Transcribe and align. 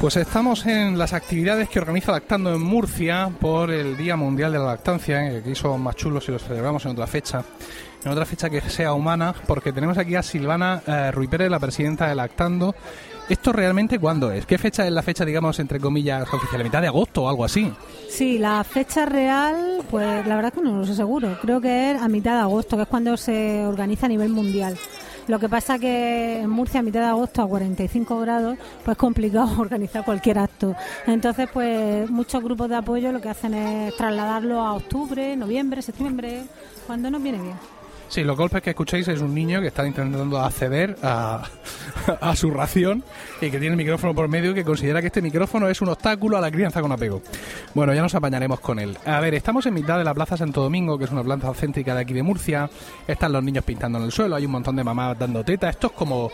Pues 0.00 0.16
estamos 0.16 0.64
en 0.66 0.96
las 0.96 1.12
actividades 1.12 1.68
que 1.68 1.80
organiza 1.80 2.12
Lactando 2.12 2.54
en 2.54 2.62
Murcia 2.62 3.32
por 3.40 3.72
el 3.72 3.96
Día 3.96 4.14
Mundial 4.14 4.52
de 4.52 4.58
la 4.58 4.66
Lactancia, 4.66 5.28
que 5.28 5.36
aquí 5.38 5.56
son 5.56 5.82
más 5.82 5.96
chulos 5.96 6.24
si 6.24 6.30
los 6.30 6.40
celebramos 6.40 6.84
en 6.84 6.92
otra 6.92 7.08
fecha, 7.08 7.42
en 8.04 8.12
otra 8.12 8.24
fecha 8.24 8.48
que 8.48 8.60
sea 8.60 8.92
humana, 8.92 9.34
porque 9.48 9.72
tenemos 9.72 9.98
aquí 9.98 10.14
a 10.14 10.22
Silvana 10.22 10.82
eh, 10.86 11.10
Pérez, 11.28 11.50
la 11.50 11.58
presidenta 11.58 12.06
de 12.06 12.14
Lactando. 12.14 12.76
¿Esto 13.28 13.52
realmente 13.52 13.98
cuándo 13.98 14.30
es? 14.30 14.46
¿Qué 14.46 14.56
fecha 14.56 14.86
es 14.86 14.92
la 14.92 15.02
fecha, 15.02 15.24
digamos, 15.24 15.58
entre 15.58 15.80
comillas, 15.80 16.32
oficial? 16.32 16.62
¿Mitad 16.62 16.80
de 16.80 16.86
agosto 16.86 17.24
o 17.24 17.28
algo 17.28 17.44
así? 17.44 17.70
Sí, 18.08 18.38
la 18.38 18.62
fecha 18.62 19.04
real, 19.04 19.82
pues 19.90 20.24
la 20.26 20.36
verdad 20.36 20.52
es 20.54 20.60
que 20.60 20.64
no 20.64 20.78
lo 20.78 20.86
sé 20.86 20.94
seguro. 20.94 21.36
Creo 21.42 21.60
que 21.60 21.90
es 21.90 22.00
a 22.00 22.08
mitad 22.08 22.36
de 22.36 22.42
agosto, 22.42 22.76
que 22.76 22.82
es 22.84 22.88
cuando 22.88 23.16
se 23.16 23.66
organiza 23.66 24.06
a 24.06 24.08
nivel 24.08 24.28
mundial. 24.30 24.78
Lo 25.28 25.38
que 25.38 25.48
pasa 25.48 25.78
que 25.78 26.40
en 26.40 26.48
Murcia 26.48 26.80
a 26.80 26.82
mitad 26.82 27.00
de 27.00 27.06
agosto 27.06 27.42
a 27.42 27.46
45 27.46 28.18
grados, 28.20 28.56
pues 28.82 28.94
es 28.94 28.98
complicado 28.98 29.48
organizar 29.60 30.02
cualquier 30.02 30.38
acto. 30.38 30.74
Entonces, 31.06 31.48
pues 31.52 32.10
muchos 32.10 32.42
grupos 32.42 32.70
de 32.70 32.76
apoyo 32.76 33.12
lo 33.12 33.20
que 33.20 33.28
hacen 33.28 33.52
es 33.52 33.94
trasladarlo 33.96 34.60
a 34.60 34.72
octubre, 34.72 35.36
noviembre, 35.36 35.82
septiembre, 35.82 36.44
cuando 36.86 37.10
nos 37.10 37.22
viene 37.22 37.42
bien. 37.42 37.77
Sí, 38.08 38.24
los 38.24 38.36
golpes 38.38 38.62
que 38.62 38.70
escucháis 38.70 39.06
es 39.08 39.20
un 39.20 39.34
niño 39.34 39.60
que 39.60 39.66
está 39.66 39.86
intentando 39.86 40.40
acceder 40.40 40.96
a, 41.02 41.44
a, 42.20 42.34
su 42.34 42.50
ración 42.50 43.04
y 43.40 43.50
que 43.50 43.58
tiene 43.58 43.68
el 43.68 43.76
micrófono 43.76 44.14
por 44.14 44.28
medio 44.28 44.54
que 44.54 44.64
considera 44.64 45.02
que 45.02 45.08
este 45.08 45.20
micrófono 45.20 45.68
es 45.68 45.82
un 45.82 45.90
obstáculo 45.90 46.38
a 46.38 46.40
la 46.40 46.50
crianza 46.50 46.80
con 46.80 46.90
apego. 46.90 47.20
Bueno, 47.74 47.92
ya 47.92 48.00
nos 48.00 48.14
apañaremos 48.14 48.60
con 48.60 48.78
él. 48.78 48.96
A 49.04 49.20
ver, 49.20 49.34
estamos 49.34 49.66
en 49.66 49.74
mitad 49.74 49.98
de 49.98 50.04
la 50.04 50.14
Plaza 50.14 50.38
Santo 50.38 50.62
Domingo, 50.62 50.96
que 50.96 51.04
es 51.04 51.10
una 51.10 51.22
plaza 51.22 51.52
céntrica 51.52 51.94
de 51.94 52.00
aquí 52.00 52.14
de 52.14 52.22
Murcia. 52.22 52.70
Están 53.06 53.32
los 53.32 53.44
niños 53.44 53.64
pintando 53.64 53.98
en 53.98 54.04
el 54.04 54.12
suelo, 54.12 54.36
hay 54.36 54.46
un 54.46 54.52
montón 54.52 54.76
de 54.76 54.84
mamás 54.84 55.18
dando 55.18 55.44
teta. 55.44 55.68
Esto 55.68 55.88
es 55.88 55.92
como 55.92 56.30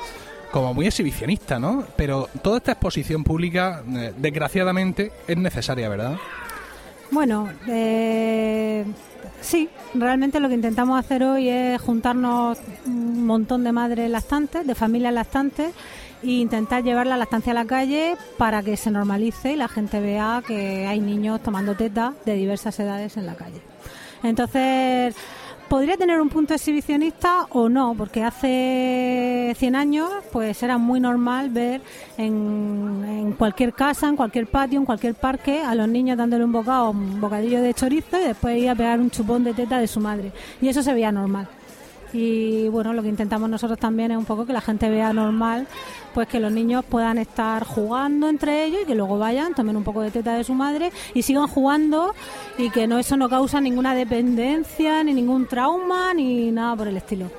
como 0.53 0.73
muy 0.73 0.87
exhibicionista, 0.87 1.59
¿no? 1.59 1.85
Pero 1.97 2.29
toda 2.41 2.59
esta 2.59 2.71
exposición 2.71 3.25
pública, 3.25 3.83
eh, 3.93 4.13
desgraciadamente, 4.17 5.11
es 5.27 5.37
necesaria, 5.37 5.89
¿verdad? 5.89 6.17
Bueno, 7.11 7.49
eh, 7.67 8.85
sí, 9.45 9.69
realmente 9.95 10.41
lo 10.41 10.49
que 10.49 10.55
intentamos 10.55 10.99
hacer 10.99 11.23
hoy 11.23 11.49
es 11.49 11.81
juntarnos 11.81 12.59
un 12.87 13.27
montón 13.27 13.63
de 13.63 13.73
madres 13.73 14.11
lactantes, 14.11 14.67
de 14.67 14.75
familias 14.75 15.13
lactantes, 15.15 15.73
e 16.23 16.31
intentar 16.31 16.83
llevar 16.83 17.07
la 17.07 17.19
lactancia 17.19 17.53
a 17.53 17.55
la 17.55 17.67
calle 17.67 18.17
para 18.39 18.63
que 18.63 18.77
se 18.77 18.91
normalice 18.91 19.53
y 19.53 19.57
la 19.57 19.69
gente 19.69 20.01
vea 20.01 20.43
que 20.47 20.87
hay 20.87 20.99
niños 21.01 21.43
tomando 21.43 21.75
teta 21.75 22.15
de 22.25 22.35
diversas 22.35 22.81
edades 22.81 23.17
en 23.19 23.27
la 23.27 23.35
calle. 23.35 23.61
Entonces, 24.23 25.15
podría 25.75 25.97
tener 25.97 26.21
un 26.21 26.29
punto 26.29 26.55
exhibicionista 26.55 27.49
o 27.51 27.69
no, 27.69 27.97
porque 27.99 28.23
hace 28.23 29.53
100 29.59 29.75
años 29.75 30.09
pues 30.31 30.63
era 30.63 30.79
muy 30.79 31.01
normal 31.01 31.51
ver 31.51 31.81
en, 32.17 33.35
cualquier 33.37 33.73
casa, 33.73 34.09
en 34.09 34.15
cualquier 34.15 34.47
patio, 34.47 34.79
en 34.79 34.87
cualquier 34.87 35.17
parque 35.17 35.63
a 35.63 35.75
los 35.75 35.89
niños 35.89 36.17
dándole 36.17 36.45
un 36.45 36.53
bocado, 36.53 36.91
un 36.91 37.21
bocadillo 37.21 37.61
de 37.61 37.75
chorizo 37.75 38.21
y 38.21 38.29
después 38.29 38.57
ir 38.57 38.69
a 38.69 38.77
pegar 38.77 39.01
un 39.01 39.11
chupón 39.11 39.43
de 39.43 39.53
teta 39.53 39.81
de 39.81 39.89
su 39.89 39.99
madre. 39.99 40.31
Y 40.63 40.69
eso 40.69 40.81
se 40.81 40.95
veía 40.95 41.11
normal 41.11 41.49
y 42.15 42.69
bueno, 42.69 42.93
lo 42.93 43.03
que 43.03 43.09
intentamos 43.09 43.51
nosotros 43.51 43.79
también 43.79 44.13
es 44.13 44.17
un 44.17 44.25
poco 44.25 44.47
que 44.47 44.53
la 44.53 44.61
gente 44.61 44.89
vea 44.89 45.13
normal 45.13 45.67
pues 46.15 46.29
que 46.29 46.39
los 46.39 46.53
niños 46.53 46.85
puedan 46.85 47.19
estar 47.19 47.65
jugando 47.65 48.29
entre 48.29 48.65
ellos 48.65 48.83
y 48.85 48.87
que 48.87 48.95
luego 48.95 49.19
vayan, 49.19 49.53
tomen 49.53 49.77
un 49.77 49.83
poco 49.83 50.01
de 50.01 50.13
teta 50.13 50.35
de 50.37 50.45
su 50.45 50.55
madre 50.55 50.93
y 51.13 51.23
sigan 51.23 51.49
jugando 51.49 52.15
y 52.57 52.71
que 52.71 52.87
no 52.87 52.99
eso 52.99 53.17
no 53.17 53.29
causa 53.29 53.61
ninguna 53.61 53.95
dependencia, 53.95 55.03
ni 55.03 55.13
ningún 55.13 55.47
trauma, 55.47 56.15
ni 56.15 56.53
nada 56.53 56.77
por 56.77 56.89
el 56.89 56.97
estilo. 56.97 57.31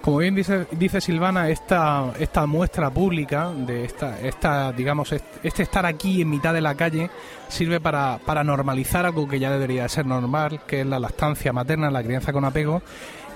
Como 0.00 0.18
bien 0.18 0.34
dice, 0.34 0.66
dice 0.72 1.00
Silvana, 1.00 1.48
esta, 1.48 2.12
esta 2.18 2.44
muestra 2.44 2.90
pública 2.90 3.50
de 3.56 3.86
esta, 3.86 4.20
esta, 4.20 4.70
digamos, 4.70 5.12
este 5.42 5.62
estar 5.62 5.86
aquí 5.86 6.20
en 6.20 6.28
mitad 6.28 6.52
de 6.52 6.60
la 6.60 6.74
calle 6.74 7.10
sirve 7.48 7.80
para, 7.80 8.18
para 8.18 8.44
normalizar 8.44 9.06
algo 9.06 9.26
que 9.26 9.40
ya 9.40 9.50
debería 9.50 9.88
ser 9.88 10.04
normal, 10.04 10.60
que 10.66 10.82
es 10.82 10.86
la 10.86 10.98
lactancia 10.98 11.54
materna, 11.54 11.90
la 11.90 12.02
crianza 12.02 12.34
con 12.34 12.44
apego, 12.44 12.82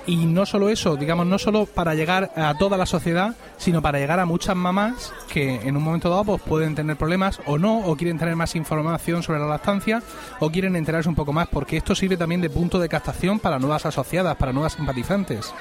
y 0.08 0.24
no 0.24 0.46
solo 0.46 0.70
eso, 0.70 0.96
digamos, 0.96 1.26
no 1.26 1.38
solo 1.38 1.66
para 1.66 1.94
llegar 1.94 2.32
a 2.34 2.54
toda 2.56 2.78
la 2.78 2.86
sociedad, 2.86 3.36
sino 3.58 3.82
para 3.82 3.98
llegar 3.98 4.19
a 4.19 4.24
muchas 4.24 4.56
mamás 4.56 5.12
que 5.30 5.56
en 5.56 5.76
un 5.76 5.82
momento 5.82 6.08
dado 6.08 6.24
pues, 6.24 6.41
pueden 6.41 6.74
tener 6.74 6.96
problemas 6.96 7.41
o 7.44 7.58
no, 7.58 7.80
o 7.80 7.94
quieren 7.94 8.19
tener 8.19 8.34
más 8.34 8.56
información 8.56 9.22
sobre 9.22 9.38
la 9.38 9.46
lactancia, 9.46 10.02
o 10.41 10.50
quieren 10.50 10.76
enterarse 10.76 11.10
un 11.10 11.14
poco 11.14 11.34
más, 11.34 11.46
porque 11.48 11.76
esto 11.76 11.94
sirve 11.94 12.16
también 12.16 12.41
de 12.41 12.48
punto 12.48 12.78
de 12.78 12.88
captación 12.88 13.38
para 13.38 13.58
nuevas 13.58 13.84
asociadas, 13.84 14.34
para 14.36 14.54
nuevas 14.54 14.72
simpatizantes. 14.72 15.52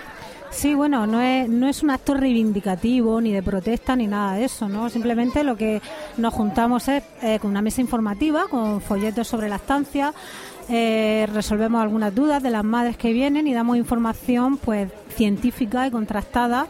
Sí, 0.49 0.73
bueno, 0.73 1.05
no 1.05 1.21
es, 1.21 1.49
no 1.49 1.67
es 1.67 1.83
un 1.83 1.89
acto 1.89 2.13
reivindicativo, 2.13 3.19
ni 3.19 3.33
de 3.33 3.43
protesta, 3.43 3.97
ni 3.97 4.07
nada 4.07 4.35
de 4.35 4.45
eso, 4.45 4.69
¿no? 4.69 4.89
Simplemente 4.89 5.43
lo 5.43 5.57
que 5.57 5.81
nos 6.15 6.33
juntamos 6.33 6.87
es 6.87 7.03
eh, 7.21 7.37
con 7.39 7.51
una 7.51 7.61
mesa 7.61 7.81
informativa, 7.81 8.45
con 8.49 8.79
folletos 8.79 9.27
sobre 9.27 9.49
lactancia, 9.49 10.13
eh, 10.69 11.27
resolvemos 11.33 11.81
algunas 11.81 12.13
dudas 12.13 12.43
de 12.43 12.49
las 12.49 12.63
madres 12.63 12.97
que 12.97 13.13
vienen 13.13 13.47
y 13.47 13.53
damos 13.53 13.77
información 13.77 14.57
pues 14.57 14.89
científica 15.15 15.87
y 15.87 15.91
contrastada 15.91 16.67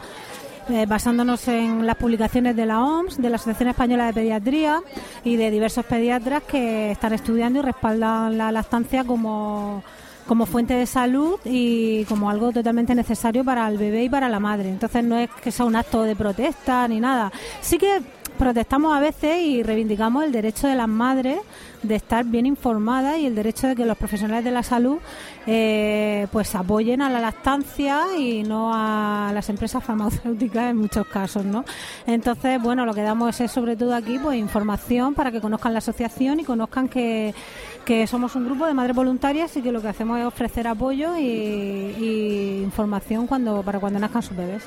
eh, 0.69 0.85
basándonos 0.85 1.47
en 1.47 1.87
las 1.87 1.95
publicaciones 1.95 2.53
de 2.55 2.65
la 2.65 2.83
OMS, 2.83 3.21
de 3.21 3.29
la 3.29 3.37
Asociación 3.37 3.69
Española 3.69 4.07
de 4.07 4.13
Pediatría 4.13 4.81
y 5.23 5.37
de 5.37 5.49
diversos 5.49 5.85
pediatras 5.85 6.43
que 6.43 6.91
están 6.91 7.13
estudiando 7.13 7.59
y 7.59 7.61
respaldan 7.61 8.37
la 8.37 8.51
lactancia 8.51 9.05
como, 9.05 9.81
como 10.27 10.45
fuente 10.45 10.73
de 10.73 10.85
salud 10.85 11.39
y 11.45 12.03
como 12.05 12.29
algo 12.29 12.51
totalmente 12.51 12.93
necesario 12.95 13.45
para 13.45 13.65
el 13.69 13.77
bebé 13.77 14.03
y 14.03 14.09
para 14.09 14.27
la 14.27 14.41
madre. 14.41 14.67
Entonces 14.67 15.05
no 15.05 15.17
es 15.17 15.29
que 15.41 15.51
sea 15.51 15.65
un 15.65 15.77
acto 15.77 16.03
de 16.03 16.17
protesta 16.17 16.85
ni 16.89 16.99
nada. 16.99 17.31
Sí 17.61 17.77
que 17.77 18.01
protestamos 18.37 18.95
a 18.95 18.99
veces 18.99 19.41
y 19.41 19.63
reivindicamos 19.63 20.23
el 20.23 20.31
derecho 20.31 20.67
de 20.67 20.75
las 20.75 20.87
madres 20.87 21.39
de 21.83 21.95
estar 21.95 22.25
bien 22.25 22.45
informadas 22.45 23.17
y 23.17 23.25
el 23.25 23.35
derecho 23.35 23.67
de 23.67 23.75
que 23.75 23.85
los 23.85 23.97
profesionales 23.97 24.43
de 24.43 24.51
la 24.51 24.63
salud 24.63 24.97
eh, 25.45 26.27
pues 26.31 26.55
apoyen 26.55 27.01
a 27.01 27.09
la 27.09 27.19
lactancia 27.19 28.17
y 28.17 28.43
no 28.43 28.71
a 28.73 29.31
las 29.33 29.49
empresas 29.49 29.83
farmacéuticas 29.83 30.71
en 30.71 30.77
muchos 30.77 31.07
casos, 31.07 31.45
¿no? 31.45 31.65
Entonces, 32.05 32.61
bueno, 32.61 32.85
lo 32.85 32.93
que 32.93 33.01
damos 33.01 33.39
es 33.39 33.51
sobre 33.51 33.75
todo 33.75 33.93
aquí 33.95 34.19
pues 34.19 34.37
información 34.37 35.13
para 35.13 35.31
que 35.31 35.41
conozcan 35.41 35.73
la 35.73 35.79
asociación 35.79 36.39
y 36.39 36.43
conozcan 36.43 36.87
que, 36.87 37.33
somos 38.07 38.35
un 38.35 38.45
grupo 38.45 38.65
de 38.65 38.73
madres 38.73 38.95
voluntarias 38.95 39.55
y 39.55 39.61
que 39.61 39.71
lo 39.71 39.81
que 39.81 39.87
hacemos 39.87 40.19
es 40.19 40.25
ofrecer 40.25 40.67
apoyo 40.67 41.17
y, 41.17 41.21
y 41.21 42.61
información 42.61 43.27
cuando 43.27 43.63
para 43.63 43.79
cuando 43.79 43.97
nazcan 43.99 44.21
sus 44.21 44.35
bebés. 44.35 44.63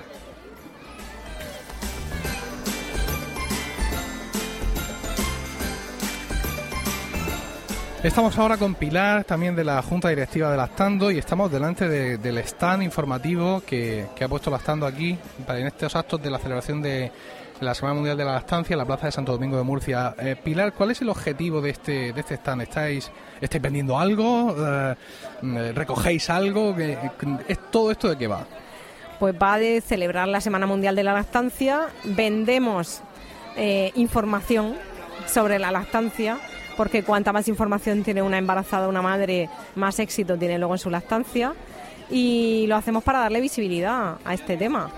Estamos 8.02 8.38
ahora 8.38 8.56
con 8.56 8.76
Pilar, 8.76 9.24
también 9.24 9.54
de 9.54 9.62
la 9.62 9.82
Junta 9.82 10.08
Directiva 10.08 10.50
de 10.50 10.56
Lactando, 10.56 11.10
y 11.10 11.18
estamos 11.18 11.52
delante 11.52 11.86
del 12.16 12.38
stand 12.38 12.82
informativo 12.82 13.60
que, 13.60 14.06
ha 14.18 14.26
puesto 14.26 14.50
Lactando 14.50 14.86
aquí 14.86 15.18
en 15.46 15.66
estos 15.66 15.94
actos 15.94 16.22
de 16.22 16.30
la 16.30 16.38
celebración 16.38 16.80
de 16.80 17.12
la 17.60 17.74
Semana 17.74 17.96
Mundial 17.96 18.16
de 18.16 18.24
la 18.24 18.32
Lactancia 18.32 18.72
en 18.72 18.78
la 18.78 18.86
Plaza 18.86 19.04
de 19.04 19.12
Santo 19.12 19.32
Domingo 19.32 19.58
de 19.58 19.64
Murcia. 19.64 20.14
Eh, 20.18 20.34
Pilar, 20.42 20.72
¿cuál 20.72 20.92
es 20.92 21.02
el 21.02 21.10
objetivo 21.10 21.60
de 21.60 21.70
este, 21.70 22.14
de 22.14 22.20
este 22.20 22.36
stand? 22.36 22.62
¿Estáis, 22.62 23.12
estáis 23.38 23.62
vendiendo 23.62 23.98
algo? 23.98 24.56
Eh, 24.58 24.94
¿Recogéis 25.74 26.30
algo? 26.30 26.74
¿Es 27.48 27.70
todo 27.70 27.90
esto 27.90 28.08
de 28.08 28.16
qué 28.16 28.28
va? 28.28 28.46
Pues 29.18 29.34
va 29.34 29.58
de 29.58 29.82
celebrar 29.82 30.26
la 30.26 30.40
Semana 30.40 30.66
Mundial 30.66 30.96
de 30.96 31.04
la 31.04 31.12
Lactancia. 31.12 31.88
Vendemos 32.04 33.02
eh, 33.58 33.92
información 33.94 34.74
sobre 35.26 35.58
la 35.58 35.70
lactancia 35.70 36.38
porque 36.80 37.02
cuanta 37.02 37.30
más 37.30 37.46
información 37.46 38.02
tiene 38.02 38.22
una 38.22 38.38
embarazada, 38.38 38.88
una 38.88 39.02
madre, 39.02 39.50
más 39.74 39.98
éxito 39.98 40.38
tiene 40.38 40.56
luego 40.58 40.72
en 40.72 40.78
su 40.78 40.88
lactancia. 40.88 41.52
y 42.10 42.64
lo 42.68 42.76
hacemos 42.76 43.04
para 43.04 43.18
darle 43.18 43.42
visibilidad 43.42 44.16
a 44.24 44.32
este 44.32 44.56
tema. 44.56 44.90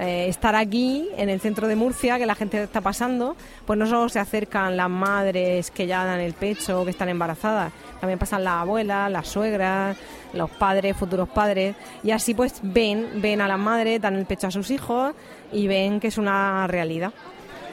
Eh, 0.00 0.26
estar 0.28 0.56
aquí 0.56 1.08
en 1.16 1.28
el 1.28 1.38
centro 1.38 1.68
de 1.68 1.76
Murcia, 1.76 2.18
que 2.18 2.26
la 2.26 2.34
gente 2.34 2.60
está 2.60 2.80
pasando, 2.80 3.36
pues 3.66 3.78
no 3.78 3.86
solo 3.86 4.08
se 4.08 4.18
acercan 4.18 4.76
las 4.76 4.90
madres 4.90 5.70
que 5.70 5.86
ya 5.86 6.04
dan 6.04 6.18
el 6.18 6.32
pecho, 6.32 6.84
que 6.84 6.90
están 6.90 7.08
embarazadas, 7.08 7.72
también 8.00 8.18
pasan 8.18 8.42
las 8.42 8.54
abuelas, 8.54 9.08
las 9.08 9.28
suegras, 9.28 9.96
los 10.32 10.50
padres, 10.50 10.96
futuros 10.96 11.28
padres, 11.28 11.76
y 12.02 12.10
así 12.10 12.34
pues 12.34 12.58
ven, 12.64 13.22
ven 13.22 13.40
a 13.40 13.46
las 13.46 13.60
madres, 13.60 14.00
dan 14.00 14.16
el 14.16 14.26
pecho 14.26 14.48
a 14.48 14.50
sus 14.50 14.72
hijos 14.72 15.14
y 15.52 15.68
ven 15.68 16.00
que 16.00 16.08
es 16.08 16.18
una 16.18 16.66
realidad. 16.66 17.12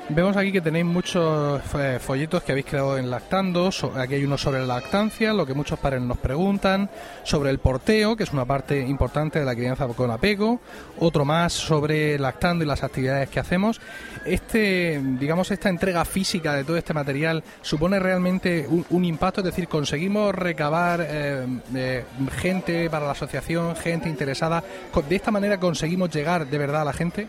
Vemos 0.08 0.38
aquí 0.38 0.52
que 0.52 0.62
tenéis 0.62 0.86
muchos 0.86 1.64
eh, 1.74 1.98
folletos 2.00 2.44
que 2.44 2.52
habéis 2.52 2.68
creado 2.68 2.96
en 3.00 3.10
Lactando. 3.10 3.72
aquí 3.96 4.14
hay 4.14 4.24
uno 4.24 4.38
sobre 4.38 4.60
la 4.60 4.76
lactancia, 4.76 5.34
lo 5.34 5.48
que 5.48 5.56
muchos 5.56 5.80
padres 5.80 6.04
nos 6.04 6.20
preguntan, 6.20 6.92
sobre 7.24 7.50
el 7.50 7.58
porteo, 7.58 8.16
que 8.16 8.22
es 8.22 8.32
una 8.32 8.46
parte 8.46 8.80
importante 8.80 9.40
de 9.40 9.46
la 9.46 9.56
crianza 9.56 9.88
con 9.88 10.12
apego, 10.12 10.60
otro 11.00 11.26
más 11.26 11.54
sobre 11.54 12.20
Lactando 12.20 12.64
y 12.64 12.68
las 12.68 12.84
actividades 12.84 13.30
que 13.30 13.40
hacemos. 13.40 13.82
Este, 14.26 15.02
digamos, 15.20 15.50
esta 15.50 15.70
entrega 15.70 16.06
física 16.06 16.54
de 16.54 16.64
todo 16.64 16.78
este 16.78 16.94
material 16.94 17.44
supone 17.64 17.98
realmente 17.98 18.68
un, 18.70 19.06
impacto, 19.06 19.42
es 19.42 19.46
decir, 19.46 19.68
conseguimos 19.68 20.36
recabar 20.36 21.02
eh, 21.02 21.48
eh, 21.74 22.04
gente 22.38 22.92
para 22.92 23.08
la 23.08 23.14
asociación, 23.14 23.76
gente 23.76 24.08
interesada. 24.08 24.64
¿De 25.10 25.16
esta 25.16 25.32
manera 25.32 25.60
conseguimos 25.60 26.12
llegar 26.12 26.46
de 26.46 26.58
verdad 26.60 26.84
a 26.84 26.86
la 26.86 26.94
gente? 26.94 27.28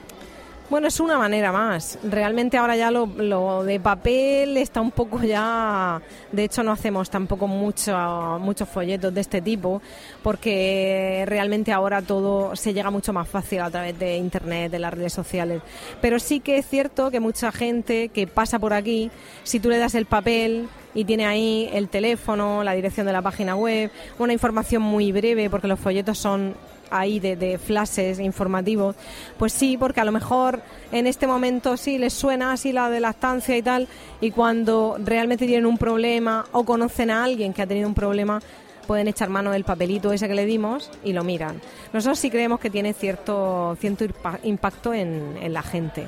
Bueno, 0.69 0.89
es 0.89 0.99
una 0.99 1.17
manera 1.17 1.53
más. 1.53 1.97
Realmente 2.03 2.57
ahora 2.57 2.75
ya 2.75 2.91
lo, 2.91 3.63
de 3.63 3.79
papel 3.79 4.57
está 4.57 4.81
un 4.81 4.91
poco 4.91 5.23
ya... 5.23 6.03
De 6.33 6.43
hecho, 6.43 6.65
no 6.65 6.73
hacemos 6.73 7.09
tampoco 7.09 7.47
mucho, 7.47 7.97
muchos 8.41 8.69
folletos 8.69 9.15
de 9.15 9.21
este 9.21 9.41
tipo 9.41 9.81
porque 10.25 11.23
realmente 11.27 11.73
ahora 11.73 12.03
todo 12.03 12.57
se 12.57 12.75
llega 12.75 12.91
mucho 12.91 13.13
más 13.13 13.29
fácil 13.29 13.61
a 13.61 13.71
través 13.71 13.97
de 13.97 14.17
Internet, 14.17 14.73
de 14.73 14.81
las 14.81 14.93
redes 14.93 15.13
sociales. 15.13 15.63
Pero 16.01 16.19
sí 16.19 16.41
que 16.41 16.59
es 16.59 16.67
cierto 16.67 17.13
que 17.13 17.21
mucha 17.21 17.53
gente 17.53 18.09
que 18.09 18.27
pasa 18.27 18.59
por 18.59 18.73
aquí, 18.73 19.13
si 19.45 19.61
tú 19.61 19.69
le 19.69 19.79
das 19.79 19.95
el 19.95 20.07
papel 20.07 20.69
y 20.97 21.05
tiene 21.05 21.27
ahí 21.27 21.69
el 21.73 21.89
teléfono, 21.89 22.65
la 22.65 22.73
dirección 22.73 23.07
de 23.07 23.13
la 23.13 23.23
página 23.23 23.55
web, 23.55 23.91
una 24.19 24.33
información 24.33 24.83
muy 24.83 25.13
breve 25.13 25.49
porque 25.51 25.69
los 25.69 25.79
folletos 25.79 26.19
son 26.19 26.55
ahí 26.91 27.21
de, 27.21 27.59
flashes 27.59 28.19
informativos, 28.19 28.97
pues 29.39 29.53
sí, 29.53 29.77
porque 29.77 30.01
a 30.01 30.05
lo 30.05 30.13
mejor 30.13 30.63
en 30.93 31.07
este 31.07 31.27
momento 31.27 31.77
sí 31.77 31.99
les 31.99 32.15
suena 32.15 32.53
así 32.53 32.73
la 32.73 32.89
de 32.89 33.01
la 33.01 33.11
estancia 33.11 33.57
y 33.57 33.63
tal, 33.63 33.89
y 34.21 34.31
cuando 34.31 34.97
realmente 35.05 35.47
tienen 35.47 35.67
un 35.67 35.77
problema 35.77 36.47
o 36.53 36.65
conocen 36.65 37.11
a 37.11 37.25
alguien 37.25 37.53
que 37.53 37.61
ha 37.61 37.67
tenido 37.67 37.89
un 37.89 37.95
problema, 37.95 38.41
pueden 38.87 39.09
echar 39.09 39.29
mano 39.29 39.51
del 39.51 39.65
papelito 39.65 40.13
ese 40.13 40.29
que 40.29 40.35
le 40.35 40.47
dimos 40.47 40.91
y 41.05 41.13
lo 41.13 41.25
miran. 41.25 41.61
Nosotros 41.93 42.19
sí 42.19 42.31
creemos 42.31 42.61
que 42.61 42.71
tiene 42.71 42.95
cierto, 42.95 43.77
cierto 43.81 44.07
impacto 44.45 44.95
en, 44.95 45.37
en 45.43 45.53
la 45.53 45.63
gente. 45.63 46.07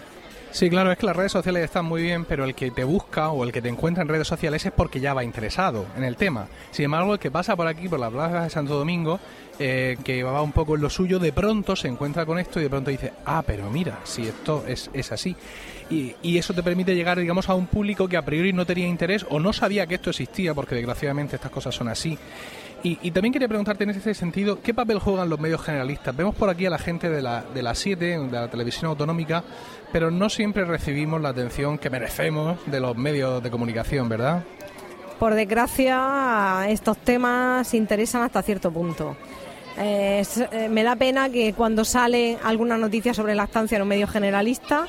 Sí, 0.50 0.71
claro, 0.71 0.91
es 0.91 0.99
que 0.99 1.06
las 1.06 1.15
redes 1.15 1.33
sociales 1.33 1.62
están 1.62 1.85
muy 1.85 2.03
bien, 2.03 2.25
pero 2.25 2.45
el 2.45 2.55
que 2.55 2.71
te 2.71 2.83
busca 2.83 3.31
o 3.31 3.45
el 3.45 3.53
que 3.53 3.61
te 3.61 3.69
encuentra 3.69 4.03
en 4.03 4.09
redes 4.09 4.27
sociales 4.27 4.65
es 4.65 4.73
porque 4.73 4.99
ya 4.99 5.12
va 5.15 5.23
interesado 5.23 5.87
en 5.97 6.05
el 6.05 6.17
tema. 6.17 6.49
Sin 6.71 6.87
embargo, 6.87 7.12
el 7.12 7.19
que 7.19 7.31
pasa 7.31 7.55
por 7.55 7.67
aquí, 7.67 7.89
por 7.89 8.00
la 8.00 8.11
plaza 8.11 8.45
de 8.45 8.50
Santo 8.50 8.75
Domingo, 8.75 9.21
eh, 9.59 9.99
que 10.03 10.23
va 10.23 10.41
un 10.41 10.53
poco 10.53 10.75
en 10.75 10.81
lo 10.81 10.89
suyo, 10.89 11.19
de 11.19 11.33
pronto 11.33 11.77
se 11.77 11.89
encuentra 11.89 12.25
con 12.25 12.39
esto 12.39 12.61
y 12.61 12.62
de 12.62 12.71
pronto 12.71 12.91
dice, 12.91 13.12
ah, 13.27 13.43
pero 13.47 13.71
mira, 13.71 13.99
si 14.05 14.27
esto 14.27 14.65
es, 14.67 14.91
es 14.95 15.12
así. 15.12 15.37
Y, 15.91 16.15
y, 16.23 16.39
eso 16.39 16.55
te 16.55 16.62
permite 16.62 16.95
llegar, 16.95 17.19
digamos, 17.19 17.49
a 17.49 17.55
un 17.55 17.67
público 17.67 18.09
que 18.09 18.17
a 18.17 18.25
priori 18.25 18.53
no 18.53 18.67
tenía 18.67 18.87
interés 18.87 19.27
o 19.31 19.41
no 19.41 19.53
sabía 19.53 19.87
que 19.87 19.97
esto 19.97 20.11
existía, 20.11 20.55
porque 20.55 20.75
desgraciadamente 20.75 21.37
estas 21.37 21.50
cosas 21.50 21.75
son 21.75 21.89
así. 21.89 22.19
Y, 22.83 23.11
también 23.11 23.33
quería 23.33 23.49
preguntarte 23.49 23.83
en 23.83 23.91
ese 23.91 24.15
sentido, 24.15 24.61
¿qué 24.62 24.73
papel 24.73 25.00
juegan 25.00 25.29
los 25.29 25.41
medios 25.41 25.61
generalistas? 25.62 26.17
Vemos 26.17 26.37
por 26.37 26.49
aquí 26.49 26.65
a 26.65 26.71
la 26.71 26.79
gente 26.79 27.11
de 27.11 27.21
la, 27.21 27.43
de 27.43 27.61
la 27.61 27.75
7, 27.75 28.05
de 28.05 28.31
la 28.31 28.49
televisión 28.49 28.91
autonómica, 28.91 29.43
pero 29.93 30.11
no 30.11 30.29
siempre 30.29 30.64
recibimos 30.64 31.20
la 31.20 31.31
atención 31.31 31.79
que 31.79 31.90
merecemos 31.90 32.58
de 32.67 32.81
los 32.81 32.96
medios 32.96 33.43
de 33.43 33.50
comunicación, 33.50 34.08
¿verdad? 34.08 34.44
Por 35.19 35.35
desgracia, 35.35 36.67
estos 36.69 36.99
temas 36.99 37.75
interesan 37.75 38.23
hasta 38.23 38.43
cierto 38.43 38.70
punto. 38.70 39.17
Eh, 39.76 40.25
me 40.70 40.82
da 40.82 40.96
pena 40.96 41.31
que 41.31 41.52
cuando 41.52 41.85
sale 41.85 42.38
alguna 42.43 42.76
noticia 42.76 43.14
sobre 43.14 43.35
la 43.35 43.44
estancia 43.44 43.76
en 43.76 43.82
un 43.82 43.88
medio 43.88 44.06
generalista, 44.06 44.87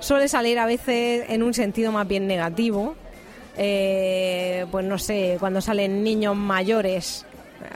suele 0.00 0.28
salir 0.28 0.58
a 0.58 0.66
veces 0.66 1.24
en 1.28 1.42
un 1.42 1.54
sentido 1.54 1.92
más 1.92 2.06
bien 2.06 2.26
negativo, 2.26 2.94
eh, 3.56 4.66
pues 4.70 4.84
no 4.84 4.98
sé, 4.98 5.36
cuando 5.40 5.60
salen 5.60 6.04
niños 6.04 6.36
mayores 6.36 7.24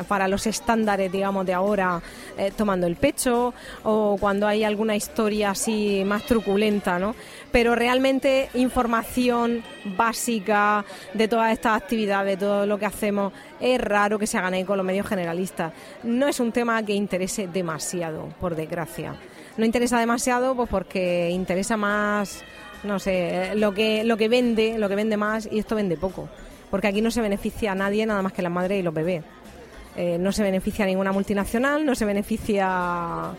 para 0.08 0.28
los 0.28 0.46
estándares, 0.46 1.10
digamos, 1.10 1.46
de 1.46 1.54
ahora 1.54 2.00
eh, 2.36 2.52
tomando 2.56 2.86
el 2.86 2.96
pecho 2.96 3.54
o 3.84 4.16
cuando 4.18 4.46
hay 4.46 4.64
alguna 4.64 4.96
historia 4.96 5.50
así 5.50 6.02
más 6.04 6.24
truculenta, 6.24 6.98
¿no? 6.98 7.14
Pero 7.52 7.74
realmente 7.74 8.48
información 8.54 9.62
básica 9.96 10.84
de 11.14 11.28
todas 11.28 11.52
estas 11.52 11.80
actividades, 11.80 12.38
de 12.38 12.46
todo 12.46 12.66
lo 12.66 12.78
que 12.78 12.86
hacemos, 12.86 13.32
es 13.60 13.80
raro 13.80 14.18
que 14.18 14.26
se 14.26 14.38
hagan 14.38 14.64
con 14.64 14.76
los 14.76 14.86
medios 14.86 15.06
generalistas. 15.06 15.72
No 16.02 16.28
es 16.28 16.40
un 16.40 16.52
tema 16.52 16.82
que 16.84 16.94
interese 16.94 17.46
demasiado, 17.46 18.28
por 18.40 18.56
desgracia. 18.56 19.14
No 19.56 19.64
interesa 19.64 19.98
demasiado 19.98 20.54
pues 20.54 20.68
porque 20.68 21.30
interesa 21.30 21.76
más 21.76 22.42
no 22.82 22.98
sé, 22.98 23.54
lo 23.56 23.72
que, 23.72 24.04
lo 24.04 24.16
que 24.16 24.28
vende, 24.28 24.78
lo 24.78 24.88
que 24.88 24.94
vende 24.94 25.16
más 25.16 25.48
y 25.50 25.58
esto 25.58 25.74
vende 25.74 25.96
poco. 25.96 26.28
Porque 26.70 26.86
aquí 26.86 27.00
no 27.00 27.10
se 27.10 27.20
beneficia 27.20 27.72
a 27.72 27.74
nadie 27.74 28.06
nada 28.06 28.22
más 28.22 28.32
que 28.32 28.42
las 28.42 28.52
madres 28.52 28.78
y 28.78 28.82
los 28.82 28.94
bebés. 28.94 29.24
Eh, 29.96 30.18
no 30.18 30.32
se 30.32 30.42
beneficia 30.42 30.86
ninguna 30.86 31.12
multinacional, 31.12 31.84
no 31.84 31.94
se 31.94 32.04
beneficia 32.04 33.32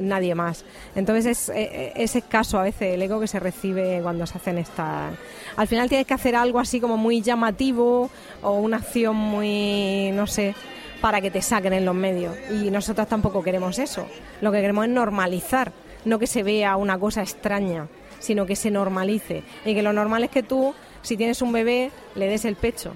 nadie 0.00 0.34
más. 0.34 0.64
Entonces 0.94 1.26
es, 1.26 1.48
eh, 1.48 1.92
es, 1.96 2.14
escaso 2.14 2.58
a 2.58 2.62
veces 2.62 2.94
el 2.94 3.02
ego 3.02 3.18
que 3.18 3.26
se 3.26 3.40
recibe 3.40 4.00
cuando 4.02 4.26
se 4.26 4.38
hacen 4.38 4.58
estas... 4.58 5.14
Al 5.56 5.66
final 5.66 5.88
tienes 5.88 6.06
que 6.06 6.14
hacer 6.14 6.36
algo 6.36 6.58
así 6.60 6.80
como 6.80 6.96
muy 6.96 7.22
llamativo 7.22 8.10
o 8.42 8.52
una 8.52 8.76
acción 8.78 9.16
muy, 9.16 10.10
no 10.12 10.26
sé, 10.26 10.54
para 11.00 11.20
que 11.20 11.30
te 11.30 11.42
saquen 11.42 11.72
en 11.72 11.84
los 11.84 11.94
medios. 11.94 12.36
Y 12.50 12.70
nosotros 12.70 13.08
tampoco 13.08 13.42
queremos 13.42 13.78
eso. 13.78 14.06
Lo 14.40 14.52
que 14.52 14.60
queremos 14.60 14.84
es 14.84 14.90
normalizar, 14.90 15.72
no 16.04 16.18
que 16.18 16.26
se 16.26 16.42
vea 16.42 16.76
una 16.76 16.98
cosa 16.98 17.22
extraña 17.22 17.88
sino 18.20 18.46
que 18.46 18.54
se 18.54 18.70
normalice. 18.70 19.42
Y 19.64 19.74
que 19.74 19.82
lo 19.82 19.92
normal 19.92 20.22
es 20.22 20.30
que 20.30 20.44
tú, 20.44 20.74
si 21.02 21.16
tienes 21.16 21.42
un 21.42 21.52
bebé, 21.52 21.90
le 22.14 22.28
des 22.28 22.44
el 22.44 22.54
pecho. 22.54 22.92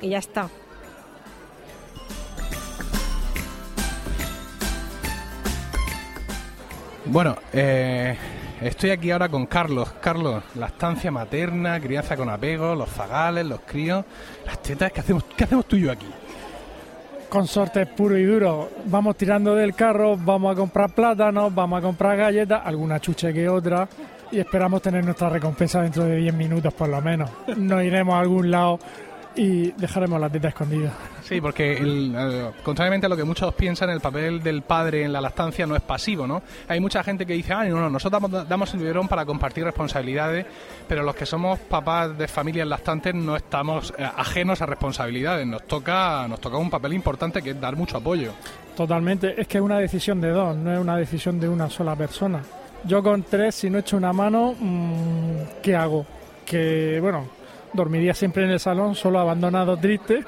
Y 0.00 0.08
ya 0.08 0.18
está. 0.18 0.48
Bueno, 7.14 7.36
eh, 7.52 8.16
estoy 8.60 8.90
aquí 8.90 9.12
ahora 9.12 9.28
con 9.28 9.46
Carlos. 9.46 9.88
Carlos, 10.00 10.42
la 10.56 10.66
estancia 10.66 11.12
materna, 11.12 11.78
crianza 11.78 12.16
con 12.16 12.28
apego, 12.28 12.74
los 12.74 12.88
zagales, 12.88 13.46
los 13.46 13.60
críos, 13.60 14.04
las 14.44 14.60
tetas, 14.60 14.90
¿qué 14.90 14.98
hacemos, 14.98 15.22
qué 15.36 15.44
hacemos 15.44 15.64
tú 15.66 15.76
y 15.76 15.82
yo 15.82 15.92
aquí? 15.92 16.08
Consortes 17.28 17.86
puro 17.86 18.18
y 18.18 18.24
duro. 18.24 18.68
Vamos 18.86 19.16
tirando 19.16 19.54
del 19.54 19.76
carro, 19.76 20.16
vamos 20.16 20.54
a 20.54 20.56
comprar 20.56 20.92
plátanos, 20.92 21.54
vamos 21.54 21.78
a 21.78 21.82
comprar 21.82 22.16
galletas, 22.16 22.62
alguna 22.64 22.98
chuche 22.98 23.32
que 23.32 23.48
otra, 23.48 23.88
y 24.32 24.40
esperamos 24.40 24.82
tener 24.82 25.04
nuestra 25.04 25.28
recompensa 25.28 25.82
dentro 25.82 26.02
de 26.06 26.16
10 26.16 26.34
minutos 26.34 26.74
por 26.74 26.88
lo 26.88 27.00
menos. 27.00 27.30
Nos 27.56 27.84
iremos 27.84 28.12
a 28.16 28.18
algún 28.18 28.50
lado 28.50 28.80
y 29.36 29.72
dejaremos 29.72 30.20
la 30.20 30.28
teta 30.28 30.48
escondida. 30.48 30.92
Sí, 31.22 31.40
porque 31.40 31.72
el, 31.72 32.14
contrariamente 32.62 33.06
a 33.06 33.08
lo 33.08 33.16
que 33.16 33.24
muchos 33.24 33.52
piensan, 33.54 33.90
el 33.90 34.00
papel 34.00 34.42
del 34.42 34.62
padre 34.62 35.04
en 35.04 35.12
la 35.12 35.20
lactancia 35.20 35.66
no 35.66 35.74
es 35.74 35.82
pasivo, 35.82 36.26
¿no? 36.26 36.42
Hay 36.68 36.80
mucha 36.80 37.02
gente 37.02 37.26
que 37.26 37.32
dice, 37.32 37.52
ah, 37.52 37.64
no, 37.64 37.80
no, 37.80 37.90
nosotros 37.90 38.48
damos, 38.48 38.74
el 38.74 38.80
biberón 38.80 39.08
para 39.08 39.24
compartir 39.24 39.64
responsabilidades, 39.64 40.46
pero 40.86 41.02
los 41.02 41.14
que 41.14 41.26
somos 41.26 41.58
papás 41.58 42.16
de 42.16 42.28
familias 42.28 42.68
lactantes 42.68 43.14
no 43.14 43.36
estamos 43.36 43.92
eh, 43.98 44.08
ajenos 44.16 44.60
a 44.62 44.66
responsabilidades, 44.66 45.46
nos 45.46 45.66
toca, 45.66 46.26
nos 46.28 46.40
toca 46.40 46.56
un 46.56 46.70
papel 46.70 46.92
importante 46.92 47.42
que 47.42 47.50
es 47.50 47.60
dar 47.60 47.76
mucho 47.76 47.96
apoyo. 47.96 48.32
Totalmente, 48.76 49.40
es 49.40 49.46
que 49.46 49.58
es 49.58 49.64
una 49.64 49.78
decisión 49.78 50.20
de 50.20 50.30
dos, 50.30 50.56
no 50.56 50.72
es 50.72 50.78
una 50.78 50.96
decisión 50.96 51.40
de 51.40 51.48
una 51.48 51.70
sola 51.70 51.96
persona. 51.96 52.42
Yo 52.84 53.02
con 53.02 53.22
tres, 53.22 53.54
si 53.54 53.70
no 53.70 53.78
echo 53.78 53.96
una 53.96 54.12
mano, 54.12 54.54
mm, 54.58 55.60
¿qué 55.62 55.74
hago? 55.74 56.04
Que, 56.44 56.98
bueno, 57.00 57.26
dormiría 57.74 58.14
siempre 58.14 58.44
en 58.44 58.50
el 58.50 58.60
salón, 58.60 58.94
solo 58.94 59.18
abandonado, 59.18 59.76
triste. 59.76 60.24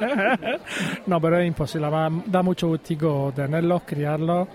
no, 1.07 1.21
pero 1.21 1.39
es 1.39 1.47
imposible. 1.47 1.89
Da 2.27 2.43
mucho 2.43 2.69
gustico 2.69 3.33
tenerlos, 3.35 3.83
criarlos 3.87 4.49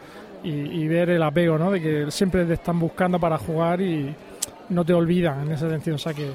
y, 0.44 0.88
ver 0.88 1.12
el 1.12 1.24
apego, 1.24 1.58
¿no? 1.58 1.72
De 1.72 1.82
que 1.82 2.12
siempre 2.12 2.46
te 2.46 2.54
están 2.54 2.80
buscando 2.80 3.20
para 3.20 3.38
jugar 3.38 3.82
y 3.82 4.14
no 4.70 4.86
te 4.86 4.94
olvidan 4.94 5.48
en 5.48 5.54
ese 5.54 5.70
sentido. 5.70 5.96
O 5.96 6.00
sea 6.00 6.14
que, 6.14 6.30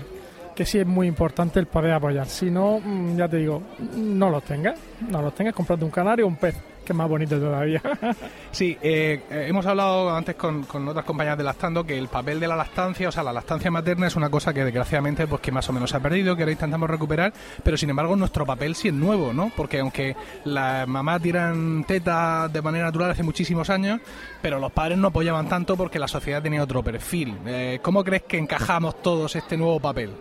que 0.55 0.65
sí 0.65 0.79
es 0.79 0.87
muy 0.87 1.07
importante 1.07 1.61
el 1.61 1.67
poder 1.67 1.93
apoyar. 1.93 2.27
Si 2.27 2.51
no, 2.51 2.81
mm, 2.83 3.17
ya 3.17 3.29
te 3.29 3.37
digo, 3.37 3.63
no 3.97 4.31
los 4.31 4.43
tengas. 4.43 4.79
No 5.11 5.23
los 5.23 5.35
tengas, 5.35 5.55
comprate 5.55 5.85
un 5.85 5.91
canario 5.91 6.25
o 6.25 6.29
un 6.29 6.37
pez 6.37 6.57
que 6.87 6.93
es 6.93 6.97
más 6.97 7.09
bonito 7.09 7.39
todavía. 7.39 7.83
Sí, 8.53 8.79
eh, 8.81 9.21
eh, 9.31 9.47
hemos 9.49 9.67
hablado 9.67 10.15
antes 10.15 10.35
con, 10.35 10.63
con, 10.63 10.89
otras 10.89 11.05
compañeras 11.05 11.37
de 11.37 11.45
lactando 11.45 11.85
que 11.85 11.99
el 11.99 12.09
papel 12.09 12.41
de 12.41 12.49
la 12.49 12.57
lactancia, 12.57 13.09
o 13.09 13.13
sea, 13.13 13.23
la 13.23 13.33
lactancia 13.33 13.71
materna 13.71 14.07
es 14.07 14.17
una 14.17 14.31
cosa 14.31 14.55
que 14.55 14.65
desgraciadamente 14.65 15.27
pues 15.27 15.43
que 15.43 15.53
más 15.53 15.69
o 15.69 15.75
menos 15.75 15.91
se 15.91 15.99
ha 15.99 16.01
perdido, 16.01 16.35
que 16.35 16.43
ahora 16.43 16.53
intentamos 16.53 16.89
recuperar, 16.89 17.35
pero 17.63 17.77
sin 17.77 17.91
embargo 17.91 18.17
nuestro 18.17 18.47
papel 18.47 18.75
sí 18.75 18.89
es 18.89 18.95
nuevo, 18.95 19.35
¿no? 19.35 19.53
Porque 19.55 19.81
aunque 19.81 20.17
las 20.45 20.89
mamás 20.89 21.21
tiran 21.21 21.85
tetas 21.85 22.51
de 22.51 22.63
manera 22.63 22.87
natural 22.87 23.11
hace 23.11 23.23
muchísimos 23.23 23.69
años, 23.69 24.01
pero 24.41 24.59
los 24.59 24.73
padres 24.73 24.97
no 24.97 25.09
apoyaban 25.09 25.49
tanto 25.49 25.77
porque 25.77 25.99
la 25.99 26.09
sociedad 26.09 26.43
tenía 26.43 26.63
otro 26.63 26.83
perfil. 26.83 27.37
Eh, 27.45 27.79
¿Cómo 27.83 28.05
crees 28.05 28.23
que 28.23 28.39
encajamos 28.39 29.03
todos 29.03 29.37
este 29.37 29.59
nuevo 29.59 29.81
papel? 29.81 30.13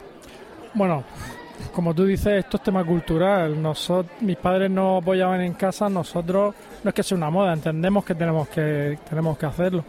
Bueno, 0.74 1.06
como 1.74 1.94
tú 1.94 2.06
dices, 2.06 2.46
esto 2.46 2.58
es 2.58 2.64
tema 2.64 2.84
cultural. 2.84 3.62
Nosotros, 3.62 4.12
mis 4.22 4.38
padres 4.38 4.70
no 4.72 4.98
apoyaban 4.98 5.42
en 5.42 5.54
casa, 5.54 5.90
nosotros 5.90 6.56
no 6.84 6.90
es 6.90 6.94
que 6.94 7.04
sea 7.04 7.18
una 7.18 7.30
moda, 7.30 7.54
entendemos 7.54 8.06
que 8.06 8.16
tenemos 8.16 8.48
que 8.48 8.98
tenemos 9.10 9.38
que 9.38 9.46
hacerlo. 9.46 9.84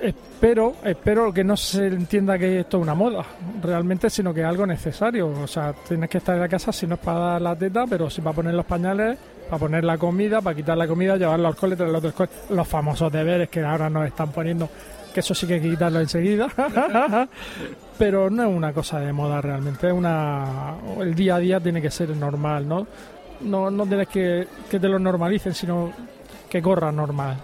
Espero, 0.00 0.74
espero 0.84 1.32
que 1.32 1.42
no 1.42 1.56
se 1.56 1.86
entienda 1.86 2.38
que 2.38 2.60
esto 2.60 2.76
es 2.76 2.82
una 2.82 2.94
moda, 2.94 3.24
realmente, 3.62 4.10
sino 4.10 4.34
que 4.34 4.40
es 4.40 4.46
algo 4.46 4.66
necesario. 4.66 5.28
O 5.28 5.46
sea, 5.46 5.72
tienes 5.88 6.10
que 6.10 6.18
estar 6.18 6.34
en 6.34 6.42
la 6.42 6.48
casa 6.48 6.70
si 6.70 6.86
no 6.86 6.96
es 6.96 7.00
para 7.00 7.18
dar 7.18 7.42
la 7.42 7.56
teta, 7.56 7.86
pero 7.88 8.10
si 8.10 8.20
para 8.20 8.36
poner 8.36 8.54
los 8.54 8.66
pañales, 8.66 9.18
para 9.48 9.58
poner 9.58 9.84
la 9.84 9.96
comida, 9.96 10.42
para 10.42 10.54
quitar 10.54 10.76
la 10.76 10.86
comida, 10.86 11.16
llevarlo 11.16 11.48
al 11.48 11.56
cole, 11.56 11.76
al 11.82 12.12
cole. 12.12 12.28
Los 12.50 12.68
famosos 12.68 13.10
deberes 13.10 13.48
que 13.48 13.64
ahora 13.64 13.88
nos 13.88 14.06
están 14.06 14.30
poniendo 14.32 14.68
que 15.16 15.20
eso 15.20 15.34
sí 15.34 15.46
que 15.46 15.54
hay 15.54 15.62
que 15.62 15.70
quitarlo 15.70 15.98
enseguida. 15.98 16.46
Pero 17.98 18.28
no 18.28 18.42
es 18.42 18.54
una 18.54 18.74
cosa 18.74 19.00
de 19.00 19.14
moda 19.14 19.40
realmente, 19.40 19.86
es 19.86 19.94
una 19.94 20.74
el 21.00 21.14
día 21.14 21.36
a 21.36 21.38
día 21.38 21.58
tiene 21.58 21.80
que 21.80 21.90
ser 21.90 22.10
normal, 22.10 22.68
¿no? 22.68 22.86
No, 23.40 23.70
no 23.70 23.86
tienes 23.86 24.08
que 24.08 24.46
que 24.70 24.78
te 24.78 24.86
lo 24.86 24.98
normalicen, 24.98 25.54
sino 25.54 25.90
que 26.50 26.60
corra 26.60 26.92
normal, 26.92 27.38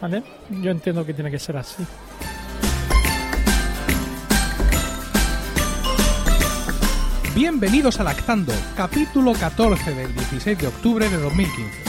¿vale? 0.00 0.22
Yo 0.50 0.70
entiendo 0.70 1.04
que 1.04 1.14
tiene 1.14 1.28
que 1.28 1.40
ser 1.40 1.56
así. 1.56 1.84
Bienvenidos 7.34 7.98
a 7.98 8.04
Lactando, 8.04 8.52
capítulo 8.76 9.32
14 9.32 9.94
del 9.96 10.14
16 10.14 10.58
de 10.58 10.66
octubre 10.68 11.08
de 11.08 11.16
2015. 11.16 11.85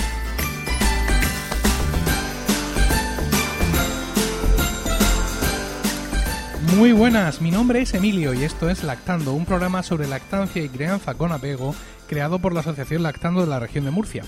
Muy 6.75 6.91
buenas, 6.91 7.41
mi 7.41 7.49
nombre 7.49 7.81
es 7.81 7.93
Emilio 7.93 8.33
y 8.33 8.43
esto 8.43 8.69
es 8.69 8.83
Lactando, 8.83 9.33
un 9.33 9.45
programa 9.45 9.83
sobre 9.83 10.07
lactancia 10.07 10.61
y 10.61 10.69
crianza 10.69 11.15
con 11.15 11.31
apego 11.31 11.73
creado 12.07 12.39
por 12.39 12.53
la 12.53 12.59
Asociación 12.59 13.03
Lactando 13.03 13.41
de 13.41 13.47
la 13.47 13.59
región 13.59 13.85
de 13.85 13.91
Murcia. 13.91 14.23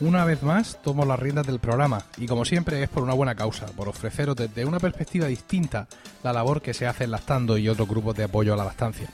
Una 0.00 0.24
vez 0.24 0.42
más 0.42 0.82
tomo 0.82 1.04
las 1.04 1.18
riendas 1.18 1.46
del 1.46 1.60
programa 1.60 2.02
y 2.16 2.26
como 2.26 2.44
siempre 2.44 2.82
es 2.82 2.88
por 2.88 3.02
una 3.02 3.14
buena 3.14 3.34
causa, 3.34 3.66
por 3.66 3.88
ofreceros 3.88 4.36
desde 4.36 4.64
una 4.64 4.80
perspectiva 4.80 5.28
distinta 5.28 5.86
la 6.22 6.32
labor 6.32 6.60
que 6.60 6.74
se 6.74 6.86
hace 6.86 7.04
en 7.04 7.12
Lactando 7.12 7.56
y 7.56 7.68
otros 7.68 7.88
grupos 7.88 8.16
de 8.16 8.24
apoyo 8.24 8.52
a 8.52 8.56
la 8.56 8.64
lactancia. 8.64 9.08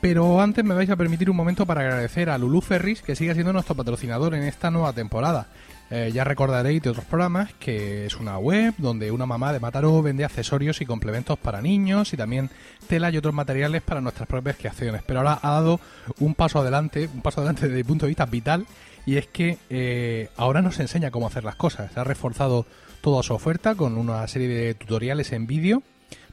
Pero 0.00 0.40
antes 0.40 0.64
me 0.64 0.74
vais 0.74 0.90
a 0.90 0.96
permitir 0.96 1.30
un 1.30 1.36
momento 1.36 1.66
para 1.66 1.80
agradecer 1.82 2.30
a 2.30 2.38
Lulu 2.38 2.60
Ferris, 2.60 3.02
que 3.02 3.16
sigue 3.16 3.34
siendo 3.34 3.52
nuestro 3.52 3.74
patrocinador 3.74 4.34
en 4.34 4.44
esta 4.44 4.70
nueva 4.70 4.92
temporada. 4.92 5.46
Eh, 5.88 6.10
ya 6.12 6.24
recordaréis 6.24 6.82
de 6.82 6.90
otros 6.90 7.04
programas 7.04 7.54
que 7.60 8.06
es 8.06 8.16
una 8.16 8.38
web 8.38 8.74
donde 8.76 9.12
una 9.12 9.24
mamá 9.24 9.52
de 9.52 9.60
Mataró 9.60 10.02
vende 10.02 10.24
accesorios 10.24 10.80
y 10.80 10.86
complementos 10.86 11.38
para 11.38 11.62
niños 11.62 12.12
y 12.12 12.16
también 12.16 12.50
tela 12.88 13.08
y 13.10 13.16
otros 13.16 13.32
materiales 13.32 13.82
para 13.82 14.00
nuestras 14.00 14.28
propias 14.28 14.56
creaciones. 14.56 15.02
Pero 15.06 15.20
ahora 15.20 15.38
ha 15.40 15.50
dado 15.52 15.80
un 16.18 16.34
paso 16.34 16.58
adelante, 16.58 17.08
un 17.14 17.22
paso 17.22 17.40
adelante 17.40 17.66
desde 17.68 17.78
el 17.78 17.84
punto 17.84 18.06
de 18.06 18.08
vista 18.08 18.26
vital 18.26 18.66
y 19.06 19.16
es 19.16 19.28
que 19.28 19.58
eh, 19.70 20.28
ahora 20.36 20.60
nos 20.60 20.80
enseña 20.80 21.12
cómo 21.12 21.28
hacer 21.28 21.44
las 21.44 21.54
cosas. 21.54 21.92
Se 21.92 22.00
ha 22.00 22.04
reforzado 22.04 22.66
toda 23.00 23.22
su 23.22 23.34
oferta 23.34 23.76
con 23.76 23.96
una 23.96 24.26
serie 24.26 24.48
de 24.48 24.74
tutoriales 24.74 25.30
en 25.30 25.46
vídeo, 25.46 25.84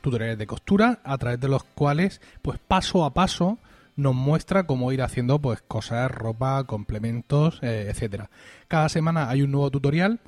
tutoriales 0.01 0.39
de 0.39 0.47
costura, 0.47 0.99
a 1.03 1.17
través 1.19 1.39
de 1.39 1.47
los 1.47 1.63
cuales, 1.63 2.19
pues 2.41 2.57
paso 2.67 3.05
a 3.05 3.13
paso, 3.13 3.59
nos 3.95 4.15
muestra 4.15 4.65
cómo 4.65 4.91
ir 4.91 5.01
haciendo 5.01 5.39
pues 5.39 5.61
cosas, 5.61 6.09
ropa, 6.11 6.63
complementos, 6.65 7.59
eh, 7.61 7.87
etcétera. 7.89 8.29
Cada 8.67 8.89
semana 8.89 9.29
hay 9.29 9.41
un 9.41 9.51
nuevo 9.51 9.71
tutorial 9.71 10.19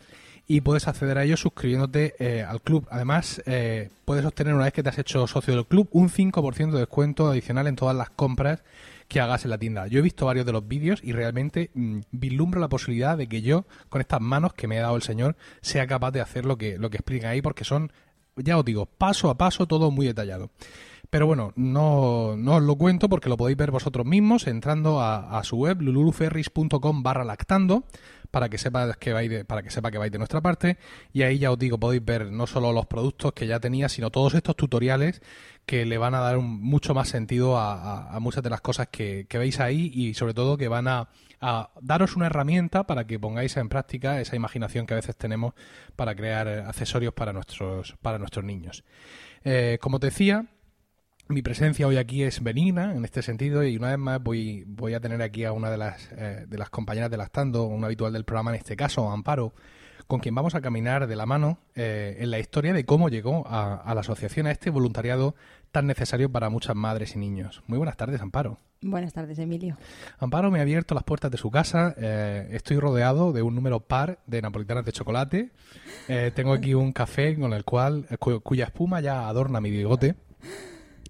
y 0.48 0.62
puedes 0.62 0.88
acceder 0.88 1.18
a 1.18 1.24
ello 1.24 1.38
suscribiéndote 1.38 2.16
eh, 2.20 2.44
al 2.44 2.62
club. 2.62 2.88
Además, 2.92 3.42
eh, 3.46 3.90
puedes 4.06 4.26
obtener 4.26 4.54
una 4.54 4.66
vez 4.66 4.74
que 4.74 4.84
te 4.84 4.90
has 4.90 5.00
hecho 5.00 5.26
socio 5.28 5.56
del 5.56 5.66
club 5.66 5.90
un 5.92 6.10
5% 6.10 6.72
de 6.72 6.80
descuento 6.80 7.28
adicional 7.28 7.68
en 7.68 7.76
todas 7.76 7.96
las 7.96 8.10
compras 8.12 8.64
que 9.08 9.20
hagas 9.20 9.44
en 9.44 9.52
la 9.52 9.58
tienda. 9.58 9.88
Yo 9.88 10.00
he 10.00 10.04
visto 10.04 10.26
varios 10.26 10.46
de 10.46 10.52
los 10.52 10.68
vídeos 10.68 11.00
y 11.04 11.14
realmente 11.14 11.72
mm, 11.74 12.00
vislumbro 12.12 12.60
la 12.60 12.70
posibilidad 12.70 13.18
de 13.18 13.28
que 13.28 13.42
yo, 13.42 13.66
con 13.90 14.02
estas 14.02 14.22
manos 14.22 14.54
que 14.54 14.68
me 14.68 14.80
ha 14.80 14.84
dado 14.84 14.96
el 14.96 15.02
Señor, 15.02 15.36
sea 15.62 15.88
capaz 15.88 16.12
de 16.12 16.22
hacer 16.22 16.46
lo 16.46 16.58
que, 16.58 16.78
lo 16.78 16.90
que 16.90 16.98
explican 16.98 17.32
ahí 17.32 17.42
porque 17.42 17.64
son, 17.64 17.92
ya 18.36 18.58
os 18.58 18.66
digo, 18.66 18.86
paso 18.86 19.30
a 19.30 19.38
paso 19.38 19.68
todo 19.68 19.92
muy 19.92 20.06
detallado. 20.06 20.50
Pero 21.10 21.28
bueno, 21.28 21.54
no, 21.56 22.30
os 22.30 22.64
lo 22.64 22.76
cuento 22.76 23.10
porque 23.10 23.30
lo 23.30 23.38
podéis 23.38 23.58
ver 23.58 23.72
vosotros 23.72 24.06
mismos 24.06 24.48
entrando 24.48 25.02
a, 25.02 25.42
su 25.44 25.58
web 25.58 25.82
luluferris.com 25.82 27.04
barra 27.04 27.24
lactando 27.24 27.86
para 28.32 28.50
que 28.50 28.58
sepa 28.58 28.94
que 28.96 29.14
vais 29.14 29.30
de, 29.30 29.46
para 29.46 29.64
que 29.64 29.70
sepa 29.70 29.92
que 29.92 29.98
vais 29.98 30.12
de 30.12 30.18
nuestra 30.18 30.42
parte. 30.42 30.78
Y 31.14 31.22
ahí 31.24 31.40
ya 31.40 31.52
os 31.52 31.60
digo 31.60 31.80
podéis 31.80 32.04
ver 32.04 32.32
no 32.32 32.48
solo 32.48 32.72
los 32.72 32.86
productos 32.86 33.34
que 33.34 33.48
ya 33.48 33.60
tenía 33.60 33.90
sino 33.90 34.10
todos 34.10 34.34
estos 34.34 34.56
tutoriales 34.56 35.22
que 35.66 35.86
le 35.86 35.98
van 35.98 36.16
a 36.16 36.20
dar 36.20 36.38
mucho 36.38 36.94
más 36.94 37.10
sentido 37.10 37.58
a, 37.58 38.18
muchas 38.20 38.44
de 38.44 38.50
las 38.50 38.62
cosas 38.62 38.88
que, 38.90 39.28
veis 39.32 39.60
ahí 39.60 39.92
y 39.94 40.14
sobre 40.14 40.34
todo 40.34 40.58
que 40.58 40.68
van 40.68 40.88
a, 40.88 41.10
daros 41.82 42.16
una 42.16 42.28
herramienta 42.28 42.86
para 42.86 43.06
que 43.06 43.20
pongáis 43.20 43.56
en 43.58 43.70
práctica 43.70 44.20
esa 44.20 44.36
imaginación 44.36 44.86
que 44.86 44.94
a 44.94 44.98
veces 44.98 45.16
tenemos 45.16 45.54
para 45.96 46.16
crear 46.16 46.48
accesorios 46.48 47.14
para 47.14 47.34
nuestros 47.34 47.96
para 48.02 48.18
nuestros 48.18 48.46
niños. 48.46 48.84
Eh, 49.44 49.78
como 49.80 50.00
te 50.00 50.08
decía 50.08 50.46
mi 51.28 51.42
presencia 51.42 51.88
hoy 51.88 51.98
aquí 51.98 52.24
es 52.24 52.44
benigna 52.44 52.94
en 52.96 53.04
este 53.04 53.22
sentido 53.22 53.64
y 53.64 53.78
una 53.78 53.90
vez 53.90 53.98
más 53.98 54.22
voy, 54.22 54.64
voy 54.68 54.94
a 54.94 55.00
tener 55.00 55.22
aquí 55.22 55.44
a 55.44 55.52
una 55.52 55.72
de 55.72 55.78
las, 55.78 56.10
eh, 56.12 56.46
de 56.48 56.58
las 56.58 56.70
compañeras 56.70 57.10
de 57.10 57.18
una 57.58 57.88
habitual 57.88 58.14
del 58.14 58.26
programa 58.26 58.52
en 58.52 58.58
este 58.58 58.76
caso, 58.76 59.10
Amparo, 59.10 59.54
con 60.08 60.20
quien 60.20 60.36
vamos 60.36 60.54
a 60.54 60.62
caminar 60.62 61.08
de 61.08 61.16
la 61.16 61.26
mano 61.26 61.58
eh, 61.74 62.18
en 62.20 62.30
la 62.30 62.38
historia 62.38 62.74
de 62.74 62.86
cómo 62.86 63.10
llegó 63.10 63.44
a, 63.48 63.92
la 63.94 64.02
asociación 64.02 64.46
a 64.46 64.52
este 64.52 64.70
voluntariado 64.70 65.36
tan 65.72 65.88
necesario 65.88 66.32
para 66.32 66.50
muchas 66.50 66.76
madres 66.76 67.16
y 67.16 67.20
niños. 67.20 67.64
Muy 67.66 67.78
buenas 67.78 67.98
tardes, 67.98 68.22
Amparo. 68.22 68.60
Buenas 68.82 69.14
tardes, 69.14 69.40
Emilio. 69.40 69.78
Amparo 70.20 70.52
me 70.52 70.60
ha 70.60 70.62
abierto 70.62 70.94
las 70.94 71.04
puertas 71.04 71.32
de 71.32 71.38
su 71.38 71.50
casa. 71.50 71.96
Eh, 71.98 72.50
estoy 72.52 72.78
rodeado 72.78 73.34
de 73.34 73.42
un 73.42 73.56
número 73.56 73.80
par 73.80 74.20
de 74.28 74.44
napolitanas 74.44 74.86
de 74.86 74.92
chocolate. 74.92 75.52
tengo 76.36 76.54
aquí 76.54 76.76
un 76.76 76.92
café 76.92 77.36
con 77.36 77.52
el 77.54 77.66
cual, 77.66 78.06
cuya 78.20 78.66
espuma 78.66 79.02
ya 79.02 79.28
adorna 79.28 79.60
mi 79.60 79.72
bigote. 79.72 80.16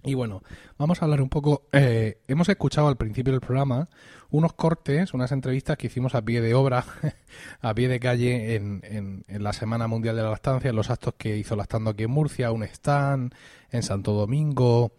Y 0.06 0.14
bueno, 0.14 0.44
vamos 0.78 1.02
a 1.02 1.04
hablar 1.04 1.20
un 1.20 1.28
poco. 1.28 1.64
Eh, 1.72 2.20
hemos 2.28 2.48
escuchado 2.48 2.86
al 2.86 2.96
principio 2.96 3.32
del 3.32 3.40
programa 3.40 3.88
unos 4.30 4.52
cortes, 4.52 5.12
unas 5.14 5.32
entrevistas 5.32 5.76
que 5.76 5.88
hicimos 5.88 6.14
a 6.14 6.22
pie 6.22 6.40
de 6.40 6.54
obra, 6.54 6.84
a 7.60 7.74
pie 7.74 7.88
de 7.88 7.98
calle 7.98 8.54
en, 8.54 8.82
en, 8.84 9.42
la 9.42 9.52
Semana 9.52 9.88
Mundial 9.88 10.14
de 10.14 10.22
la 10.22 10.30
Lactancia, 10.30 10.70
en 10.70 10.76
los 10.76 10.90
actos 10.90 11.14
que 11.18 11.36
hizo 11.36 11.56
Lactando 11.56 11.90
aquí 11.90 12.04
en 12.04 12.12
Murcia, 12.12 12.52
un 12.52 12.62
stand, 12.62 13.34
en 13.72 13.82
Santo 13.82 14.12
Domingo. 14.12 14.92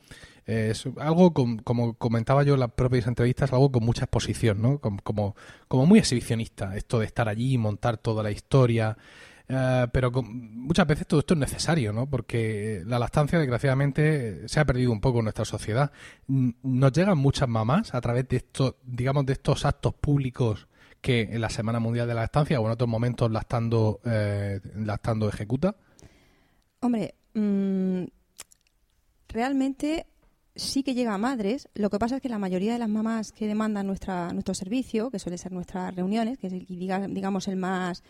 es 0.45 0.85
algo, 0.97 1.33
como 1.63 1.93
comentaba 1.93 2.43
yo 2.43 2.55
en 2.55 2.59
las 2.59 2.71
propias 2.73 3.07
entrevistas, 3.07 3.53
algo 3.53 3.71
con 3.71 3.85
mucha 3.85 4.03
exposición, 4.03 4.61
¿no? 4.61 4.79
Como, 4.79 4.99
como, 5.03 5.35
como 5.69 5.85
muy 5.85 5.99
exhibicionista, 5.99 6.75
esto 6.75 6.99
de 6.99 7.05
estar 7.05 7.29
allí, 7.29 7.57
montar 7.57 7.95
toda 7.95 8.23
la 8.23 8.31
historia. 8.31 8.97
Eh, 9.50 9.88
pero 9.94 10.12
muchas 10.12 10.86
veces 10.86 11.08
todo 11.08 11.22
esto 11.22 11.34
es 11.34 11.39
necesario, 11.39 11.94
¿no? 11.94 12.10
Porque 12.10 12.84
la 12.86 13.00
lactancia, 13.00 13.39
desgraciadamente, 13.39 14.48
se 14.48 14.60
ha 14.60 14.66
perdido 14.66 14.92
un 14.92 15.00
poco 15.00 15.20
en 15.20 15.25
nuestra 15.25 15.46
sociedad. 15.46 15.92
Nos 16.27 16.92
llegan 16.92 17.18
muchas 17.18 17.48
mamás 17.48 17.94
a 17.94 18.01
través 18.01 18.27
de 18.27 18.38
estos, 18.38 18.75
digamos, 18.84 19.25
de 19.25 19.34
estos 19.34 19.66
actos 19.66 19.94
públicos 19.94 20.68
que 21.01 21.22
en 21.22 21.42
la 21.42 21.50
Semana 21.50 21.80
Mundial 21.80 22.08
de 22.08 22.16
la 22.16 22.22
Lactancia 22.22 22.60
o 22.60 22.66
en 22.66 22.72
otros 22.72 22.89
momentos 22.89 23.32
lactando, 23.32 24.01
eh, 24.04 24.60
lactando 24.75 25.30
ejecuta. 25.30 25.75
Hombre, 26.82 27.16
mm, 27.34 28.04
realmente 29.30 30.08
sí 30.56 30.84
que 30.84 30.94
llega 30.94 31.13
a 31.13 31.18
madres. 31.18 31.70
Lo 31.75 31.89
que 31.89 32.00
pasa 32.00 32.18
es 32.18 32.22
que 32.22 32.30
la 32.30 32.39
mayoría 32.39 32.74
de 32.74 32.80
las 32.80 32.89
mamás 32.89 33.32
que 33.32 33.48
demandan 33.48 33.88
nuestra, 33.88 34.34
nuestro 34.34 34.54
servicio, 34.54 35.10
que 35.10 35.20
suele 35.20 35.38
ser 35.38 35.54
nuestras 35.54 35.96
reuniones, 35.96 36.38
que 36.38 36.48
es 36.48 36.54
el, 36.54 36.66
digamos 36.68 37.48
el 37.48 37.56
más 37.56 38.04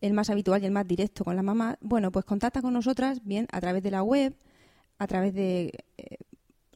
el 0.00 0.12
más 0.12 0.30
habitual 0.30 0.62
y 0.62 0.66
el 0.66 0.72
más 0.72 0.86
directo 0.86 1.24
con 1.24 1.36
la 1.36 1.42
mamá, 1.42 1.76
bueno, 1.80 2.12
pues 2.12 2.24
contacta 2.24 2.62
con 2.62 2.72
nosotras 2.72 3.24
bien 3.24 3.46
a 3.50 3.60
través 3.60 3.82
de 3.82 3.90
la 3.90 4.02
web, 4.02 4.34
a 4.98 5.06
través 5.06 5.34
de 5.34 5.84
eh, 5.96 6.16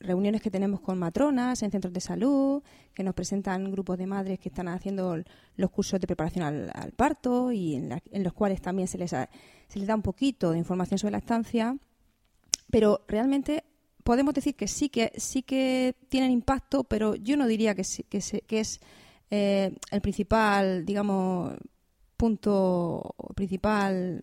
reuniones 0.02 0.42
que 0.42 0.50
tenemos 0.50 0.80
con 0.80 0.98
matronas 0.98 1.62
en 1.62 1.70
centros 1.70 1.92
de 1.92 2.00
salud, 2.00 2.62
que 2.92 3.02
nos 3.02 3.14
presentan 3.14 3.70
grupos 3.70 3.98
de 3.98 4.06
madres 4.06 4.38
que 4.38 4.48
están 4.48 4.68
haciendo 4.68 5.16
los 5.56 5.70
cursos 5.70 6.00
de 6.00 6.06
preparación 6.06 6.70
al, 6.74 6.92
parto 6.92 7.52
y 7.52 7.76
en, 7.76 8.24
los 8.24 8.32
cuales 8.32 8.60
también 8.60 8.88
se 8.88 8.98
les, 8.98 9.10
se 9.10 9.78
les 9.78 9.86
da 9.86 9.94
un 9.94 10.02
poquito 10.02 10.50
de 10.50 10.58
información 10.58 10.98
sobre 10.98 11.12
la 11.12 11.18
estancia, 11.18 11.76
pero 12.70 13.04
realmente 13.06 13.64
podemos 14.02 14.34
decir 14.34 14.56
que 14.56 14.66
sí 14.66 14.88
que 14.88 15.12
sí 15.16 15.42
que 15.42 15.94
tienen 16.08 16.32
impacto, 16.32 16.84
pero 16.84 17.14
yo 17.14 17.36
no 17.36 17.46
diría 17.46 17.74
que, 17.74 17.84
que, 18.08 18.20
que 18.20 18.60
es 18.60 18.80
eh, 19.30 19.74
el 19.90 20.00
principal, 20.00 20.84
digamos, 20.84 21.54
punto 22.26 23.14
principal 23.34 24.20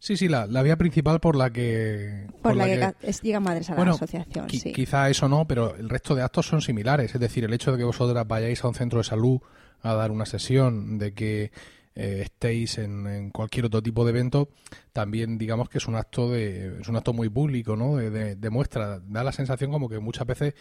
Sí, 0.00 0.16
sí, 0.18 0.28
la, 0.28 0.46
la 0.46 0.62
vía 0.62 0.76
principal 0.76 1.18
por 1.20 1.34
la 1.34 1.48
que... 1.50 2.26
por, 2.42 2.54
la, 2.56 2.66
que, 2.66 3.08
es- 3.08 3.22
llegan 3.22 3.42
madres 3.44 3.70
a 3.70 3.74
Bueno, 3.74 3.92
la 3.92 3.96
asociación. 3.96 4.48
qui- 4.48 4.60
sí. 4.60 4.72
Quizá 4.72 5.08
eso 5.08 5.28
no, 5.28 5.46
pero 5.46 5.76
el 5.76 5.88
resto 5.88 6.14
de 6.14 6.20
actos 6.22 6.46
son 6.46 6.60
similares. 6.60 7.14
Es 7.14 7.20
decir, 7.20 7.44
el 7.44 7.54
hecho 7.54 7.72
de 7.72 7.78
que 7.78 7.84
vosotras 7.84 8.26
vayáis 8.28 8.62
a 8.64 8.68
un 8.68 8.74
centro 8.74 8.98
de 8.98 9.04
salud 9.04 9.40
a 9.80 9.94
dar 9.94 10.10
una 10.10 10.26
sesión, 10.26 10.98
de 10.98 11.14
que 11.14 11.52
eh, 11.94 12.20
estéis 12.24 12.76
en, 12.76 13.06
en 13.06 13.30
cualquier 13.30 13.64
otro 13.66 13.80
tipo 13.82 14.04
de 14.04 14.10
evento, 14.10 14.50
también 14.92 15.38
digamos 15.38 15.70
que 15.70 15.78
es 15.78 15.86
un 15.86 15.94
acto 15.94 16.28
de 16.30 16.80
es 16.82 16.88
un 16.88 16.96
acto 16.96 17.14
muy 17.14 17.30
público, 17.30 17.74
¿no? 17.76 17.96
De, 17.96 18.10
de- 18.10 18.34
de 18.36 18.50
muestra. 18.50 18.98
Da 19.00 19.24
la 19.24 19.32
sensación 19.32 19.70
como 19.70 19.88
que 19.88 20.00
muchas 20.00 20.26
veces 20.26 20.52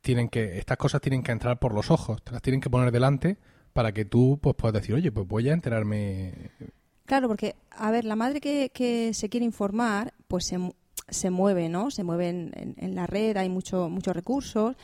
tienen 0.00 0.28
que 0.30 0.56
estas 0.58 0.78
cosas 0.78 1.02
tienen 1.02 1.22
que 1.22 1.32
entrar 1.32 1.58
por 1.58 1.74
los 1.74 1.90
ojos, 1.90 2.22
te 2.22 2.32
las 2.32 2.40
tienen 2.40 2.62
que 2.62 2.70
poner 2.70 2.90
delante 2.92 3.36
para 3.76 3.92
que 3.92 4.06
tú 4.06 4.38
pues 4.40 4.56
puedas 4.56 4.72
decir, 4.72 4.94
oye, 4.94 5.12
pues 5.12 5.28
voy 5.28 5.50
a 5.50 5.52
enterarme. 5.52 6.32
Claro, 7.04 7.28
porque, 7.28 7.56
a 7.70 7.90
ver, 7.90 8.06
la 8.06 8.16
madre 8.16 8.40
que, 8.40 8.70
que 8.72 9.12
se 9.12 9.28
quiere 9.28 9.44
informar, 9.44 10.14
pues 10.28 10.46
se, 10.46 10.58
se 11.10 11.28
mueve, 11.28 11.68
¿no? 11.68 11.90
Se 11.90 12.02
mueve 12.02 12.30
en, 12.30 12.94
la 12.94 13.06
red, 13.06 13.36
hay 13.36 13.50
mucho, 13.50 13.90
muchos 13.90 14.16
recursos, 14.16 14.74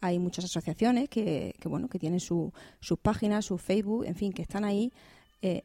hay 0.00 0.20
muchas 0.20 0.44
asociaciones 0.44 1.08
que, 1.08 1.56
que, 1.58 1.68
bueno, 1.68 1.88
que 1.88 1.98
tienen 1.98 2.20
su, 2.20 2.52
sus 2.78 3.00
páginas, 3.00 3.46
su 3.46 3.58
Facebook, 3.58 4.04
en 4.04 4.14
fin, 4.14 4.32
que 4.32 4.42
están 4.42 4.64
ahí 4.64 4.92
eh, 5.42 5.64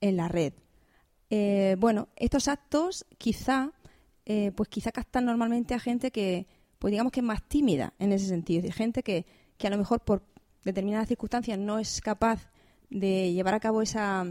en 0.00 0.16
la 0.16 0.28
red. 0.28 0.54
Eh, 1.28 1.76
bueno, 1.78 2.08
estos 2.16 2.48
actos 2.48 3.04
quizá, 3.18 3.70
eh, 4.24 4.50
pues 4.56 4.70
quizá 4.70 4.92
captan 4.92 5.26
normalmente 5.26 5.74
a 5.74 5.78
gente 5.78 6.10
que, 6.10 6.46
pues 6.78 6.90
digamos 6.90 7.12
que 7.12 7.20
es 7.20 7.26
más 7.26 7.46
tímida 7.46 7.92
en 7.98 8.12
ese 8.12 8.28
sentido, 8.28 8.60
es 8.60 8.62
decir, 8.62 8.78
gente 8.78 9.02
que, 9.02 9.26
que 9.58 9.66
a 9.66 9.70
lo 9.70 9.76
mejor 9.76 10.00
por 10.00 10.22
determinadas 10.64 11.08
circunstancias 11.08 11.58
no 11.58 11.78
es 11.78 12.00
capaz 12.00 12.50
de 12.90 13.32
llevar 13.32 13.54
a 13.54 13.60
cabo 13.60 13.82
esa, 13.82 14.26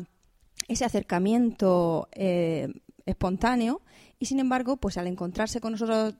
ese 0.68 0.86
acercamiento 0.86 2.08
eh, 2.14 2.70
espontáneo 3.06 3.82
y 4.20 4.26
sin 4.26 4.40
embargo, 4.40 4.78
pues 4.78 4.98
al 4.98 5.08
encontrarse 5.08 5.60
con 5.60 5.74
nosotros 5.74 6.16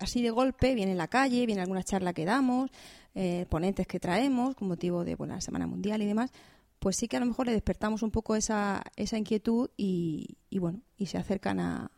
así 0.00 0.20
de 0.20 0.30
golpe, 0.30 0.74
viene 0.74 0.92
en 0.92 0.98
la 0.98 1.08
calle, 1.08 1.46
viene 1.46 1.62
alguna 1.62 1.82
charla 1.82 2.12
que 2.12 2.26
damos, 2.26 2.70
eh, 3.14 3.46
ponentes 3.48 3.86
que 3.86 3.98
traemos 3.98 4.54
con 4.54 4.68
motivo 4.68 5.04
de 5.04 5.14
bueno, 5.14 5.34
la 5.34 5.40
Semana 5.40 5.66
Mundial 5.66 6.02
y 6.02 6.06
demás, 6.06 6.30
pues 6.78 6.96
sí 6.96 7.08
que 7.08 7.16
a 7.16 7.20
lo 7.20 7.26
mejor 7.26 7.46
le 7.46 7.52
despertamos 7.52 8.02
un 8.02 8.10
poco 8.10 8.36
esa, 8.36 8.82
esa 8.96 9.16
inquietud 9.16 9.70
y, 9.76 10.36
y 10.50 10.58
bueno, 10.58 10.82
y 10.98 11.06
se 11.06 11.16
acercan 11.16 11.58
a, 11.58 11.90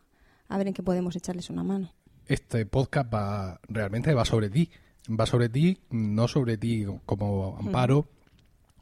a 0.48 0.58
ver 0.58 0.68
en 0.68 0.74
qué 0.74 0.82
podemos 0.82 1.16
echarles 1.16 1.50
una 1.50 1.64
mano. 1.64 1.92
Este 2.26 2.64
podcast 2.64 3.12
va 3.12 3.60
realmente 3.68 4.14
va 4.14 4.24
sobre 4.24 4.50
ti, 4.50 4.70
va 5.18 5.26
sobre 5.26 5.48
ti, 5.48 5.78
no 5.90 6.28
sobre 6.28 6.56
ti 6.56 6.86
como 7.06 7.56
amparo, 7.58 8.08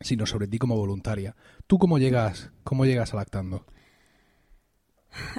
sino 0.00 0.26
sobre 0.26 0.46
ti 0.46 0.58
como 0.58 0.76
voluntaria. 0.76 1.34
¿Tú 1.66 1.78
cómo 1.78 1.98
llegas, 1.98 2.50
cómo 2.64 2.84
llegas 2.86 3.12
a 3.14 3.16
lactando? 3.16 3.64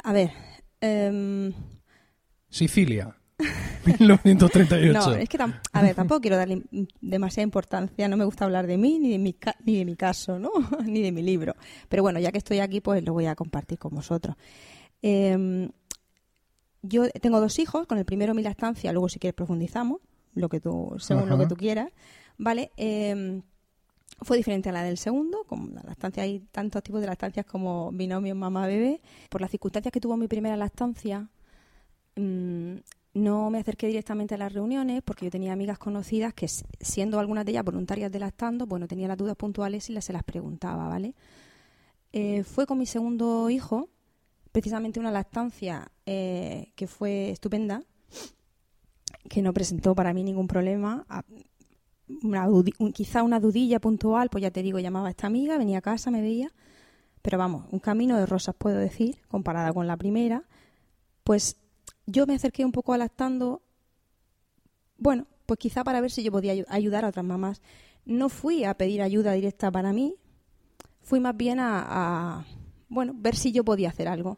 A 0.04 0.12
ver, 0.14 0.32
em, 0.82 1.54
Sicilia, 2.50 3.16
1938. 3.86 4.94
No, 4.94 5.14
es 5.16 5.30
que 5.30 5.38
a 5.74 5.82
ver, 5.82 5.96
tampoco 5.96 6.20
quiero 6.22 6.36
darle 6.38 6.64
demasiada 7.02 7.44
importancia, 7.46 8.08
no 8.08 8.18
me 8.18 8.26
gusta 8.26 8.46
hablar 8.46 8.68
de 8.68 8.78
mí 8.78 9.00
ni 9.00 9.10
de 9.12 9.18
mi, 9.20 9.34
ca- 9.34 9.56
ni 9.64 9.78
de 9.78 9.86
mi 9.86 9.96
caso, 9.96 10.40
¿no? 10.40 10.52
ni 10.86 11.02
de 11.02 11.12
mi 11.12 11.22
libro. 11.22 11.56
Pero 11.88 12.04
bueno, 12.04 12.20
ya 12.20 12.32
que 12.32 12.38
estoy 12.40 12.60
aquí, 12.60 12.82
pues 12.82 13.04
lo 13.04 13.14
voy 13.14 13.28
a 13.28 13.36
compartir 13.36 13.78
con 13.78 13.94
vosotros. 13.94 14.36
Eh, 15.02 15.70
yo 16.82 17.10
tengo 17.10 17.40
dos 17.42 17.60
hijos, 17.60 17.88
con 17.88 17.98
el 17.98 18.06
primero 18.06 18.34
mi 18.34 18.42
lactancia, 18.42 18.92
luego 18.92 19.10
si 19.10 19.20
quieres 19.20 19.36
profundizamos, 19.36 20.00
lo 20.40 20.50
que 20.50 20.60
tú, 20.60 20.96
según 21.00 21.30
lo 21.30 21.38
que 21.38 21.48
tú 21.48 21.56
quieras, 21.56 21.92
¿vale? 22.38 22.72
Eh, 22.78 23.42
fue 24.22 24.38
diferente 24.38 24.70
a 24.70 24.72
la 24.72 24.84
del 24.84 24.98
segundo, 24.98 25.44
como 25.46 25.68
la 25.68 25.82
lactancia 25.84 26.24
hay 26.24 26.40
tantos 26.52 26.84
tipos 26.84 27.02
de 27.02 27.08
lactancias 27.08 27.46
como 27.46 27.92
binomio 27.92 28.36
mamá-bebé. 28.36 29.02
Por 29.30 29.42
las 29.42 29.52
circunstancias 29.52 29.92
que 29.92 30.02
tuvo 30.02 30.18
mi 30.18 30.28
primera 30.28 30.58
lactancia, 30.58 31.30
mm, 32.16 32.76
no 33.14 33.50
me 33.50 33.60
acerqué 33.60 33.88
directamente 33.88 34.36
a 34.36 34.38
las 34.38 34.54
reuniones 34.54 35.02
porque 35.04 35.26
yo 35.26 35.32
tenía 35.32 35.54
amigas 35.54 35.78
conocidas 35.78 36.34
que, 36.34 36.48
siendo 36.48 37.20
algunas 37.20 37.46
de 37.46 37.52
ellas 37.52 37.64
voluntarias 37.64 38.12
de 38.12 38.20
lactando, 38.20 38.66
bueno, 38.66 38.88
tenía 38.88 39.08
las 39.08 39.18
dudas 39.18 39.36
puntuales 39.36 39.90
y 39.90 39.94
las, 39.94 40.06
se 40.06 40.14
las 40.14 40.24
preguntaba, 40.24 40.88
¿vale? 40.88 41.16
Eh, 42.12 42.44
fue 42.44 42.66
con 42.66 42.78
mi 42.78 42.86
segundo 42.86 43.50
hijo, 43.50 43.90
precisamente 44.52 45.00
una 45.00 45.12
lactancia 45.12 45.92
eh, 46.06 46.72
que 46.76 46.88
fue 46.88 47.30
estupenda, 47.30 47.84
que 49.30 49.42
no 49.42 49.54
presentó 49.54 49.96
para 49.96 50.14
mí 50.14 50.24
ningún 50.24 50.48
problema. 50.48 51.06
Quizá 52.94 53.24
una 53.24 53.40
dudilla 53.40 53.80
puntual, 53.80 54.30
pues 54.30 54.42
ya 54.42 54.52
te 54.52 54.64
digo, 54.64 54.80
llamaba 54.80 55.08
a 55.08 55.12
esta 55.12 55.28
amiga, 55.28 55.58
venía 55.58 55.78
a 55.78 55.82
casa, 55.82 56.10
me 56.12 56.22
veía, 56.22 56.52
pero 57.22 57.38
vamos, 57.38 57.66
un 57.72 57.80
camino 57.80 58.18
de 58.18 58.26
rosas 58.26 58.56
puedo 58.58 58.78
decir, 58.78 59.20
comparada 59.28 59.72
con 59.74 59.88
la 59.88 59.96
primera, 59.96 60.44
pues 61.24 61.58
yo 62.08 62.26
me 62.26 62.34
acerqué 62.36 62.66
un 62.66 62.72
poco 62.72 62.94
a 62.94 62.98
lactando, 62.98 63.62
bueno, 64.98 65.28
pues 65.46 65.60
quizá 65.60 65.84
para 65.84 66.02
ver 66.02 66.12
si 66.12 66.24
yo 66.24 66.32
podía 66.32 66.54
ayu- 66.54 66.66
ayudar 66.70 67.06
a 67.06 67.10
otras 67.10 67.26
mamás. 67.26 67.62
No 68.06 68.30
fui 68.30 68.64
a 68.64 68.74
pedir 68.74 69.02
ayuda 69.02 69.34
directa 69.34 69.72
para 69.72 69.94
mí, 69.94 70.16
fui 71.02 71.20
más 71.20 71.38
bien 71.38 71.60
a, 71.60 71.86
a, 72.40 72.46
bueno, 72.90 73.14
ver 73.16 73.36
si 73.36 73.52
yo 73.52 73.64
podía 73.64 73.90
hacer 73.90 74.08
algo. 74.08 74.38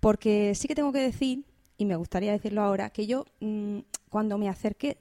Porque 0.00 0.54
sí 0.54 0.68
que 0.68 0.74
tengo 0.74 0.92
que 0.92 1.00
decir, 1.00 1.44
y 1.78 1.86
me 1.86 1.96
gustaría 1.96 2.32
decirlo 2.32 2.62
ahora, 2.62 2.90
que 2.90 3.06
yo 3.06 3.24
mm, 3.40 3.78
cuando 4.10 4.36
me 4.36 4.48
acerqué, 4.48 4.98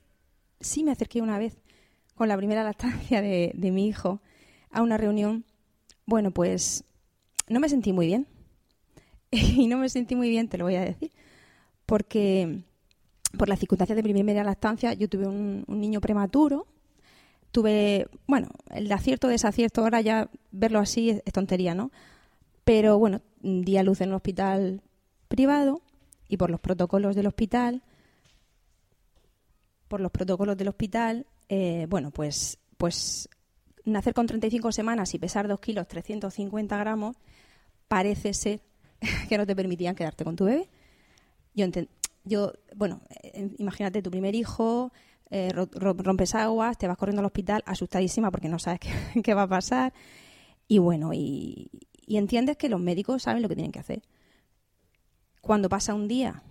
sí 0.61 0.83
me 0.83 0.91
acerqué 0.91 1.21
una 1.21 1.37
vez 1.37 1.57
con 2.15 2.27
la 2.29 2.37
primera 2.37 2.63
lactancia 2.63 3.21
de, 3.21 3.51
de 3.53 3.71
mi 3.71 3.87
hijo 3.87 4.21
a 4.71 4.81
una 4.81 4.97
reunión, 4.97 5.43
bueno, 6.05 6.31
pues 6.31 6.85
no 7.49 7.59
me 7.59 7.67
sentí 7.67 7.91
muy 7.91 8.07
bien. 8.07 8.27
y 9.31 9.67
no 9.67 9.77
me 9.77 9.89
sentí 9.89 10.15
muy 10.15 10.29
bien, 10.29 10.47
te 10.47 10.57
lo 10.57 10.65
voy 10.65 10.75
a 10.75 10.85
decir, 10.85 11.11
porque 11.85 12.61
por 13.37 13.49
las 13.49 13.59
circunstancias 13.59 13.95
de 13.95 14.03
primera 14.03 14.43
lactancia 14.43 14.93
yo 14.93 15.09
tuve 15.09 15.27
un, 15.27 15.65
niño 15.67 15.99
prematuro, 15.99 16.67
tuve, 17.51 18.07
bueno, 18.27 18.49
el 18.69 18.91
acierto, 18.91 19.27
desacierto, 19.27 19.81
ahora 19.81 20.01
ya 20.01 20.29
verlo 20.51 20.79
así 20.79 21.09
es, 21.09 21.23
es 21.25 21.33
tontería, 21.33 21.75
¿no? 21.75 21.91
Pero 22.63 22.99
bueno, 22.99 23.21
di 23.41 23.77
a 23.77 23.83
luz 23.83 24.01
en 24.01 24.09
un 24.09 24.15
hospital 24.15 24.81
privado 25.27 25.81
y 26.27 26.37
por 26.37 26.49
los 26.49 26.59
protocolos 26.59 27.15
del 27.15 27.27
hospital, 27.27 27.83
por 29.87 30.01
los 30.01 30.11
protocolos 30.11 30.57
del 30.57 30.67
hospital, 30.67 31.25
eh, 31.49 31.85
bueno, 31.89 32.11
pues, 32.11 32.59
pues 32.77 33.29
nacer 33.85 34.13
con 34.13 34.27
35 34.27 34.71
semanas 34.71 35.13
y 35.13 35.19
pesar 35.19 35.47
2 35.47 35.59
kilos 35.59 35.87
350 35.87 36.77
gramos, 36.77 37.15
parece 37.87 38.33
ser 38.33 38.61
que 39.29 39.37
no 39.37 39.45
te 39.45 39.55
permitían 39.55 39.95
quedarte 39.95 40.25
con 40.25 40.35
tu 40.35 40.45
bebé. 40.45 40.69
Yo, 41.53 41.65
yo 42.25 42.53
bueno, 42.75 43.01
eh, 43.23 43.49
imagínate 43.57 44.01
tu 44.01 44.11
primer 44.11 44.35
hijo, 44.35 44.91
eh, 45.29 45.51
ro- 45.53 45.69
ro- 45.71 45.93
rompes 45.97 46.35
aguas, 46.35 46.77
te 46.77 46.87
vas 46.87 46.97
corriendo 46.97 47.21
al 47.21 47.25
hospital 47.25 47.63
asustadísima 47.65 48.29
porque 48.31 48.49
no 48.49 48.59
sabes 48.59 48.79
qué, 49.13 49.21
qué 49.21 49.33
va 49.33 49.43
a 49.43 49.47
pasar. 49.47 49.93
Y 50.67 50.79
bueno, 50.79 51.13
y, 51.13 51.69
y 52.05 52.17
entiendes 52.17 52.57
que 52.57 52.67
los 52.67 52.81
médicos 52.81 53.23
saben 53.23 53.41
lo 53.41 53.47
que 53.47 53.55
tienen 53.55 53.71
que 53.71 53.79
hacer. 53.79 54.01
Cuando 55.47 55.69
pasa 55.69 55.93
un 55.93 56.07
día 56.07 56.43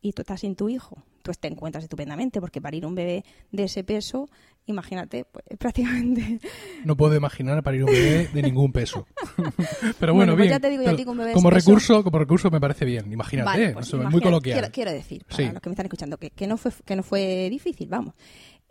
y 0.00 0.12
tú 0.12 0.22
estás 0.22 0.40
sin 0.40 0.56
tu 0.56 0.68
hijo, 0.68 1.02
tú 1.22 1.30
te 1.38 1.48
encuentras 1.48 1.84
estupendamente 1.84 2.40
porque 2.40 2.60
parir 2.60 2.86
un 2.86 2.94
bebé 2.94 3.24
de 3.52 3.64
ese 3.64 3.84
peso, 3.84 4.28
imagínate, 4.66 5.24
pues 5.24 5.44
es 5.48 5.58
prácticamente 5.58 6.40
No 6.84 6.96
puedo 6.96 7.14
imaginar 7.16 7.62
parir 7.62 7.84
un 7.84 7.92
bebé 7.92 8.28
de 8.32 8.42
ningún 8.42 8.72
peso. 8.72 9.06
Pero 10.00 10.14
bueno, 10.14 10.32
Bueno, 10.32 10.32
pues 10.34 10.38
bien. 10.48 10.50
ya 10.50 10.60
te 10.60 10.70
digo 10.70 10.82
yo 10.82 10.88
a 10.88 10.92
Pero 10.92 10.96
ti 10.96 11.04
con 11.04 11.18
bebés 11.18 11.34
como 11.34 11.50
peso- 11.50 11.66
recurso, 11.70 12.04
como 12.04 12.18
recurso 12.18 12.50
me 12.50 12.60
parece 12.60 12.84
bien. 12.84 13.12
Imagínate, 13.12 13.46
Vale, 13.46 13.72
pues 13.74 13.86
eso 13.88 13.98
muy 13.98 14.20
coloquial. 14.20 14.58
Quiero, 14.60 14.72
quiero 14.72 14.90
decir, 14.92 15.24
para 15.24 15.36
Sí. 15.36 15.50
los 15.52 15.60
que 15.60 15.68
me 15.68 15.74
están 15.74 15.86
escuchando, 15.86 16.16
que, 16.18 16.30
que 16.30 16.46
no 16.46 16.56
fue, 16.56 16.72
que 16.84 16.96
no 16.96 17.02
fue 17.02 17.48
difícil, 17.50 17.88
vamos. 17.88 18.14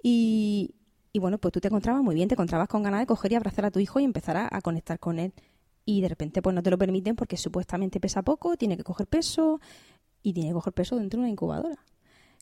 Y, 0.04 0.76
y 1.14 1.20
bueno, 1.20 1.38
pues 1.38 1.52
tú 1.52 1.60
te 1.62 1.68
encontrabas 1.68 2.02
muy 2.04 2.16
bien, 2.16 2.28
te 2.28 2.36
encontrabas 2.36 2.68
con 2.68 2.84
ganas 2.84 3.00
de 3.02 3.06
coger 3.06 3.32
y 3.32 3.36
abrazar 3.36 3.66
a 3.66 3.72
tu 3.72 3.80
hijo 3.80 4.00
y 4.00 4.04
empezar 4.04 4.38
a, 4.38 4.50
a 4.52 4.62
conectar 4.62 5.00
con 5.00 5.20
él. 5.20 5.34
Y 5.92 6.00
de 6.00 6.08
repente 6.08 6.42
pues 6.42 6.56
no 6.56 6.64
te 6.64 6.70
lo 6.70 6.78
permiten 6.78 7.18
porque 7.18 7.36
supuestamente 7.36 8.00
pesa 8.00 8.22
poco, 8.22 8.56
tiene 8.56 8.78
que 8.78 8.84
coger 8.84 9.08
peso 9.08 9.60
y 10.24 10.32
tiene 10.32 10.52
que 10.52 10.54
coger 10.54 10.72
peso 10.72 10.96
dentro 10.96 11.18
de 11.18 11.24
una 11.24 11.32
incubadora. 11.32 11.86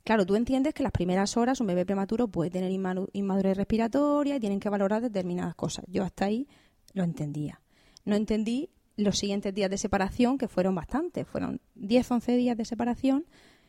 Claro, 0.03 0.23
tú 0.23 0.35
entiendes 0.35 0.75
que 0.75 0.83
las 0.83 0.91
primeras 0.91 1.35
horas 1.35 1.59
un 1.59 1.65
bebé 1.65 1.83
prematuro 1.83 2.27
puede 2.27 2.51
tener 2.51 2.71
inmadurez 2.71 3.57
respiratoria 3.57 4.35
y 4.35 4.39
tienen 4.39 4.59
que 4.59 4.69
valorar 4.69 5.01
determinadas 5.01 5.55
cosas. 5.55 5.83
Yo 5.87 6.03
hasta 6.03 6.25
ahí 6.25 6.47
lo 6.93 7.03
entendía. 7.03 7.59
No 8.05 8.15
entendí 8.15 8.69
los 8.97 9.17
siguientes 9.17 9.51
días 9.51 9.71
de 9.71 9.79
separación, 9.79 10.37
que 10.37 10.47
fueron 10.47 10.75
bastantes. 10.75 11.27
Fueron 11.27 11.59
10, 11.73 12.11
11 12.11 12.35
días 12.35 12.55
de 12.55 12.65
separación 12.65 13.25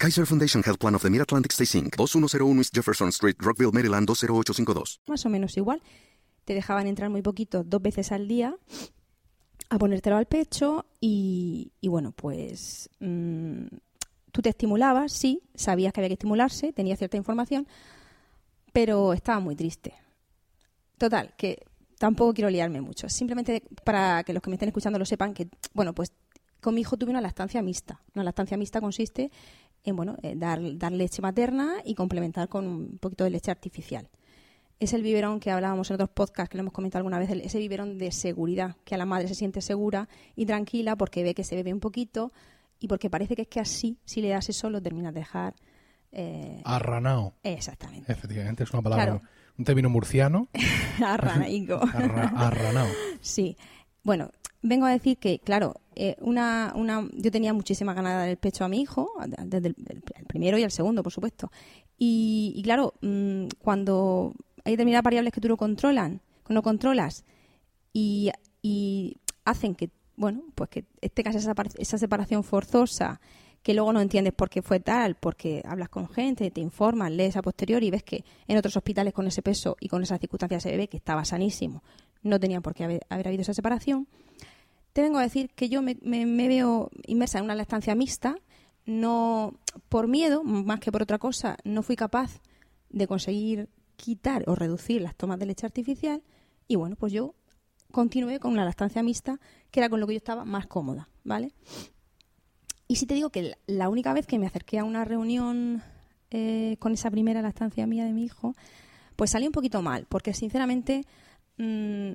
Kaiser 0.00 0.24
Foundation 0.24 0.62
Health 0.64 0.78
Plan 0.78 0.94
of 0.94 1.02
the 1.02 1.10
Mid-Atlantic 1.10 1.52
Stay 1.52 1.66
Inc. 1.78 1.94
2101 1.94 2.58
East 2.58 2.74
Jefferson 2.74 3.10
Street, 3.10 3.36
Rockville, 3.38 3.70
Maryland 3.70 4.06
20852. 4.06 5.02
Más 5.06 5.26
o 5.26 5.28
menos 5.28 5.58
igual. 5.58 5.82
Te 6.46 6.54
dejaban 6.54 6.86
entrar 6.86 7.10
muy 7.10 7.20
poquito, 7.20 7.64
dos 7.64 7.82
veces 7.82 8.10
al 8.10 8.26
día, 8.26 8.56
a 9.68 9.78
ponértelo 9.78 10.16
al 10.16 10.24
pecho 10.24 10.86
y, 11.02 11.70
bueno, 11.82 12.12
pues 12.12 12.88
mm, 13.00 13.66
tú 14.32 14.40
te 14.40 14.48
estimulabas, 14.48 15.12
sí, 15.12 15.42
sabías 15.54 15.92
que 15.92 16.00
había 16.00 16.08
que 16.08 16.14
estimularse, 16.14 16.72
tenías 16.72 16.98
cierta 16.98 17.18
información, 17.18 17.68
pero 18.72 19.12
estaba 19.12 19.38
muy 19.38 19.54
triste. 19.54 19.92
Total, 20.96 21.34
que 21.36 21.66
tampoco 21.98 22.32
quiero 22.32 22.48
liarme 22.48 22.80
mucho. 22.80 23.10
Simplemente 23.10 23.64
para 23.84 24.24
que 24.24 24.32
los 24.32 24.42
que 24.42 24.48
me 24.48 24.56
estén 24.56 24.70
escuchando 24.70 24.98
lo 24.98 25.04
sepan 25.04 25.34
que, 25.34 25.50
bueno, 25.74 25.94
pues 25.94 26.10
con 26.60 26.74
mi 26.74 26.80
hijo 26.80 26.96
tuve 26.96 27.10
una 27.10 27.20
lactancia 27.20 27.60
mixta. 27.60 28.00
Una 28.14 28.24
lactancia 28.24 28.56
mixta 28.56 28.80
consiste 28.80 29.30
en, 29.84 29.96
bueno, 29.96 30.16
eh, 30.22 30.34
dar, 30.36 30.60
dar 30.78 30.92
leche 30.92 31.22
materna 31.22 31.74
y 31.84 31.94
complementar 31.94 32.48
con 32.48 32.66
un 32.66 32.98
poquito 32.98 33.24
de 33.24 33.30
leche 33.30 33.50
artificial. 33.50 34.08
Es 34.78 34.92
el 34.94 35.02
biberón 35.02 35.40
que 35.40 35.50
hablábamos 35.50 35.90
en 35.90 35.94
otros 35.96 36.08
podcasts, 36.10 36.48
que 36.50 36.56
lo 36.56 36.62
hemos 36.62 36.72
comentado 36.72 37.00
alguna 37.00 37.18
vez, 37.18 37.30
ese 37.30 37.58
biberón 37.58 37.98
de 37.98 38.12
seguridad, 38.12 38.76
que 38.84 38.94
a 38.94 38.98
la 38.98 39.04
madre 39.06 39.28
se 39.28 39.34
siente 39.34 39.60
segura 39.60 40.08
y 40.36 40.46
tranquila 40.46 40.96
porque 40.96 41.22
ve 41.22 41.34
que 41.34 41.44
se 41.44 41.54
bebe 41.54 41.72
un 41.74 41.80
poquito 41.80 42.32
y 42.78 42.88
porque 42.88 43.10
parece 43.10 43.36
que 43.36 43.42
es 43.42 43.48
que 43.48 43.60
así, 43.60 43.98
si 44.06 44.22
le 44.22 44.30
das 44.30 44.48
eso, 44.48 44.70
lo 44.70 44.80
terminas 44.80 45.12
de 45.12 45.20
dejar. 45.20 45.54
eh, 46.12 46.62
Arranao. 46.64 47.34
Exactamente. 47.42 48.10
Efectivamente, 48.10 48.64
es 48.64 48.72
una 48.72 48.80
palabra, 48.82 49.04
Claro. 49.04 49.22
un 49.58 49.64
término 49.64 49.90
murciano. 49.90 50.48
Arranaico. 51.04 51.74
Arra- 51.92 52.32
arranao. 52.36 52.88
Sí. 53.20 53.56
Bueno, 54.02 54.30
vengo 54.62 54.86
a 54.86 54.90
decir 54.92 55.18
que, 55.18 55.38
claro, 55.40 55.74
eh, 56.02 56.16
una, 56.20 56.72
una, 56.74 57.06
yo 57.12 57.30
tenía 57.30 57.52
muchísimas 57.52 57.94
ganas 57.94 58.12
de 58.14 58.18
dar 58.20 58.28
el 58.30 58.38
pecho 58.38 58.64
a 58.64 58.68
mi 58.68 58.80
hijo, 58.80 59.12
desde 59.44 59.68
el, 59.68 59.74
primero 60.26 60.56
y 60.56 60.62
el 60.62 60.70
segundo, 60.70 61.02
por 61.02 61.12
supuesto. 61.12 61.50
Y, 61.98 62.54
y 62.56 62.62
claro, 62.62 62.94
mm, 63.02 63.48
cuando 63.58 64.32
hay 64.64 64.72
determinadas 64.72 65.04
variables 65.04 65.32
que 65.34 65.42
tú 65.42 65.48
no 65.48 65.58
controlan, 65.58 66.22
no 66.48 66.62
controlas, 66.62 67.24
y, 67.92 68.30
hacen 69.44 69.74
que, 69.74 69.90
bueno, 70.16 70.42
pues 70.54 70.70
que 70.70 70.82
tengas 71.12 71.34
esa, 71.34 71.54
par- 71.54 71.68
esa 71.76 71.98
separación 71.98 72.44
forzosa, 72.44 73.20
que 73.62 73.74
luego 73.74 73.92
no 73.92 74.00
entiendes 74.00 74.32
por 74.32 74.48
qué 74.48 74.62
fue 74.62 74.80
tal, 74.80 75.16
porque 75.16 75.60
hablas 75.66 75.90
con 75.90 76.08
gente, 76.08 76.50
te 76.50 76.62
informas, 76.62 77.10
lees 77.10 77.36
a 77.36 77.42
posteriori 77.42 77.88
y 77.88 77.90
ves 77.90 78.02
que 78.04 78.24
en 78.48 78.56
otros 78.56 78.74
hospitales 78.76 79.12
con 79.12 79.26
ese 79.26 79.42
peso 79.42 79.76
y 79.80 79.88
con 79.88 80.02
esas 80.02 80.18
circunstancias 80.18 80.62
se 80.62 80.74
ve 80.76 80.88
que 80.88 80.96
estaba 80.96 81.24
sanísimo, 81.26 81.82
no 82.22 82.40
tenía 82.40 82.60
por 82.62 82.74
qué 82.74 82.84
haber, 82.84 83.02
haber 83.10 83.28
habido 83.28 83.42
esa 83.42 83.52
separación. 83.52 84.06
Te 84.92 85.02
vengo 85.02 85.18
a 85.18 85.22
decir 85.22 85.50
que 85.50 85.68
yo 85.68 85.82
me, 85.82 85.94
veo 86.02 86.90
inmersa 87.06 87.38
en 87.38 87.44
una 87.44 87.54
lactancia 87.54 87.94
mixta, 87.94 88.36
no 88.86 89.54
por 89.88 90.08
miedo, 90.08 90.42
más 90.42 90.80
que 90.80 90.90
por 90.90 91.02
otra 91.02 91.18
cosa, 91.18 91.56
no 91.64 91.82
fui 91.82 91.96
capaz 91.96 92.40
de 92.88 93.06
conseguir 93.06 93.68
quitar 93.96 94.44
o 94.48 94.54
reducir 94.54 95.00
las 95.02 95.14
tomas 95.14 95.38
de 95.38 95.46
leche 95.46 95.66
artificial 95.66 96.22
y 96.66 96.76
bueno, 96.76 96.96
pues 96.96 97.12
yo 97.12 97.34
continué 97.92 98.40
con 98.40 98.52
una 98.52 98.64
lactancia 98.64 99.02
mixta, 99.02 99.38
que 99.70 99.80
era 99.80 99.88
con 99.88 100.00
lo 100.00 100.06
que 100.06 100.14
yo 100.14 100.18
estaba 100.18 100.44
más 100.44 100.66
cómoda, 100.66 101.08
¿vale? 101.24 101.52
Y 102.88 102.96
si 102.96 103.06
te 103.06 103.14
digo 103.14 103.30
que 103.30 103.42
la- 103.42 103.58
la 103.66 103.88
única 103.88 104.12
vez 104.12 104.26
que 104.26 104.38
me 104.38 104.46
acerqué 104.46 104.78
a 104.78 104.84
una 104.84 105.04
reunión 105.04 105.82
eh, 106.32 106.76
con 106.78 106.92
esa 106.92 107.10
primera 107.10 107.42
lactancia 107.42 107.86
mía 107.86 108.04
de 108.04 108.12
mi 108.12 108.24
hijo, 108.24 108.54
pues 109.16 109.30
salí 109.30 109.46
un 109.46 109.52
poquito 109.52 109.82
mal, 109.82 110.06
porque 110.08 110.32
sinceramente 110.34 111.04
mm, 111.58 112.12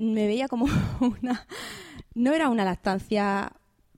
me 0.00 0.26
veía 0.26 0.48
como 0.48 0.66
una... 1.22 1.46
No 2.14 2.32
era 2.32 2.48
una 2.48 2.64
lactancia 2.64 3.52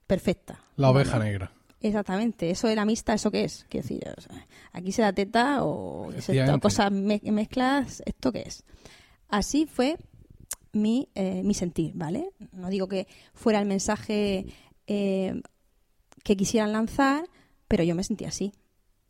perfecta. 0.07 0.61
La 0.77 0.91
oveja 0.91 1.19
negra. 1.19 1.53
Exactamente, 1.81 2.51
eso 2.51 2.69
de 2.69 2.77
la 2.77 2.85
mixta, 2.85 3.15
¿eso 3.15 3.31
qué 3.31 3.45
es? 3.45 3.67
Quiero 3.69 3.83
decir, 3.89 4.05
o 4.17 4.21
sea, 4.21 4.47
aquí 4.73 4.93
se 4.93 5.03
da 5.03 5.13
teta 5.13 5.65
o 5.65 6.11
es 6.11 6.19
esto, 6.19 6.33
Efectivamente. 6.33 6.63
cosas 6.63 6.93
me- 6.93 7.21
mezclas, 7.25 8.03
¿esto 8.07 8.31
qué 8.31 8.43
es? 8.43 8.63
Así 9.29 9.67
fue 9.67 9.97
mi, 10.73 11.09
eh, 11.17 11.43
mi 11.43 11.55
sentir, 11.55 11.93
¿vale? 11.95 12.31
No 12.53 12.69
digo 12.69 12.87
que 12.87 13.09
fuera 13.35 13.59
el 13.59 13.67
mensaje 13.67 14.47
eh, 14.87 15.41
que 16.23 16.37
quisieran 16.37 16.71
lanzar, 16.73 17.25
pero 17.67 17.83
yo 17.83 17.95
me 17.97 18.05
sentí 18.05 18.27
así, 18.27 18.53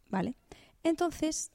¿vale? 0.09 0.35
Entonces, 0.83 1.51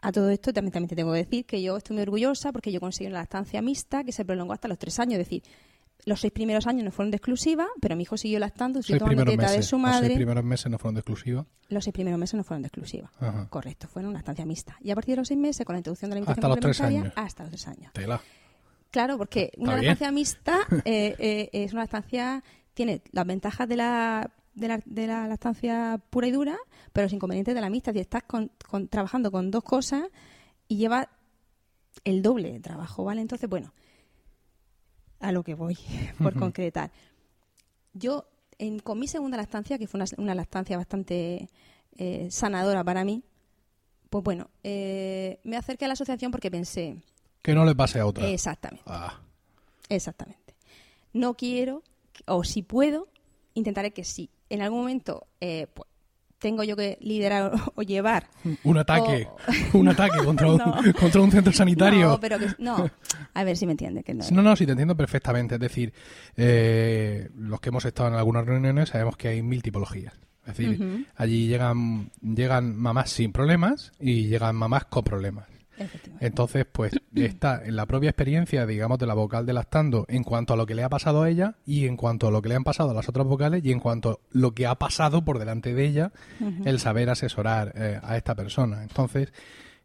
a 0.00 0.12
todo 0.12 0.30
esto 0.30 0.52
también, 0.52 0.72
también 0.72 0.88
te 0.88 0.96
tengo 0.96 1.12
que 1.12 1.18
decir 1.18 1.44
que 1.46 1.60
yo 1.62 1.76
estoy 1.76 1.94
muy 1.94 2.02
orgullosa 2.02 2.52
porque 2.52 2.70
yo 2.72 2.80
conseguí 2.80 3.08
una 3.08 3.18
lactancia 3.18 3.60
mixta 3.62 4.04
que 4.04 4.12
se 4.12 4.24
prolongó 4.24 4.52
hasta 4.52 4.68
los 4.68 4.78
tres 4.78 4.98
años, 5.00 5.14
es 5.14 5.18
decir, 5.26 5.42
los 6.04 6.20
seis 6.20 6.32
primeros 6.32 6.66
años 6.68 6.84
no 6.84 6.92
fueron 6.92 7.10
de 7.10 7.16
exclusiva, 7.16 7.66
pero 7.80 7.96
mi 7.96 8.04
hijo 8.04 8.16
siguió 8.16 8.38
lactando, 8.38 8.80
siguió 8.82 9.00
tomando 9.00 9.24
teta 9.24 9.50
de 9.50 9.56
meses. 9.58 9.66
su 9.66 9.76
Los 9.78 9.90
seis 9.90 10.00
madre. 10.02 10.14
primeros 10.14 10.44
meses 10.44 10.70
no 10.70 10.78
fueron 10.78 10.94
de 10.94 11.00
exclusiva. 11.00 11.46
Los 11.68 11.84
seis 11.84 11.92
primeros 11.92 12.18
meses 12.20 12.34
no 12.34 12.44
fueron 12.44 12.62
de 12.62 12.68
exclusiva. 12.68 13.10
Ajá. 13.18 13.48
Correcto, 13.50 13.88
fueron 13.88 14.10
una 14.10 14.20
estancia 14.20 14.46
mixta. 14.46 14.76
Y 14.80 14.90
a 14.92 14.94
partir 14.94 15.14
de 15.14 15.16
los 15.22 15.28
seis 15.28 15.38
meses, 15.40 15.66
con 15.66 15.74
la 15.74 15.78
introducción 15.80 16.10
de 16.10 16.14
la 16.14 16.18
alimentación 16.20 16.44
Hasta 16.44 16.48
los 16.48 16.60
tres 16.60 16.78
complementaria, 16.78 17.12
años. 17.18 17.26
hasta 17.28 17.42
los 17.42 17.50
tres 17.50 17.68
años. 17.68 17.92
Tela. 17.92 18.20
Claro, 18.90 19.18
porque 19.18 19.50
una 19.58 19.72
bien. 19.74 19.84
estancia 19.92 20.12
mixta 20.12 20.58
eh, 20.84 21.16
eh, 21.18 21.50
es 21.52 21.72
una 21.72 21.82
estancia, 21.82 22.42
tiene 22.74 23.02
las 23.10 23.26
ventajas 23.26 23.68
de 23.68 23.76
la, 23.76 24.30
de 24.54 24.68
la, 24.68 24.80
de 24.86 25.06
la 25.08 25.26
lactancia 25.26 26.00
pura 26.10 26.28
y 26.28 26.30
dura, 26.30 26.56
pero 26.92 27.04
los 27.06 27.12
inconvenientes 27.12 27.54
de 27.54 27.60
la 27.60 27.70
mixta. 27.70 27.92
Si 27.92 27.98
estás 28.00 28.22
con- 28.24 28.50
con- 28.68 28.88
trabajando 28.88 29.30
con 29.30 29.50
dos 29.50 29.62
cosas 29.64 30.04
y 30.68 30.76
lleva 30.76 31.08
el 32.04 32.22
doble 32.22 32.52
de 32.52 32.60
trabajo, 32.60 33.04
¿vale? 33.04 33.20
Entonces, 33.20 33.48
bueno, 33.48 33.72
a 35.20 35.32
lo 35.32 35.42
que 35.42 35.54
voy, 35.54 35.76
por 36.22 36.34
concretar. 36.38 36.90
Yo, 37.92 38.28
en, 38.58 38.78
con 38.78 38.98
mi 38.98 39.08
segunda 39.08 39.36
lactancia, 39.36 39.78
que 39.78 39.86
fue 39.86 39.98
una, 40.00 40.06
una 40.18 40.34
lactancia 40.34 40.76
bastante 40.76 41.48
eh, 41.96 42.28
sanadora 42.30 42.84
para 42.84 43.04
mí, 43.04 43.22
pues 44.10 44.24
bueno, 44.24 44.48
eh, 44.62 45.40
me 45.44 45.56
acerqué 45.56 45.84
a 45.84 45.88
la 45.88 45.94
asociación 45.94 46.30
porque 46.30 46.50
pensé, 46.50 46.96
Que 47.42 47.54
no 47.54 47.64
le 47.64 47.74
pase 47.74 47.98
a 48.00 48.06
otra. 48.06 48.26
exactamente, 48.28 48.84
Ah, 48.86 49.20
exactamente. 49.88 50.54
No 51.12 51.34
quiero, 51.34 51.82
o 52.26 52.44
si 52.44 52.62
puedo, 52.62 53.08
intentaré 53.54 53.92
que 53.92 54.04
sí. 54.04 54.30
En 54.50 54.62
algún 54.62 54.80
momento, 54.80 55.26
eh, 55.40 55.66
pues, 55.74 55.87
tengo 56.38 56.62
yo 56.64 56.76
que 56.76 56.98
liderar 57.00 57.52
o, 57.74 57.82
llevar. 57.82 58.28
un 58.64 58.78
ataque. 58.78 59.28
o- 59.72 59.78
Un 59.78 59.88
ataque 59.88 60.18
contra 60.24 60.50
un, 60.52 60.58
contra 61.00 61.20
un 61.20 61.30
centro 61.30 61.52
sanitario. 61.52 62.08
No, 62.08 62.20
pero 62.20 62.38
que 62.38 62.46
no. 62.58 62.90
A 63.34 63.44
ver 63.44 63.56
si 63.56 63.66
me 63.66 63.72
entiende 63.72 64.02
que 64.04 64.14
no. 64.14 64.24
No, 64.30 64.42
no, 64.42 64.56
sí, 64.56 64.64
te 64.66 64.72
entiendo 64.72 64.96
perfectamente. 64.96 65.56
Es 65.56 65.60
decir, 65.60 65.92
eh, 66.36 67.28
los 67.36 67.60
que 67.60 67.68
hemos 67.70 67.84
estado 67.84 68.08
en 68.10 68.14
algunas 68.14 68.46
reuniones 68.46 68.90
sabemos 68.90 69.16
que 69.16 69.28
hay 69.28 69.42
mil 69.42 69.62
tipologías. 69.62 70.14
Es 70.46 70.56
decir, 70.56 71.06
allí 71.16 71.46
llegan, 71.46 72.10
llegan 72.22 72.74
mamás 72.74 73.10
sin 73.10 73.32
problemas 73.32 73.92
y 74.00 74.28
llegan 74.28 74.56
mamás 74.56 74.86
con 74.86 75.04
problemas. 75.04 75.46
Entonces, 76.20 76.66
pues 76.70 76.92
está 77.14 77.64
en 77.64 77.76
la 77.76 77.86
propia 77.86 78.10
experiencia, 78.10 78.66
digamos, 78.66 78.98
de 78.98 79.06
la 79.06 79.14
vocal 79.14 79.46
de 79.46 79.52
lactando 79.52 80.04
en 80.08 80.24
cuanto 80.24 80.54
a 80.54 80.56
lo 80.56 80.66
que 80.66 80.74
le 80.74 80.82
ha 80.84 80.88
pasado 80.88 81.22
a 81.22 81.30
ella 81.30 81.56
y 81.66 81.86
en 81.86 81.96
cuanto 81.96 82.28
a 82.28 82.30
lo 82.30 82.42
que 82.42 82.48
le 82.48 82.54
han 82.54 82.64
pasado 82.64 82.90
a 82.90 82.94
las 82.94 83.08
otras 83.08 83.26
vocales 83.26 83.64
y 83.64 83.72
en 83.72 83.80
cuanto 83.80 84.10
a 84.10 84.18
lo 84.32 84.52
que 84.54 84.66
ha 84.66 84.74
pasado 84.74 85.24
por 85.24 85.38
delante 85.38 85.74
de 85.74 85.84
ella, 85.84 86.12
el 86.64 86.78
saber 86.78 87.10
asesorar 87.10 87.72
eh, 87.76 88.00
a 88.02 88.16
esta 88.16 88.34
persona. 88.34 88.82
Entonces, 88.82 89.32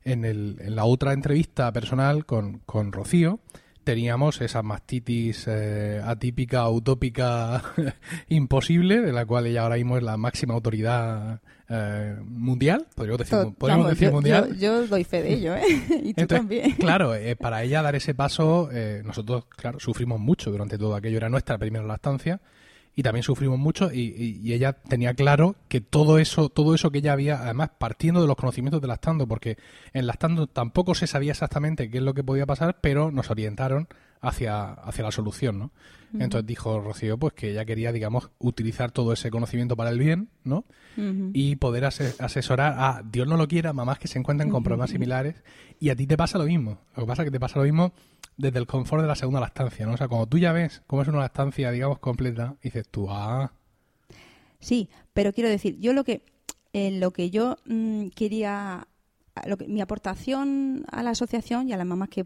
en, 0.03 0.25
el, 0.25 0.57
en 0.59 0.75
la 0.75 0.85
otra 0.85 1.13
entrevista 1.13 1.71
personal 1.71 2.25
con, 2.25 2.59
con 2.65 2.91
Rocío, 2.91 3.39
teníamos 3.83 4.41
esa 4.41 4.61
mastitis 4.63 5.45
eh, 5.47 6.01
atípica, 6.03 6.67
utópica, 6.69 7.61
imposible, 8.29 9.01
de 9.01 9.11
la 9.13 9.25
cual 9.25 9.47
ella 9.47 9.63
ahora 9.63 9.75
mismo 9.75 9.97
es 9.97 10.03
la 10.03 10.17
máxima 10.17 10.53
autoridad 10.53 11.41
eh, 11.69 12.15
mundial, 12.23 12.87
podríamos 12.95 13.19
decir, 13.19 13.37
To- 13.39 13.53
podríamos 13.53 13.85
vamos, 13.85 13.89
decir 13.99 14.07
yo, 14.09 14.13
mundial. 14.13 14.49
Yo, 14.53 14.81
yo 14.81 14.87
doy 14.87 15.03
fe 15.03 15.21
de 15.23 15.33
ello, 15.33 15.55
¿eh? 15.55 15.63
Y 16.03 16.13
tú 16.13 16.21
Entonces, 16.21 16.27
también. 16.39 16.71
Claro, 16.79 17.15
eh, 17.15 17.35
para 17.35 17.63
ella 17.63 17.81
dar 17.81 17.95
ese 17.95 18.13
paso, 18.13 18.69
eh, 18.71 19.01
nosotros, 19.05 19.45
claro, 19.49 19.79
sufrimos 19.79 20.19
mucho 20.19 20.51
durante 20.51 20.77
todo 20.77 20.95
aquello. 20.95 21.17
Era 21.17 21.29
nuestra 21.29 21.57
primera 21.57 21.85
lactancia 21.85 22.39
y 22.95 23.03
también 23.03 23.23
sufrimos 23.23 23.57
mucho 23.57 23.91
y, 23.91 24.51
ella 24.53 24.73
tenía 24.73 25.13
claro 25.13 25.55
que 25.67 25.81
todo 25.81 26.19
eso, 26.19 26.49
todo 26.49 26.75
eso 26.75 26.91
que 26.91 26.99
ella 26.99 27.13
había, 27.13 27.41
además 27.41 27.71
partiendo 27.77 28.21
de 28.21 28.27
los 28.27 28.35
conocimientos 28.35 28.81
de 28.81 28.87
lactando, 28.87 29.27
porque 29.27 29.57
en 29.93 30.05
lactando 30.05 30.47
tampoco 30.47 30.93
se 30.93 31.07
sabía 31.07 31.31
exactamente 31.31 31.89
qué 31.89 31.97
es 31.97 32.03
lo 32.03 32.13
que 32.13 32.23
podía 32.23 32.45
pasar, 32.45 32.77
pero 32.81 33.11
nos 33.11 33.31
orientaron 33.31 33.87
hacia, 34.23 34.71
hacia 34.73 35.03
la 35.03 35.11
solución, 35.11 35.59
¿no? 35.59 35.71
Entonces 36.19 36.45
dijo 36.45 36.79
Rocío, 36.79 37.17
pues 37.17 37.33
que 37.33 37.49
ella 37.51 37.65
quería, 37.65 37.91
digamos, 37.91 38.29
utilizar 38.39 38.91
todo 38.91 39.13
ese 39.13 39.31
conocimiento 39.31 39.75
para 39.75 39.89
el 39.89 39.97
bien, 39.99 40.29
¿no? 40.43 40.63
Y 41.33 41.55
poder 41.55 41.85
ase- 41.85 42.13
asesorar 42.19 42.75
a, 42.77 43.01
Dios 43.03 43.27
no 43.27 43.35
lo 43.35 43.47
quiera, 43.47 43.73
mamás 43.73 43.97
que 43.97 44.07
se 44.07 44.19
encuentran 44.19 44.49
con 44.51 44.63
problemas 44.63 44.91
similares 44.91 45.43
y 45.79 45.89
a 45.89 45.95
ti 45.95 46.05
te 46.05 46.15
pasa 46.15 46.37
lo 46.37 46.45
mismo. 46.45 46.77
Lo 46.95 47.03
que 47.03 47.07
pasa 47.07 47.23
es 47.23 47.27
que 47.27 47.31
te 47.31 47.39
pasa 47.39 47.57
lo 47.57 47.65
mismo 47.65 47.93
desde 48.37 48.59
el 48.59 48.67
confort 48.67 49.01
de 49.01 49.07
la 49.07 49.15
segunda 49.15 49.39
lactancia, 49.39 49.85
¿no? 49.87 49.93
O 49.93 49.97
sea, 49.97 50.07
cuando 50.07 50.27
tú 50.27 50.37
ya 50.37 50.51
ves 50.51 50.83
cómo 50.87 51.01
es 51.01 51.07
una 51.07 51.17
lactancia, 51.19 51.71
digamos, 51.71 51.97
completa, 51.99 52.55
dices 52.61 52.87
tú, 52.89 53.07
ah, 53.09 53.51
Sí, 54.59 54.89
pero 55.13 55.33
quiero 55.33 55.49
decir, 55.49 55.77
yo 55.79 55.93
lo 55.93 56.03
que 56.03 56.21
eh, 56.73 56.91
lo 56.91 57.11
que 57.11 57.29
yo 57.29 57.57
mm, 57.65 58.07
quería, 58.09 58.87
lo 59.45 59.57
que, 59.57 59.67
mi 59.67 59.81
aportación 59.81 60.85
a 60.91 61.03
la 61.03 61.09
asociación 61.11 61.67
y 61.69 61.73
a 61.73 61.77
las 61.77 61.85
mamás 61.85 62.09
que 62.09 62.25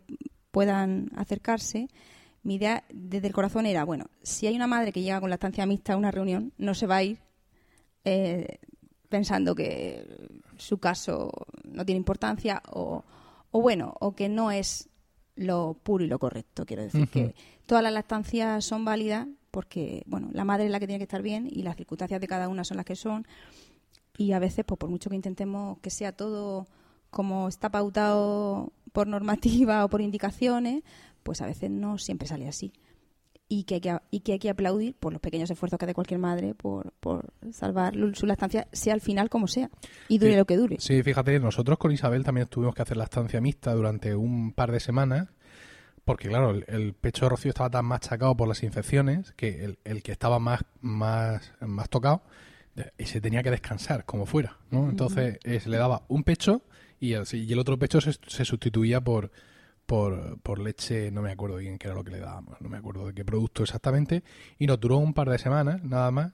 puedan 0.51 1.09
acercarse, 1.15 1.87
mi 2.43 2.55
idea 2.55 2.83
desde 2.93 3.27
el 3.27 3.33
corazón 3.33 3.65
era, 3.65 3.83
bueno, 3.83 4.05
si 4.23 4.47
hay 4.47 4.55
una 4.55 4.67
madre 4.67 4.91
que 4.91 5.01
llega 5.01 5.19
con 5.19 5.29
lactancia 5.29 5.65
mixta 5.65 5.93
a 5.93 5.97
una 5.97 6.11
reunión, 6.11 6.53
no 6.57 6.73
se 6.73 6.87
va 6.87 6.97
a 6.97 7.03
ir 7.03 7.19
eh, 8.05 8.59
pensando 9.09 9.53
que 9.53 10.07
su 10.57 10.77
caso 10.77 11.31
no 11.63 11.85
tiene 11.85 11.97
importancia 11.97 12.61
o, 12.71 13.03
o 13.51 13.61
bueno, 13.61 13.95
o 13.99 14.15
que 14.15 14.29
no 14.29 14.51
es 14.51 14.89
lo 15.35 15.77
puro 15.83 16.03
y 16.03 16.07
lo 16.07 16.19
correcto. 16.19 16.65
Quiero 16.65 16.83
decir 16.83 17.07
que 17.09 17.35
todas 17.65 17.83
las 17.83 17.93
lactancias 17.93 18.63
son 18.65 18.85
válidas 18.85 19.27
porque, 19.51 20.03
bueno, 20.07 20.29
la 20.31 20.45
madre 20.45 20.65
es 20.65 20.71
la 20.71 20.79
que 20.79 20.87
tiene 20.87 20.99
que 20.99 21.03
estar 21.03 21.21
bien 21.21 21.47
y 21.51 21.63
las 21.63 21.75
circunstancias 21.75 22.21
de 22.21 22.27
cada 22.27 22.47
una 22.47 22.63
son 22.63 22.77
las 22.77 22.85
que 22.85 22.95
son. 22.95 23.27
Y 24.17 24.31
a 24.31 24.39
veces, 24.39 24.65
pues 24.65 24.79
por 24.79 24.89
mucho 24.89 25.09
que 25.09 25.15
intentemos 25.15 25.79
que 25.79 25.89
sea 25.89 26.11
todo 26.11 26.67
como 27.09 27.47
está 27.47 27.69
pautado 27.69 28.73
por 28.97 29.07
normativa 29.07 29.85
o 29.85 29.89
por 29.89 30.01
indicaciones, 30.01 30.81
pues 31.21 31.41
a 31.43 31.45
veces 31.45 31.69
no 31.69 31.99
siempre 31.99 32.27
sale 32.27 32.47
así. 32.47 32.73
Y 33.47 33.63
que 33.65 33.75
hay 33.75 33.81
que, 33.81 33.95
y 34.09 34.21
que, 34.21 34.31
hay 34.33 34.39
que 34.39 34.49
aplaudir 34.49 34.95
por 34.95 35.13
los 35.13 35.21
pequeños 35.21 35.51
esfuerzos 35.51 35.77
que 35.77 35.85
hace 35.85 35.93
cualquier 35.93 36.19
madre 36.19 36.55
por, 36.55 36.93
por 36.99 37.31
salvar 37.51 37.93
su 38.15 38.25
lactancia, 38.25 38.67
sea 38.71 38.95
al 38.95 39.01
final 39.01 39.29
como 39.29 39.47
sea, 39.47 39.69
y 40.07 40.17
dure 40.17 40.31
Sí. 40.31 40.37
lo 40.39 40.45
que 40.45 40.57
dure. 40.57 40.77
Sí, 40.79 41.03
fíjate, 41.03 41.39
nosotros 41.39 41.77
con 41.77 41.91
Isabel 41.91 42.23
también 42.23 42.47
tuvimos 42.47 42.73
que 42.73 42.81
hacer 42.81 42.97
la 42.97 43.03
estancia 43.03 43.39
mixta 43.39 43.71
durante 43.75 44.15
un 44.15 44.51
par 44.51 44.71
de 44.71 44.79
semanas, 44.79 45.27
porque 46.03 46.27
claro, 46.27 46.49
el, 46.49 46.65
el 46.67 46.93
pecho 46.95 47.25
de 47.25 47.29
Rocío 47.29 47.49
estaba 47.49 47.69
tan 47.69 47.85
machacado 47.85 48.35
por 48.35 48.47
las 48.47 48.63
infecciones 48.63 49.31
que 49.33 49.63
el, 49.63 49.77
el 49.83 50.01
que 50.01 50.11
estaba 50.11 50.39
más, 50.39 50.61
más, 50.81 51.53
más 51.61 51.87
tocado 51.87 52.23
y 52.97 53.05
se 53.05 53.21
tenía 53.21 53.43
que 53.43 53.51
descansar 53.51 54.05
como 54.05 54.25
fuera, 54.25 54.57
¿no? 54.71 54.89
Entonces 54.89 55.37
eh, 55.43 55.59
se 55.59 55.69
le 55.69 55.77
daba 55.77 56.01
un 56.09 56.23
pecho 56.23 56.63
y 56.99 57.13
el, 57.13 57.23
y 57.31 57.51
el 57.53 57.59
otro 57.59 57.77
pecho 57.77 58.01
se, 58.01 58.13
se 58.27 58.45
sustituía 58.45 59.01
por, 59.01 59.31
por, 59.85 60.39
por 60.41 60.59
leche, 60.59 61.11
no 61.11 61.21
me 61.21 61.31
acuerdo 61.31 61.57
bien 61.57 61.77
qué 61.77 61.87
era 61.87 61.95
lo 61.95 62.03
que 62.03 62.11
le 62.11 62.19
dábamos, 62.19 62.59
no 62.61 62.69
me 62.69 62.77
acuerdo 62.77 63.07
de 63.07 63.13
qué 63.13 63.23
producto 63.23 63.63
exactamente, 63.63 64.23
y 64.59 64.67
nos 64.67 64.79
duró 64.79 64.97
un 64.97 65.13
par 65.13 65.29
de 65.29 65.37
semanas, 65.37 65.83
nada 65.83 66.11
más, 66.11 66.31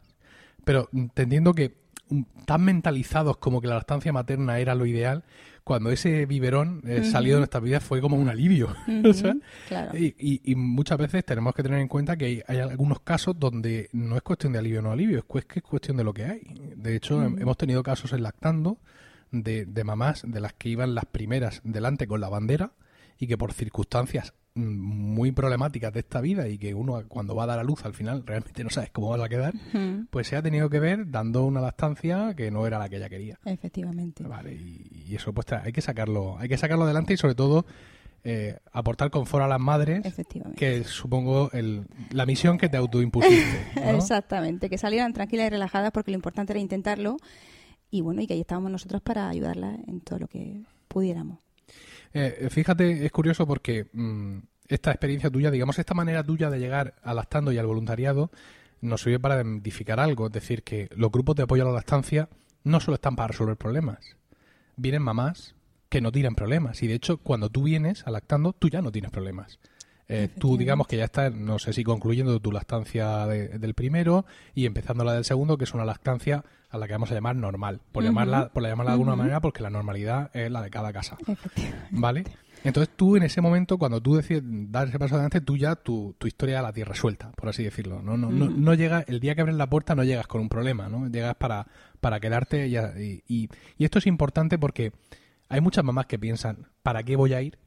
pero 0.63 0.89
entendiendo 0.93 1.53
que 1.53 1.75
mm, 2.09 2.21
tan 2.45 2.63
mentalizados 2.63 3.37
como 3.37 3.61
que 3.61 3.67
la 3.67 3.75
lactancia 3.75 4.11
materna 4.13 4.57
era 4.59 4.73
lo 4.75 4.85
ideal, 4.85 5.23
cuando 5.63 5.91
ese 5.91 6.25
biberón 6.25 6.81
eh, 6.85 7.03
salió 7.05 7.35
de 7.35 7.39
nuestras 7.39 7.63
vidas 7.63 7.81
fue 7.83 8.01
como 8.01 8.17
un 8.17 8.27
alivio. 8.27 8.75
o 9.05 9.13
sea, 9.13 9.31
Ujú, 9.31 9.41
claro. 9.69 9.97
y, 9.97 10.13
y- 10.19 10.41
y 10.51 10.55
muchas 10.55 10.97
veces 10.97 11.23
tenemos 11.23 11.53
que 11.55 11.63
tener 11.63 11.79
en 11.79 11.87
cuenta 11.87 12.17
que 12.17 12.25
hay, 12.25 12.41
hay 12.47 12.57
algunos 12.57 12.99
casos 12.99 13.39
donde 13.39 13.89
no 13.93 14.17
es 14.17 14.21
cuestión 14.23 14.51
de 14.53 14.59
alivio 14.59 14.79
o 14.79 14.81
no 14.81 14.91
alivio, 14.91 15.19
es, 15.19 15.23
cues- 15.25 15.45
que 15.45 15.59
es 15.59 15.63
cuestión 15.63 15.95
de 15.95 16.03
lo 16.03 16.13
que 16.13 16.25
hay. 16.25 16.41
De 16.75 16.95
hecho, 16.97 17.21
hem- 17.23 17.39
hemos 17.39 17.55
tenido 17.55 17.81
casos 17.81 18.11
en 18.11 18.23
lactando 18.23 18.77
de, 19.33 19.65
de 19.65 19.83
mamás 19.83 20.23
de 20.25 20.39
las 20.39 20.53
que 20.53 20.69
iban 20.69 20.95
las 20.95 21.05
primeras 21.05 21.59
delante 21.65 22.07
con 22.07 22.21
la 22.21 22.29
bandera 22.29 22.71
y 23.19 23.27
que 23.27 23.37
por 23.37 23.51
circunstancias 23.51 24.33
mm, 24.55 24.61
muy 24.61 25.31
problemáticas 25.31 25.91
de 25.91 25.99
esta 25.99 26.21
vida 26.21 26.47
y 26.47 26.57
que 26.57 26.73
uno 26.73 27.03
cuando 27.07 27.35
va 27.35 27.43
a 27.43 27.47
dar 27.47 27.59
a 27.59 27.63
luz 27.63 27.83
al 27.83 27.93
final 27.93 28.23
realmente 28.25 28.63
no 28.63 28.69
sabes 28.69 28.91
cómo 28.91 29.09
vas 29.09 29.21
a 29.21 29.29
quedar, 29.29 29.53
pues 30.09 30.27
se 30.27 30.35
ha 30.35 30.41
tenido 30.41 30.69
que 30.69 30.79
ver 30.79 31.09
dando 31.09 31.43
una 31.43 31.59
lactancia 31.59 32.33
que 32.35 32.51
no 32.51 32.65
era 32.65 32.79
la 32.79 32.87
que 32.87 32.97
ella 32.97 33.09
quería. 33.09 33.39
Efectivamente. 33.43 34.23
Vale, 34.23 34.53
y, 34.53 35.05
y 35.07 35.15
eso 35.15 35.33
pues 35.33 35.51
hay 35.51 35.73
que 35.73 35.81
sacarlo, 35.81 36.37
hay 36.37 36.47
que 36.47 36.57
sacarlo 36.57 36.85
adelante 36.85 37.13
y 37.13 37.17
sobre 37.17 37.35
todo 37.35 37.65
eh, 38.25 38.57
aportar 38.71 39.09
confort 39.09 39.43
a 39.43 39.47
las 39.49 39.59
madres, 39.59 40.05
Efectivamente. 40.05 40.57
que 40.57 40.85
supongo 40.85 41.49
el, 41.51 41.85
la 42.11 42.25
misión 42.25 42.57
que 42.57 42.69
te 42.69 42.77
autoimpusiste. 42.77 43.71
¿no? 43.75 43.97
Exactamente, 43.97 44.69
que 44.69 44.77
salieran 44.77 45.11
tranquilas 45.11 45.47
y 45.47 45.49
relajadas 45.49 45.91
porque 45.91 46.11
lo 46.11 46.15
importante 46.15 46.53
era 46.53 46.61
intentarlo 46.61 47.17
y 47.93 48.01
bueno, 48.01 48.23
y 48.23 48.27
que 48.27 48.33
ahí 48.33 48.41
estábamos 48.41 48.71
nosotros 48.71 49.03
para 49.03 49.29
ayudarlas 49.29 49.77
en 49.87 50.01
todo 50.01 50.17
lo 50.17 50.27
que 50.27 50.63
pudiéramos. 50.87 51.37
Eh, 52.11 52.47
fíjate, 52.49 53.05
es 53.05 53.11
curioso 53.11 53.45
porque 53.45 53.85
mm, 53.93 54.37
esta 54.67 54.89
experiencia 54.89 55.29
tuya, 55.29 55.51
digamos, 55.51 55.77
esta 55.77 55.93
manera 55.93 56.23
tuya 56.23 56.49
de 56.49 56.57
llegar 56.57 56.95
al 57.03 57.17
lactando 57.17 57.51
y 57.51 57.59
al 57.59 57.67
voluntariado 57.67 58.31
nos 58.81 59.03
sirve 59.03 59.19
para 59.19 59.35
identificar 59.35 59.99
algo, 59.99 60.25
es 60.25 60.33
decir, 60.33 60.63
que 60.63 60.89
los 60.95 61.11
grupos 61.11 61.35
de 61.35 61.43
apoyo 61.43 61.61
a 61.61 61.67
la 61.67 61.71
lactancia 61.73 62.29
no 62.63 62.79
solo 62.79 62.95
están 62.95 63.15
para 63.15 63.27
resolver 63.27 63.57
problemas. 63.57 63.99
Vienen 64.75 65.03
mamás 65.03 65.53
que 65.89 66.01
no 66.01 66.11
tienen 66.11 66.33
problemas 66.33 66.81
y 66.81 66.87
de 66.87 66.95
hecho 66.95 67.17
cuando 67.17 67.49
tú 67.49 67.61
vienes 67.61 68.07
a 68.07 68.11
lactando 68.11 68.53
tú 68.53 68.69
ya 68.69 68.81
no 68.81 68.91
tienes 68.91 69.11
problemas. 69.11 69.59
Eh, 70.15 70.27
tú 70.27 70.57
digamos 70.57 70.87
que 70.87 70.97
ya 70.97 71.05
estás, 71.05 71.33
no 71.33 71.57
sé 71.59 71.73
si 71.73 71.83
concluyendo 71.83 72.39
tu 72.39 72.51
lactancia 72.51 73.25
de- 73.25 73.47
del 73.57 73.73
primero 73.73 74.25
y 74.53 74.65
empezando 74.65 75.03
la 75.03 75.13
del 75.13 75.25
segundo, 75.25 75.57
que 75.57 75.63
es 75.63 75.73
una 75.73 75.85
lactancia 75.85 76.43
a 76.69 76.77
la 76.77 76.87
que 76.87 76.93
vamos 76.93 77.09
a 77.11 77.15
llamar 77.15 77.35
normal, 77.35 77.81
por 77.91 78.03
llamarla, 78.09 78.49
por 78.53 78.63
llamarla 78.63 78.91
de 78.91 78.93
alguna 78.93 79.11
manera, 79.23 79.41
porque 79.41 79.63
la 79.63 79.69
normalidad 79.69 80.29
es 80.35 80.51
la 80.51 80.61
de 80.61 80.69
cada 80.69 80.93
casa. 80.93 81.17
¿Vale? 81.91 82.23
Entonces 82.63 82.93
tú 82.95 83.17
en 83.17 83.23
ese 83.23 83.41
momento, 83.41 83.77
cuando 83.77 84.01
tú 84.01 84.15
decides 84.15 84.41
dar 84.45 84.87
ese 84.87 84.97
paso 84.97 85.15
adelante, 85.15 85.41
tú 85.41 85.57
ya 85.57 85.75
tu, 85.75 86.15
tu 86.17 86.27
historia 86.27 86.61
la 86.61 86.71
tienes 86.71 86.87
resuelta, 86.89 87.31
por 87.33 87.49
así 87.49 87.63
decirlo. 87.63 88.01
No, 88.01 88.15
no, 88.15 88.29
no, 88.31 88.49
no 88.49 88.73
llega, 88.73 89.03
el 89.07 89.19
día 89.19 89.35
que 89.35 89.41
abres 89.41 89.55
la 89.57 89.67
puerta 89.69 89.95
no 89.95 90.03
llegas 90.03 90.27
con 90.27 90.39
un 90.41 90.47
problema, 90.49 90.87
¿no? 90.87 91.07
Llegas 91.07 91.35
para, 91.35 91.67
para 91.99 92.19
quedarte 92.19 92.67
y, 92.67 92.77
y- 93.27 93.49
y 93.77 93.83
esto 93.83 93.99
es 93.99 94.07
importante 94.07 94.57
porque 94.57 94.93
hay 95.49 95.59
muchas 95.59 95.83
mamás 95.83 96.05
que 96.05 96.17
piensan, 96.17 96.67
¿para 96.83 97.03
qué 97.03 97.15
voy 97.17 97.33
a 97.33 97.41
ir? 97.41 97.57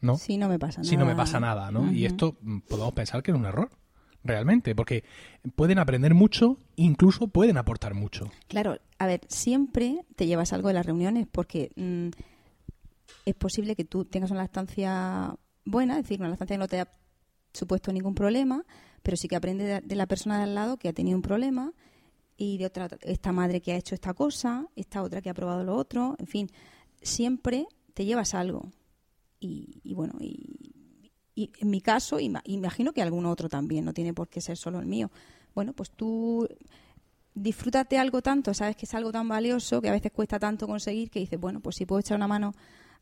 ¿No? 0.00 0.16
Si 0.16 0.36
no 0.36 0.48
me 0.48 0.58
pasa 0.58 0.78
nada. 0.80 0.88
si 0.88 0.96
no 0.96 1.06
me 1.06 1.14
pasa 1.14 1.40
nada, 1.40 1.70
¿no? 1.70 1.90
Y 1.92 2.04
esto 2.04 2.36
mm, 2.40 2.60
podemos 2.60 2.92
pensar 2.92 3.22
que 3.22 3.30
es 3.30 3.36
un 3.36 3.46
error, 3.46 3.70
realmente, 4.24 4.74
porque 4.74 5.04
pueden 5.54 5.78
aprender 5.78 6.14
mucho, 6.14 6.58
incluso 6.76 7.28
pueden 7.28 7.56
aportar 7.56 7.94
mucho. 7.94 8.30
Claro, 8.48 8.78
a 8.98 9.06
ver, 9.06 9.20
siempre 9.28 10.04
te 10.16 10.26
llevas 10.26 10.52
algo 10.52 10.68
de 10.68 10.74
las 10.74 10.86
reuniones 10.86 11.26
porque 11.30 11.70
mm, 11.76 12.08
es 13.24 13.34
posible 13.34 13.76
que 13.76 13.84
tú 13.84 14.04
tengas 14.04 14.30
una 14.30 14.40
lactancia 14.40 15.34
buena, 15.64 15.96
es 15.96 16.04
decir, 16.04 16.20
una 16.20 16.28
lactancia 16.28 16.54
que 16.54 16.60
no 16.60 16.68
te 16.68 16.80
ha 16.80 16.88
supuesto 17.52 17.92
ningún 17.92 18.14
problema, 18.14 18.64
pero 19.02 19.16
sí 19.16 19.28
que 19.28 19.36
aprendes 19.36 19.66
de, 19.66 19.80
de 19.86 19.94
la 19.94 20.06
persona 20.06 20.38
de 20.38 20.44
al 20.44 20.54
lado 20.54 20.76
que 20.76 20.88
ha 20.88 20.92
tenido 20.92 21.16
un 21.16 21.22
problema 21.22 21.72
y 22.36 22.58
de 22.58 22.66
otra, 22.66 22.88
esta 23.02 23.32
madre 23.32 23.60
que 23.60 23.72
ha 23.72 23.76
hecho 23.76 23.94
esta 23.94 24.14
cosa, 24.14 24.66
esta 24.76 25.02
otra 25.02 25.22
que 25.22 25.30
ha 25.30 25.34
probado 25.34 25.64
lo 25.64 25.74
otro, 25.74 26.16
en 26.18 26.26
fin, 26.26 26.50
siempre 27.00 27.66
te 27.94 28.04
llevas 28.04 28.34
algo. 28.34 28.70
Y, 29.46 29.80
y 29.84 29.94
bueno, 29.94 30.14
y, 30.20 30.72
y 31.34 31.50
en 31.60 31.70
mi 31.70 31.80
caso, 31.80 32.18
ima- 32.18 32.42
imagino 32.44 32.92
que 32.92 33.02
algún 33.02 33.26
otro 33.26 33.48
también, 33.48 33.84
no 33.84 33.92
tiene 33.92 34.12
por 34.12 34.28
qué 34.28 34.40
ser 34.40 34.56
solo 34.56 34.78
el 34.78 34.86
mío. 34.86 35.10
Bueno, 35.54 35.72
pues 35.72 35.90
tú 35.90 36.48
disfrútate 37.34 37.98
algo 37.98 38.22
tanto, 38.22 38.54
sabes 38.54 38.76
que 38.76 38.86
es 38.86 38.94
algo 38.94 39.12
tan 39.12 39.28
valioso 39.28 39.80
que 39.82 39.88
a 39.88 39.92
veces 39.92 40.10
cuesta 40.12 40.38
tanto 40.38 40.66
conseguir 40.66 41.10
que 41.10 41.20
dices, 41.20 41.38
bueno, 41.38 41.60
pues 41.60 41.76
si 41.76 41.84
puedo 41.86 42.00
echar 42.00 42.16
una 42.16 42.28
mano 42.28 42.54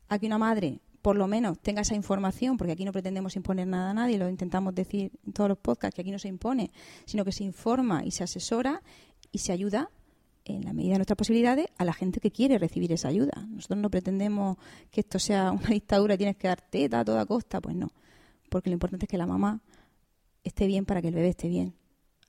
a 0.09 0.19
que 0.19 0.25
una 0.27 0.37
madre 0.37 0.79
por 1.01 1.15
lo 1.15 1.27
menos 1.27 1.59
tenga 1.59 1.81
esa 1.81 1.93
información, 1.95 2.57
porque 2.57 2.73
aquí 2.73 2.83
no 2.83 2.91
pretendemos 2.91 3.35
imponer 3.35 3.67
nada 3.67 3.91
a 3.91 3.93
nadie, 3.93 4.17
lo 4.17 4.27
intentamos 4.27 4.73
decir 4.73 5.11
en 5.25 5.33
todos 5.33 5.47
los 5.49 5.57
podcasts, 5.59 5.93
que 5.95 6.01
aquí 6.01 6.09
no 6.11 6.17
se 6.17 6.27
impone, 6.27 6.71
sino 7.05 7.23
que 7.23 7.31
se 7.31 7.43
informa 7.43 8.03
y 8.03 8.09
se 8.11 8.23
asesora 8.23 8.81
y 9.31 9.37
se 9.37 9.51
ayuda 9.51 9.91
en 10.45 10.63
la 10.63 10.73
medida 10.73 10.93
de 10.93 10.99
nuestras 10.99 11.17
posibilidades 11.17 11.67
a 11.77 11.85
la 11.85 11.93
gente 11.93 12.19
que 12.19 12.31
quiere 12.31 12.57
recibir 12.57 12.91
esa 12.91 13.09
ayuda. 13.09 13.45
Nosotros 13.49 13.79
no 13.79 13.89
pretendemos 13.89 14.57
que 14.91 15.01
esto 15.01 15.19
sea 15.19 15.51
una 15.51 15.69
dictadura 15.69 16.13
y 16.15 16.17
tienes 16.17 16.37
que 16.37 16.47
dar 16.47 16.61
teta 16.61 17.01
a 17.01 17.05
toda 17.05 17.25
costa, 17.25 17.59
pues 17.61 17.75
no, 17.75 17.91
porque 18.49 18.69
lo 18.69 18.75
importante 18.75 19.05
es 19.05 19.09
que 19.09 19.17
la 19.17 19.27
mamá 19.27 19.61
esté 20.43 20.67
bien 20.67 20.85
para 20.85 21.01
que 21.01 21.09
el 21.09 21.15
bebé 21.15 21.29
esté 21.29 21.49
bien. 21.49 21.73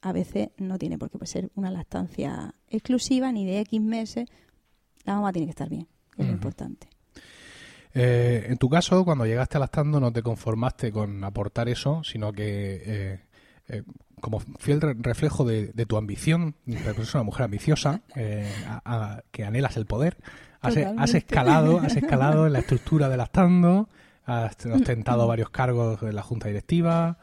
A 0.01 0.13
veces 0.13 0.51
no 0.59 0.79
tiene 0.79 0.99
por 0.99 1.11
qué 1.11 1.27
ser 1.27 1.51
una 1.55 1.71
lactancia 1.71 2.55
exclusiva 2.69 3.33
ni 3.33 3.45
de 3.45 3.61
X 3.61 3.81
meses. 3.81 4.29
La 5.05 5.15
mamá 5.15 5.33
tiene 5.33 5.47
que 5.47 5.51
estar 5.51 5.69
bien, 5.69 5.87
que 6.15 6.23
es 6.23 6.29
lo 6.29 6.35
importante. 6.35 6.89
Eh, 7.99 8.49
en 8.51 8.59
tu 8.59 8.69
caso, 8.69 9.07
cuando 9.07 9.25
llegaste 9.25 9.57
a 9.57 9.61
Lactando, 9.61 9.99
no 9.99 10.13
te 10.13 10.23
conformaste 10.23 10.93
con 10.93 11.25
aportar 11.25 11.71
eso, 11.71 12.05
sino 12.05 12.31
que 12.31 12.83
eh, 12.85 13.21
eh, 13.69 13.83
como 14.21 14.41
fiel 14.59 14.81
re- 14.81 14.95
reflejo 14.99 15.45
de, 15.45 15.69
de 15.69 15.87
tu 15.87 15.97
ambición, 15.97 16.55
eres 16.67 17.15
una 17.15 17.23
mujer 17.25 17.45
ambiciosa, 17.45 18.01
eh, 18.15 18.51
a- 18.67 18.81
a- 18.85 19.23
que 19.31 19.45
anhelas 19.45 19.77
el 19.77 19.87
poder, 19.87 20.17
has, 20.61 20.75
has 20.99 21.15
escalado, 21.15 21.79
has 21.81 21.97
escalado 21.97 22.47
en 22.47 22.53
la 22.55 22.61
estructura 22.61 23.09
de 23.09 23.17
Lactando, 23.17 23.89
has 24.25 24.57
ostentado 24.67 25.27
varios 25.27 25.51
cargos 25.51 26.03
en 26.03 26.15
la 26.17 26.23
junta 26.23 26.49
directiva, 26.49 27.19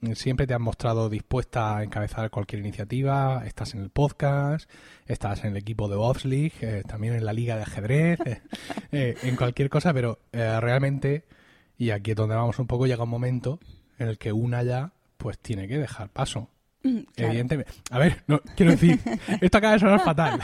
mm, 0.00 0.12
siempre 0.12 0.46
te 0.46 0.54
has 0.54 0.60
mostrado 0.60 1.08
dispuesta 1.10 1.76
a 1.76 1.82
encabezar 1.84 2.30
cualquier 2.30 2.60
iniciativa, 2.62 3.44
estás 3.46 3.74
en 3.74 3.82
el 3.82 3.90
podcast, 3.90 4.68
estás 5.06 5.44
en 5.44 5.50
el 5.50 5.56
equipo 5.58 5.88
de 5.88 5.96
Bobsleigh, 5.96 6.52
eh, 6.62 6.82
también 6.88 7.14
en 7.14 7.24
la 7.24 7.32
liga 7.32 7.56
de 7.56 7.62
ajedrez, 7.62 8.18
eh, 8.92 9.14
en 9.22 9.36
cualquier 9.36 9.68
cosa, 9.68 9.92
pero 9.92 10.18
eh, 10.32 10.58
realmente, 10.60 11.26
y 11.78 11.90
aquí 11.90 12.12
es 12.12 12.16
donde 12.16 12.34
vamos 12.34 12.58
un 12.58 12.66
poco, 12.66 12.86
llega 12.86 13.04
un 13.04 13.10
momento 13.10 13.60
en 13.98 14.08
el 14.08 14.18
que 14.18 14.32
una 14.32 14.62
ya 14.62 14.92
pues 15.20 15.38
tiene 15.38 15.68
que 15.68 15.78
dejar 15.78 16.08
paso. 16.08 16.48
Mm, 16.82 17.00
claro. 17.14 17.30
Evidentemente. 17.32 17.72
A 17.90 17.98
ver, 17.98 18.22
no, 18.26 18.40
quiero 18.56 18.72
decir, 18.72 18.98
esto 19.42 19.58
acaba 19.58 19.74
de 19.74 19.80
sonar 19.80 20.00
fatal. 20.02 20.40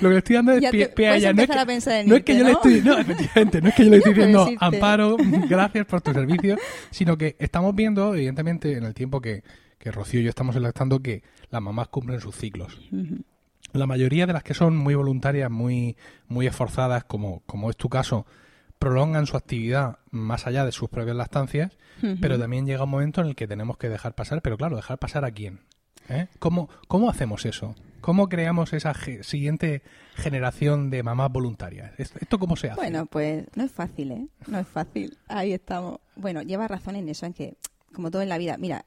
Lo 0.00 0.08
que 0.08 0.08
le 0.08 0.18
estoy 0.18 0.36
dando 0.36 0.52
es 0.52 0.60
Ya 0.62 0.70
pie, 0.70 0.86
te- 0.86 0.94
pie 0.94 1.08
a 1.08 1.16
ella. 1.16 1.32
No 1.32 1.42
es, 1.42 1.48
que, 1.50 1.58
a 1.58 1.66
pensar 1.66 1.94
en 1.94 2.08
no 2.08 2.14
es 2.16 2.22
que 2.22 2.32
irte, 2.32 2.40
yo 2.40 2.46
le 2.46 2.52
estoy, 2.52 2.80
no, 2.82 2.98
efectivamente, 2.98 3.60
no 3.60 3.68
es 3.68 3.74
que 3.74 3.84
yo 3.84 3.90
le 3.90 3.96
estoy 3.96 4.14
diciendo. 4.14 4.48
Amparo, 4.60 5.16
gracias 5.48 5.86
por 5.86 6.00
tu 6.00 6.12
servicio, 6.12 6.56
sino 6.92 7.18
que 7.18 7.34
estamos 7.40 7.74
viendo, 7.74 8.14
evidentemente, 8.14 8.76
en 8.76 8.84
el 8.84 8.94
tiempo 8.94 9.20
que, 9.20 9.42
que 9.78 9.90
Rocío 9.90 10.20
y 10.20 10.22
yo 10.24 10.28
estamos 10.30 10.54
electando, 10.54 11.00
que 11.00 11.24
las 11.50 11.60
mamás 11.60 11.88
cumplen 11.88 12.20
sus 12.20 12.36
ciclos. 12.36 12.78
La 13.72 13.86
mayoría 13.88 14.26
de 14.26 14.32
las 14.32 14.44
que 14.44 14.54
son 14.54 14.76
muy 14.76 14.94
voluntarias, 14.94 15.50
muy, 15.50 15.96
muy 16.28 16.46
esforzadas, 16.46 17.02
como, 17.04 17.42
como 17.46 17.68
es 17.68 17.76
tu 17.76 17.88
caso, 17.88 18.26
prolongan 18.80 19.26
su 19.26 19.36
actividad 19.36 19.98
más 20.10 20.48
allá 20.48 20.64
de 20.64 20.72
sus 20.72 20.88
propias 20.88 21.14
lactancias, 21.16 21.76
pero 22.20 22.38
también 22.38 22.66
llega 22.66 22.82
un 22.84 22.90
momento 22.90 23.20
en 23.20 23.28
el 23.28 23.36
que 23.36 23.46
tenemos 23.46 23.76
que 23.76 23.88
dejar 23.88 24.14
pasar, 24.16 24.40
pero 24.42 24.56
claro, 24.56 24.74
dejar 24.74 24.98
pasar 24.98 25.24
a 25.24 25.30
quién. 25.30 25.60
¿Eh? 26.08 26.26
¿Cómo, 26.40 26.68
¿Cómo 26.88 27.08
hacemos 27.08 27.44
eso? 27.44 27.76
¿Cómo 28.00 28.28
creamos 28.28 28.72
esa 28.72 28.94
ge- 28.94 29.22
siguiente 29.22 29.82
generación 30.16 30.90
de 30.90 31.02
mamás 31.04 31.30
voluntarias? 31.30 31.92
¿Esto, 31.98 32.18
esto 32.20 32.38
cómo 32.40 32.56
se 32.56 32.68
hace? 32.70 32.80
Bueno, 32.80 33.06
pues 33.06 33.44
no 33.54 33.62
es 33.62 33.70
fácil, 33.70 34.10
¿eh? 34.12 34.26
No 34.48 34.58
es 34.58 34.66
fácil. 34.66 35.16
Ahí 35.28 35.52
estamos. 35.52 36.00
Bueno, 36.16 36.42
lleva 36.42 36.66
razón 36.66 36.96
en 36.96 37.08
eso, 37.10 37.26
en 37.26 37.34
que, 37.34 37.58
como 37.92 38.10
todo 38.10 38.22
en 38.22 38.28
la 38.30 38.38
vida, 38.38 38.56
mira, 38.58 38.86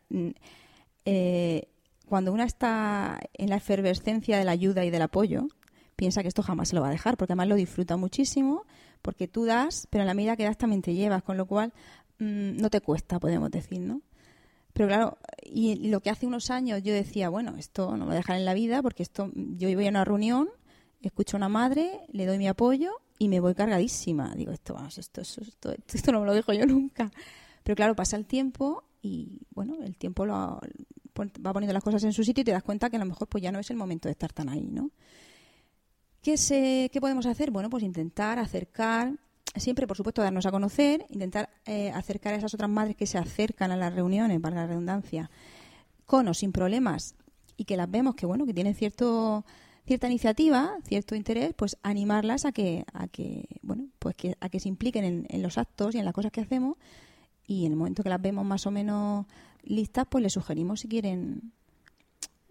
eh, 1.05 1.67
cuando 2.07 2.33
una 2.33 2.43
está 2.45 3.19
en 3.33 3.49
la 3.49 3.57
efervescencia 3.57 4.37
de 4.37 4.43
la 4.43 4.51
ayuda 4.51 4.83
y 4.83 4.89
del 4.89 5.01
apoyo, 5.03 5.47
piensa 5.95 6.21
que 6.23 6.27
esto 6.27 6.43
jamás 6.43 6.69
se 6.69 6.75
lo 6.75 6.81
va 6.81 6.87
a 6.87 6.91
dejar, 6.91 7.15
porque 7.17 7.33
además 7.33 7.47
lo 7.47 7.55
disfruta 7.55 7.95
muchísimo, 7.97 8.65
porque 9.03 9.27
tú 9.27 9.45
das, 9.45 9.87
pero 9.91 10.01
en 10.01 10.07
la 10.07 10.15
medida 10.15 10.35
que 10.35 10.45
das 10.45 10.57
también 10.57 10.81
te 10.81 10.95
llevas, 10.95 11.21
con 11.21 11.37
lo 11.37 11.45
cual 11.45 11.71
mm, 12.17 12.57
no 12.57 12.71
te 12.71 12.81
cuesta, 12.81 13.19
podemos 13.19 13.51
decir, 13.51 13.81
¿no? 13.81 14.01
Pero 14.73 14.87
claro, 14.87 15.17
y 15.43 15.89
lo 15.89 15.99
que 15.99 16.09
hace 16.09 16.25
unos 16.25 16.49
años 16.49 16.81
yo 16.81 16.93
decía, 16.93 17.29
bueno, 17.29 17.55
esto 17.57 17.91
no 17.91 17.97
me 17.97 18.05
voy 18.05 18.13
a 18.13 18.17
dejar 18.17 18.37
en 18.37 18.45
la 18.45 18.55
vida, 18.55 18.81
porque 18.81 19.03
esto, 19.03 19.29
yo 19.35 19.71
voy 19.75 19.85
a 19.85 19.89
una 19.89 20.03
reunión, 20.03 20.49
escucho 21.01 21.37
a 21.37 21.39
una 21.39 21.49
madre, 21.49 21.99
le 22.11 22.25
doy 22.25 22.39
mi 22.39 22.47
apoyo 22.47 23.01
y 23.19 23.27
me 23.27 23.39
voy 23.39 23.53
cargadísima. 23.53 24.33
Digo, 24.35 24.51
esto, 24.51 24.73
vamos, 24.73 24.97
esto, 24.97 25.21
esto, 25.21 25.41
esto, 25.41 25.75
esto 25.93 26.11
no 26.11 26.21
me 26.21 26.25
lo 26.25 26.33
dejo 26.33 26.53
yo 26.53 26.65
nunca. 26.65 27.11
Pero 27.63 27.75
claro, 27.75 27.95
pasa 27.95 28.17
el 28.17 28.25
tiempo 28.25 28.83
y 29.01 29.41
bueno, 29.51 29.77
el 29.83 29.95
tiempo 29.95 30.25
lo, 30.25 30.33
va 30.33 31.53
poniendo 31.53 31.73
las 31.73 31.83
cosas 31.83 32.03
en 32.03 32.13
su 32.13 32.23
sitio 32.23 32.41
y 32.41 32.45
te 32.45 32.51
das 32.51 32.63
cuenta 32.63 32.89
que 32.89 32.95
a 32.95 32.99
lo 32.99 33.05
mejor 33.05 33.27
pues 33.27 33.43
ya 33.43 33.51
no 33.51 33.59
es 33.59 33.69
el 33.69 33.77
momento 33.77 34.07
de 34.07 34.13
estar 34.13 34.33
tan 34.33 34.49
ahí, 34.49 34.67
¿no? 34.71 34.91
¿Qué, 36.23 36.37
se, 36.37 36.89
¿Qué 36.93 37.01
podemos 37.01 37.25
hacer? 37.25 37.51
Bueno, 37.51 37.69
pues 37.69 37.83
intentar 37.83 38.39
acercar, 38.39 39.13
siempre 39.57 39.85
por 39.87 39.97
supuesto 39.97 40.21
darnos 40.21 40.45
a 40.45 40.51
conocer, 40.51 41.05
intentar 41.09 41.49
eh, 41.65 41.91
acercar 41.91 42.33
a 42.33 42.37
esas 42.37 42.53
otras 42.53 42.69
madres 42.69 42.95
que 42.95 43.05
se 43.05 43.17
acercan 43.17 43.71
a 43.71 43.75
las 43.75 43.93
reuniones, 43.93 44.39
para 44.39 44.55
la 44.55 44.65
redundancia, 44.65 45.29
con 46.05 46.29
o 46.29 46.33
sin 46.33 46.53
problemas 46.53 47.15
y 47.57 47.65
que 47.65 47.75
las 47.75 47.91
vemos 47.91 48.15
que 48.15 48.25
bueno 48.25 48.45
que 48.45 48.53
tienen 48.53 48.73
cierto 48.73 49.45
cierta 49.85 50.07
iniciativa 50.07 50.77
cierto 50.85 51.13
interés 51.13 51.53
pues 51.53 51.77
animarlas 51.83 52.45
a 52.45 52.51
que 52.51 52.85
a 52.93 53.07
que 53.07 53.45
bueno 53.61 53.89
pues 53.99 54.15
que 54.15 54.35
a 54.39 54.49
que 54.49 54.59
se 54.59 54.69
impliquen 54.69 55.03
en, 55.03 55.27
en 55.29 55.43
los 55.43 55.57
actos 55.57 55.93
y 55.93 55.99
en 55.99 56.05
las 56.05 56.13
cosas 56.13 56.31
que 56.31 56.41
hacemos 56.41 56.77
y 57.45 57.65
en 57.65 57.73
el 57.73 57.77
momento 57.77 58.01
que 58.01 58.09
las 58.09 58.21
vemos 58.21 58.45
más 58.45 58.65
o 58.65 58.71
menos 58.71 59.27
listas 59.61 60.07
pues 60.09 60.23
les 60.23 60.33
sugerimos 60.33 60.79
si 60.79 60.87
quieren 60.87 61.53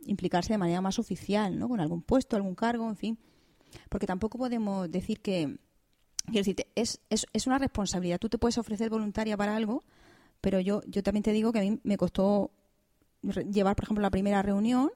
implicarse 0.04 0.52
de 0.52 0.58
manera 0.58 0.80
más 0.80 0.98
oficial 0.98 1.58
no 1.58 1.68
con 1.68 1.80
algún 1.80 2.02
puesto 2.02 2.36
algún 2.36 2.54
cargo 2.54 2.88
en 2.88 2.96
fin 2.96 3.18
porque 3.88 4.06
tampoco 4.06 4.38
podemos 4.38 4.90
decir 4.90 5.20
que 5.20 5.58
quiero 6.26 6.40
decirte, 6.40 6.68
es, 6.74 7.00
es, 7.10 7.26
es 7.32 7.46
una 7.46 7.58
responsabilidad 7.58 8.18
tú 8.18 8.28
te 8.28 8.38
puedes 8.38 8.58
ofrecer 8.58 8.90
voluntaria 8.90 9.36
para 9.36 9.56
algo 9.56 9.82
pero 10.40 10.60
yo 10.60 10.82
yo 10.86 11.02
también 11.02 11.22
te 11.22 11.32
digo 11.32 11.52
que 11.52 11.58
a 11.58 11.62
mí 11.62 11.80
me 11.82 11.96
costó 11.96 12.52
llevar, 13.22 13.76
por 13.76 13.84
ejemplo, 13.84 14.02
la 14.02 14.10
primera 14.10 14.42
reunión, 14.42 14.90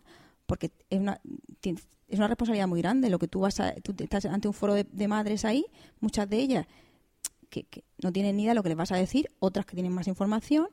porque 0.46 0.72
es 0.90 1.00
una, 1.00 1.20
es 1.62 2.18
una 2.18 2.28
responsabilidad 2.28 2.68
muy 2.68 2.80
grande. 2.80 3.10
Lo 3.10 3.18
que 3.18 3.28
tú 3.28 3.40
vas 3.40 3.60
a, 3.60 3.74
tú 3.74 3.94
estás 3.98 4.24
ante 4.26 4.48
un 4.48 4.54
foro 4.54 4.74
de, 4.74 4.84
de 4.84 5.08
madres 5.08 5.44
ahí, 5.44 5.64
muchas 6.00 6.28
de 6.28 6.38
ellas 6.38 6.66
que, 7.50 7.64
que 7.64 7.84
no 8.02 8.12
tienen 8.12 8.36
ni 8.36 8.42
idea 8.42 8.52
de 8.52 8.56
lo 8.56 8.62
que 8.62 8.70
les 8.70 8.78
vas 8.78 8.92
a 8.92 8.96
decir, 8.96 9.30
otras 9.38 9.66
que 9.66 9.74
tienen 9.74 9.92
más 9.92 10.08
información, 10.08 10.68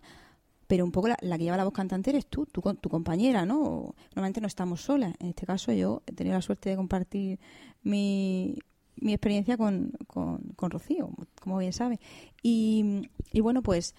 pero 0.67 0.85
un 0.85 0.91
poco 0.91 1.09
la, 1.09 1.17
la 1.21 1.37
que 1.37 1.43
lleva 1.43 1.57
la 1.57 1.65
voz 1.65 1.73
cantante 1.73 2.09
eres 2.09 2.27
tú, 2.27 2.45
tu, 2.45 2.61
tu 2.61 2.89
compañera, 2.89 3.45
¿no? 3.45 3.95
Normalmente 4.15 4.41
no 4.41 4.47
estamos 4.47 4.81
solas. 4.81 5.13
En 5.19 5.29
este 5.29 5.45
caso 5.45 5.71
yo 5.71 6.01
he 6.05 6.13
tenido 6.13 6.35
la 6.35 6.41
suerte 6.41 6.69
de 6.69 6.75
compartir 6.75 7.39
mi, 7.81 8.57
mi 8.95 9.13
experiencia 9.13 9.57
con, 9.57 9.91
con, 10.07 10.39
con 10.55 10.71
Rocío, 10.71 11.09
como 11.41 11.57
bien 11.57 11.73
sabe. 11.73 11.99
Y, 12.41 13.09
y 13.31 13.41
bueno, 13.41 13.61
pues 13.61 13.95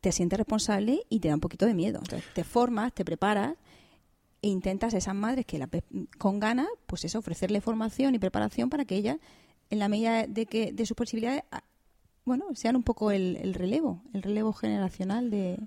te 0.00 0.12
sientes 0.12 0.38
responsable 0.38 1.02
y 1.08 1.20
te 1.20 1.28
da 1.28 1.34
un 1.34 1.40
poquito 1.40 1.66
de 1.66 1.74
miedo. 1.74 2.00
Entonces, 2.02 2.28
te 2.34 2.44
formas, 2.44 2.92
te 2.92 3.04
preparas 3.04 3.56
e 4.42 4.48
intentas 4.48 4.94
a 4.94 4.98
esas 4.98 5.14
madres 5.14 5.44
que 5.44 5.58
la 5.58 5.68
con 6.18 6.40
ganas, 6.40 6.68
pues 6.86 7.04
eso, 7.04 7.18
ofrecerle 7.18 7.60
formación 7.60 8.14
y 8.14 8.18
preparación 8.18 8.70
para 8.70 8.86
que 8.86 8.96
ellas, 8.96 9.18
en 9.68 9.78
la 9.78 9.88
medida 9.88 10.26
de 10.26 10.46
que 10.46 10.72
de 10.72 10.86
sus 10.86 10.96
posibilidades, 10.96 11.42
bueno, 12.30 12.46
sean 12.54 12.76
un 12.76 12.82
poco 12.84 13.10
el, 13.10 13.36
el 13.36 13.54
relevo, 13.54 14.02
el 14.14 14.22
relevo 14.22 14.52
generacional 14.52 15.30
de, 15.30 15.58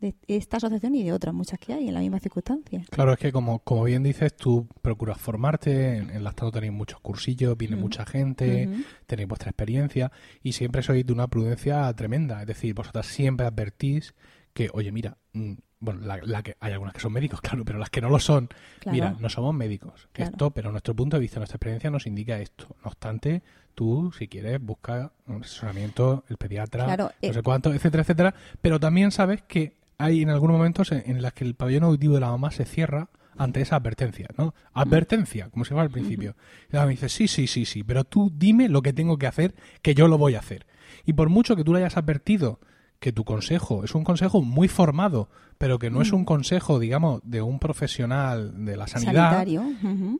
de 0.00 0.14
esta 0.26 0.56
asociación 0.56 0.94
y 0.96 1.04
de 1.04 1.12
otras 1.12 1.32
muchas 1.34 1.58
que 1.58 1.72
hay 1.72 1.86
en 1.88 1.94
la 1.94 2.00
misma 2.00 2.18
circunstancia. 2.18 2.82
Claro, 2.90 3.12
es 3.12 3.18
que 3.18 3.30
como, 3.32 3.60
como 3.60 3.84
bien 3.84 4.02
dices, 4.02 4.36
tú 4.36 4.66
procuras 4.82 5.18
formarte, 5.18 5.96
en, 5.98 6.10
en 6.10 6.24
Lactando 6.24 6.50
tenéis 6.52 6.72
muchos 6.72 6.98
cursillos, 7.00 7.56
viene 7.56 7.76
mucha 7.76 8.04
gente, 8.04 8.68
tenéis 9.06 9.28
vuestra 9.28 9.50
experiencia 9.50 10.10
y 10.42 10.52
siempre 10.52 10.82
sois 10.82 11.06
de 11.06 11.12
una 11.12 11.28
prudencia 11.28 11.92
tremenda. 11.94 12.40
Es 12.40 12.46
decir, 12.48 12.74
vosotras 12.74 13.06
siempre 13.06 13.46
advertís 13.46 14.14
que, 14.52 14.68
oye, 14.72 14.90
mira, 14.92 15.16
mm, 15.32 15.52
bueno, 15.80 16.00
la, 16.00 16.18
la 16.22 16.42
que, 16.42 16.56
hay 16.60 16.72
algunas 16.72 16.94
que 16.94 17.00
son 17.00 17.12
médicos, 17.12 17.40
claro, 17.42 17.64
pero 17.64 17.78
las 17.78 17.90
que 17.90 18.00
no 18.00 18.08
lo 18.08 18.18
son, 18.18 18.48
Claro. 18.80 18.94
mira, 18.94 19.16
no 19.20 19.28
somos 19.28 19.54
médicos. 19.54 20.08
Claro. 20.12 20.32
Esto, 20.32 20.50
pero 20.50 20.70
nuestro 20.72 20.94
punto 20.94 21.16
de 21.16 21.20
vista, 21.20 21.38
nuestra 21.38 21.56
experiencia 21.56 21.88
nos 21.90 22.06
indica 22.06 22.38
esto. 22.40 22.66
No 22.84 22.90
obstante, 22.90 23.42
tú, 23.74 24.12
si 24.16 24.28
quieres, 24.28 24.60
busca 24.60 25.12
un 25.26 25.42
asesoramiento, 25.42 26.24
el 26.28 26.36
pediatra, 26.36 26.84
Claro, 26.84 27.04
no 27.04 27.12
eh, 27.20 27.32
sé 27.32 27.42
cuánto, 27.42 27.72
etcétera, 27.72 28.02
etcétera. 28.02 28.34
Pero 28.60 28.80
también 28.80 29.10
sabes 29.10 29.42
que 29.42 29.76
hay 29.98 30.22
en 30.22 30.30
algunos 30.30 30.56
momentos 30.56 30.92
en, 30.92 31.22
las 31.22 31.32
que 31.32 31.44
el 31.44 31.54
pabellón 31.54 31.84
auditivo 31.84 32.14
de 32.14 32.20
la 32.20 32.30
mamá 32.30 32.50
se 32.50 32.64
cierra 32.64 33.08
ante 33.36 33.60
esa 33.60 33.76
advertencia, 33.76 34.28
¿no? 34.38 34.54
Advertencia, 34.72 35.48
como 35.50 35.64
se 35.64 35.70
llama 35.70 35.82
al 35.82 35.90
principio. 35.90 36.36
Y 36.70 36.74
la 36.74 36.80
mamá 36.80 36.90
dice, 36.90 37.08
sí, 37.08 37.26
sí, 37.26 37.46
sí, 37.46 37.64
sí, 37.64 37.82
pero 37.82 38.04
tú 38.04 38.32
dime 38.34 38.68
lo 38.68 38.82
que 38.82 38.92
tengo 38.92 39.18
que 39.18 39.26
hacer, 39.26 39.54
que 39.82 39.94
yo 39.94 40.08
lo 40.08 40.18
voy 40.18 40.36
a 40.36 40.38
hacer. 40.38 40.66
Y 41.04 41.14
por 41.14 41.28
mucho 41.28 41.56
que 41.56 41.64
tú 41.64 41.72
le 41.72 41.80
hayas 41.80 41.96
advertido 41.96 42.60
que 43.00 43.12
tu 43.12 43.24
consejo 43.24 43.84
es 43.84 43.94
un 43.94 44.04
consejo 44.04 44.40
muy 44.40 44.68
formado, 44.68 45.28
pero 45.58 45.78
que 45.78 45.90
no 45.90 46.00
es 46.00 46.12
un 46.12 46.24
consejo, 46.24 46.78
digamos, 46.78 47.20
de 47.24 47.42
un 47.42 47.58
profesional 47.58 48.64
de 48.64 48.76
la 48.76 48.86
sanidad, 48.86 49.44
Sanitario. 49.44 49.64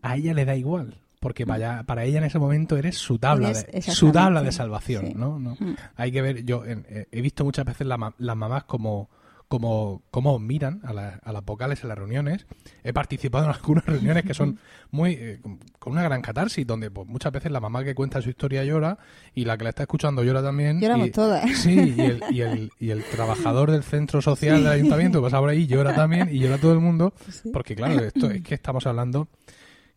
a 0.02 0.16
ella 0.16 0.34
le 0.34 0.44
da 0.44 0.56
igual. 0.56 0.98
Porque 1.24 1.46
vaya, 1.46 1.82
para 1.84 2.04
ella 2.04 2.18
en 2.18 2.24
ese 2.24 2.38
momento 2.38 2.76
eres 2.76 2.98
su 2.98 3.18
tabla, 3.18 3.48
de, 3.50 3.80
su 3.80 4.12
tabla 4.12 4.42
de 4.42 4.52
salvación, 4.52 5.06
Sí. 5.06 5.14
¿no? 5.16 5.38
¿no? 5.38 5.56
Mm. 5.58 5.74
Hay 5.96 6.12
que 6.12 6.20
ver, 6.20 6.44
yo 6.44 6.64
eh, 6.66 7.06
he 7.10 7.22
visto 7.22 7.44
muchas 7.44 7.64
veces 7.64 7.86
la 7.86 8.12
las 8.18 8.36
mamás 8.36 8.64
como, 8.64 9.08
como, 9.48 10.02
como 10.10 10.38
miran 10.38 10.80
a, 10.84 10.92
la- 10.92 11.20
a 11.24 11.32
las 11.32 11.42
vocales 11.42 11.82
en 11.82 11.88
las 11.88 11.96
reuniones. 11.96 12.44
He 12.82 12.92
participado 12.92 13.44
en 13.46 13.52
algunas 13.52 13.86
reuniones 13.86 14.24
que 14.24 14.34
son 14.34 14.58
muy 14.90 15.12
eh, 15.12 15.40
con- 15.78 15.92
una 15.94 16.02
gran 16.02 16.20
catarsis, 16.20 16.66
donde 16.66 16.90
pues, 16.90 17.06
muchas 17.08 17.32
veces 17.32 17.50
la 17.50 17.60
mamá 17.60 17.82
que 17.84 17.94
cuenta 17.94 18.20
su 18.20 18.28
historia 18.28 18.62
llora 18.64 18.98
y 19.34 19.46
la 19.46 19.56
que 19.56 19.64
la 19.64 19.70
está 19.70 19.84
escuchando 19.84 20.22
llora 20.22 20.42
también. 20.42 20.78
Lloramos 20.78 21.08
y, 21.08 21.10
todas. 21.10 21.50
Sí, 21.56 21.94
y 21.96 22.00
el, 22.02 22.22
y, 22.30 22.40
el, 22.42 22.70
y 22.78 22.90
el 22.90 23.02
trabajador 23.04 23.70
del 23.70 23.82
centro 23.82 24.20
social 24.20 24.62
del 24.62 24.72
ayuntamiento 24.72 25.22
pasa 25.22 25.38
por 25.40 25.48
ahí, 25.48 25.66
llora 25.66 25.94
también 25.94 26.28
y 26.30 26.38
llora 26.40 26.58
todo 26.58 26.74
el 26.74 26.80
mundo, 26.80 27.14
Sí. 27.30 27.48
porque 27.50 27.74
claro, 27.74 27.98
esto 28.04 28.30
es 28.30 28.42
que 28.42 28.54
estamos 28.54 28.86
hablando, 28.86 29.28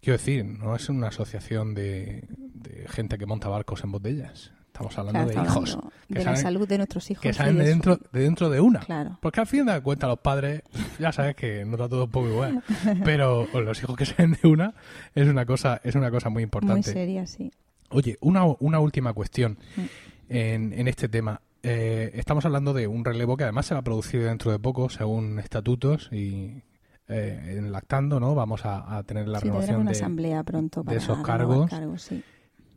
quiero 0.01 0.17
decir, 0.17 0.45
no 0.45 0.75
es 0.75 0.89
una 0.89 1.07
asociación 1.07 1.73
de, 1.73 2.23
de 2.29 2.87
gente 2.87 3.17
que 3.17 3.25
monta 3.25 3.49
barcos 3.49 3.83
en 3.83 3.91
botellas. 3.91 4.51
Estamos 4.67 4.95
hablando 4.99 5.31
Claro, 5.31 5.41
de 5.41 5.47
hijos 5.49 5.71
hablando 5.73 5.91
que 6.07 6.19
de 6.19 6.23
la 6.25 6.35
salud 6.35 6.67
de 6.67 6.77
nuestros 6.77 7.09
hijos. 7.09 7.21
que 7.23 7.33
salen 7.33 7.57
de 7.57 7.65
dentro, 7.65 7.97
de 8.11 8.19
dentro 8.19 8.49
de 8.51 8.61
una. 8.61 8.81
Claro. 8.81 9.17
Porque 9.21 9.39
al 9.39 9.47
fin 9.47 9.65
de 9.65 9.81
cuentas 9.81 10.07
los 10.07 10.19
padres, 10.19 10.61
ya 10.99 11.11
sabes 11.11 11.35
que 11.35 11.65
no 11.65 11.71
está 11.71 11.89
todo 11.89 12.03
un 12.03 12.11
poco 12.11 12.27
igual, 12.29 12.61
pero 13.03 13.47
los 13.59 13.81
hijos 13.81 13.95
que 13.97 14.05
salen 14.05 14.37
de 14.39 14.47
una 14.47 14.75
es 15.15 15.27
una 15.27 15.47
cosa, 15.47 15.81
es 15.83 15.95
una 15.95 16.11
cosa 16.11 16.29
muy 16.29 16.41
Muy 16.41 16.43
importante. 16.43 16.91
seria, 16.93 17.25
sí. 17.25 17.51
Oye, 17.89 18.17
una, 18.21 18.45
una 18.59 18.79
última 18.79 19.13
cuestión 19.13 19.57
Mm. 19.77 19.81
en, 20.29 20.73
en 20.73 20.87
este 20.87 21.09
tema. 21.09 21.41
Eh, 21.63 22.11
estamos 22.13 22.45
hablando 22.45 22.71
de 22.73 22.85
un 22.85 23.03
relevo 23.03 23.35
que 23.35 23.43
además 23.45 23.65
se 23.65 23.73
va 23.73 23.79
a 23.79 23.83
producir 23.83 24.21
dentro 24.23 24.51
de 24.51 24.59
poco, 24.59 24.89
según 24.89 25.39
estatutos 25.39 26.09
y 26.11 26.61
eh, 27.07 27.55
en 27.57 27.71
lactando, 27.71 28.19
¿no? 28.19 28.35
Vamos 28.35 28.65
a, 28.65 28.97
a 28.97 29.03
tener 29.03 29.27
la 29.27 29.39
sí, 29.39 29.45
renovación 29.47 29.81
una 29.81 29.91
de, 29.91 29.97
asamblea 29.97 30.43
pronto 30.43 30.81
de 30.81 30.85
para 30.85 30.97
esos 30.97 31.17
renovar 31.25 31.69
cargos. 31.69 32.01
sí. 32.01 32.23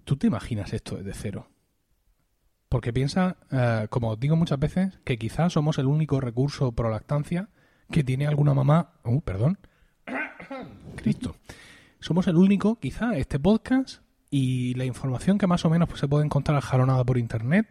¿Tú 0.04 0.16
te 0.16 0.26
imaginas 0.26 0.72
esto 0.72 0.96
desde 0.96 1.14
cero? 1.14 1.48
Porque 2.68 2.92
piensa, 2.92 3.36
eh, 3.50 3.88
como 3.90 4.14
digo 4.16 4.36
muchas 4.36 4.58
veces, 4.58 4.98
que 5.04 5.18
quizás 5.18 5.52
somos 5.52 5.78
el 5.78 5.86
único 5.86 6.20
recurso 6.20 6.72
pro 6.72 6.88
lactancia 6.88 7.48
que 7.90 8.04
tiene 8.04 8.26
alguna 8.26 8.54
mamá. 8.54 8.92
Uh, 9.04 9.20
perdón. 9.20 9.58
Cristo. 10.96 11.34
Somos 11.98 12.28
el 12.28 12.36
único, 12.36 12.78
quizá, 12.78 13.16
este 13.16 13.40
podcast 13.40 14.02
y 14.30 14.74
la 14.74 14.84
información 14.84 15.36
que 15.36 15.48
más 15.48 15.64
o 15.64 15.70
menos 15.70 15.88
pues, 15.88 16.00
se 16.00 16.08
puede 16.08 16.24
encontrar 16.24 16.60
jalonada 16.60 17.04
por 17.04 17.18
internet. 17.18 17.66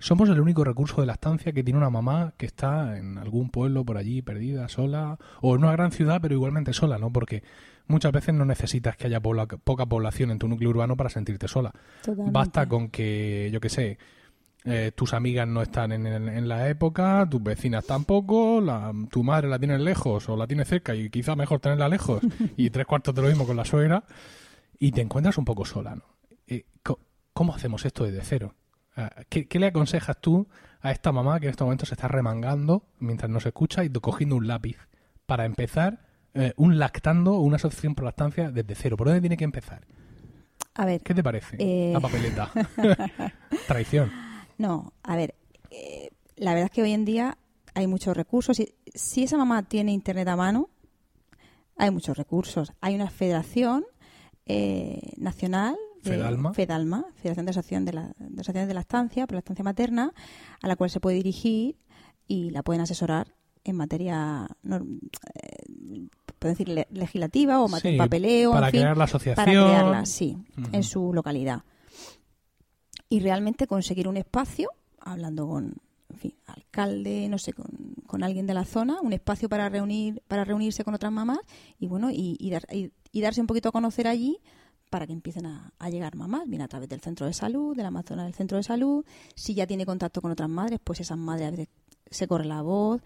Somos 0.00 0.28
el 0.28 0.40
único 0.40 0.62
recurso 0.62 1.00
de 1.00 1.06
lactancia 1.08 1.52
que 1.52 1.64
tiene 1.64 1.78
una 1.78 1.90
mamá 1.90 2.32
que 2.36 2.46
está 2.46 2.96
en 2.98 3.18
algún 3.18 3.50
pueblo 3.50 3.84
por 3.84 3.96
allí, 3.96 4.22
perdida, 4.22 4.68
sola, 4.68 5.18
o 5.40 5.54
en 5.56 5.64
una 5.64 5.72
gran 5.72 5.90
ciudad, 5.90 6.20
pero 6.22 6.34
igualmente 6.34 6.72
sola, 6.72 6.98
¿no? 6.98 7.12
Porque 7.12 7.42
muchas 7.88 8.12
veces 8.12 8.32
no 8.34 8.44
necesitas 8.44 8.96
que 8.96 9.06
haya 9.08 9.20
pobla- 9.20 9.46
poca 9.46 9.86
población 9.86 10.30
en 10.30 10.38
tu 10.38 10.46
núcleo 10.46 10.70
urbano 10.70 10.96
para 10.96 11.10
sentirte 11.10 11.48
sola. 11.48 11.72
Totalmente. 12.02 12.30
Basta 12.32 12.66
con 12.68 12.90
que, 12.90 13.50
yo 13.52 13.60
qué 13.60 13.68
sé, 13.70 13.98
eh, 14.64 14.92
tus 14.94 15.14
amigas 15.14 15.48
no 15.48 15.62
están 15.62 15.90
en, 15.92 16.06
en- 16.06 16.28
en 16.28 16.46
la 16.48 16.68
época, 16.68 17.26
tus 17.28 17.42
vecinas 17.42 17.84
tampoco, 17.84 18.60
la, 18.60 18.92
tu 19.10 19.24
madre 19.24 19.48
la 19.48 19.58
tienes 19.58 19.80
lejos 19.80 20.28
o 20.28 20.36
la 20.36 20.46
tienes 20.46 20.68
cerca 20.68 20.94
y 20.94 21.10
quizá 21.10 21.34
mejor 21.34 21.58
tenerla 21.60 21.88
lejos 21.88 22.20
y 22.56 22.70
tres 22.70 22.86
cuartos 22.86 23.14
de 23.16 23.22
lo 23.22 23.28
mismo 23.28 23.46
con 23.46 23.56
la 23.56 23.64
suegra 23.64 24.04
y 24.78 24.92
te 24.92 25.00
encuentras 25.00 25.38
un 25.38 25.44
poco 25.44 25.64
sola, 25.64 25.96
¿no? 25.96 26.04
Eh, 26.46 26.64
¿Cómo 27.32 27.54
hacemos 27.54 27.84
esto 27.84 28.04
desde 28.04 28.22
cero? 28.22 28.54
Ah, 28.98 29.12
¿Qué, 29.28 29.46
qué 29.46 29.60
le 29.60 29.68
aconsejas 29.68 30.20
tú 30.20 30.48
a 30.80 30.90
esta 30.90 31.12
mamá 31.12 31.38
que 31.38 31.46
en 31.46 31.50
este 31.50 31.62
momento 31.62 31.86
se 31.86 31.94
está 31.94 32.08
remangando 32.08 32.82
mientras 32.98 33.30
nos 33.30 33.46
escucha 33.46 33.84
y 33.84 33.90
cogiendo 33.90 34.34
un 34.34 34.48
lápiz 34.48 34.76
para 35.24 35.44
empezar 35.44 36.00
eh, 36.34 36.52
un 36.56 36.80
lactando 36.80 37.34
o 37.34 37.40
una 37.42 37.56
asociación 37.56 37.94
por 37.94 38.06
lactancia 38.06 38.50
desde 38.50 38.74
cero? 38.74 38.96
¿Por 38.96 39.06
dónde 39.06 39.20
tiene 39.20 39.36
que 39.36 39.44
empezar? 39.44 39.86
A 40.74 40.84
ver, 40.84 41.00
¿Qué 41.02 41.14
te 41.14 41.22
parece? 41.22 41.56
Eh. 41.60 41.92
La 41.92 42.00
papeleta. 42.00 42.50
Traición. 43.68 44.10
No, 44.58 44.92
a 45.04 45.14
ver, 45.14 45.36
eh, 45.70 46.10
la 46.36 46.54
verdad 46.54 46.66
es 46.66 46.72
que 46.72 46.82
hoy 46.82 46.92
en 46.92 47.04
día 47.04 47.38
hay 47.74 47.86
muchos 47.86 48.16
recursos. 48.16 48.56
Si, 48.56 48.74
si 48.94 49.22
esa 49.22 49.36
mamá 49.36 49.62
tiene 49.62 49.92
internet 49.92 50.26
a 50.26 50.34
mano, 50.34 50.70
hay 51.76 51.92
muchos 51.92 52.16
recursos. 52.16 52.72
Hay 52.80 52.96
una 52.96 53.10
federación 53.10 53.84
eh, 54.46 55.12
nacional. 55.16 55.76
De- 56.02 56.10
Fedalma. 56.10 56.54
Fedalma, 56.54 57.04
Federación 57.16 57.46
de, 57.46 57.50
Asociación 57.50 57.84
de, 57.84 57.92
la, 57.92 58.02
de 58.18 58.40
Asociaciones 58.40 58.68
de 58.68 58.74
la 58.74 58.80
Estancia, 58.80 59.26
por 59.26 59.34
la 59.34 59.38
estancia 59.40 59.64
materna, 59.64 60.12
a 60.62 60.68
la 60.68 60.76
cual 60.76 60.90
se 60.90 61.00
puede 61.00 61.16
dirigir 61.16 61.76
y 62.26 62.50
la 62.50 62.62
pueden 62.62 62.82
asesorar 62.82 63.34
en 63.64 63.76
materia, 63.76 64.48
norm- 64.62 65.00
eh, 65.34 66.06
puedo 66.38 66.52
decir, 66.54 66.68
le- 66.68 66.86
legislativa 66.90 67.60
o 67.60 67.68
materia 67.68 67.96
Sí, 67.96 67.98
papeleo, 67.98 68.52
para 68.52 68.66
en 68.68 68.72
fin, 68.72 68.80
crear 68.82 68.96
la 68.96 69.04
asociación. 69.04 69.36
para 69.36 69.50
crearla, 69.50 70.06
sí, 70.06 70.36
en 70.72 70.82
su 70.84 71.12
localidad. 71.12 71.62
Y 73.08 73.20
realmente 73.20 73.66
conseguir 73.66 74.06
un 74.08 74.16
espacio, 74.16 74.70
hablando 75.00 75.48
con, 75.48 75.74
en 76.10 76.16
fin, 76.18 76.34
alcalde, 76.46 77.28
no 77.28 77.38
sé, 77.38 77.52
con, 77.52 77.66
con 78.06 78.22
alguien 78.22 78.46
de 78.46 78.54
la 78.54 78.64
zona, 78.64 79.00
un 79.00 79.12
espacio 79.12 79.48
para 79.48 79.68
reunir, 79.68 80.22
para 80.28 80.44
reunirse 80.44 80.84
con 80.84 80.94
otras 80.94 81.10
mamás 81.12 81.38
y 81.78 81.86
bueno, 81.86 82.10
y, 82.10 82.36
y 82.38 82.50
dar- 82.50 82.66
y- 82.72 82.90
y 83.10 83.20
darse 83.22 83.40
un 83.40 83.46
poquito 83.46 83.70
a 83.70 83.72
conocer 83.72 84.06
allí 84.06 84.38
para 84.88 85.06
que 85.06 85.12
empiecen 85.12 85.46
a, 85.46 85.72
a 85.78 85.90
llegar 85.90 86.16
mamás, 86.16 86.48
bien 86.48 86.62
a 86.62 86.68
través 86.68 86.88
del 86.88 87.00
centro 87.00 87.26
de 87.26 87.32
salud, 87.32 87.76
de 87.76 87.82
la 87.82 87.88
Amazona 87.88 88.24
del 88.24 88.34
centro 88.34 88.56
de 88.56 88.62
salud, 88.62 89.04
si 89.34 89.54
ya 89.54 89.66
tiene 89.66 89.84
contacto 89.86 90.20
con 90.20 90.30
otras 90.30 90.48
madres, 90.48 90.80
pues 90.82 91.00
esas 91.00 91.18
madres 91.18 91.48
a 91.48 91.50
veces 91.50 91.68
se 92.10 92.26
corre 92.26 92.44
la 92.46 92.62
voz, 92.62 93.02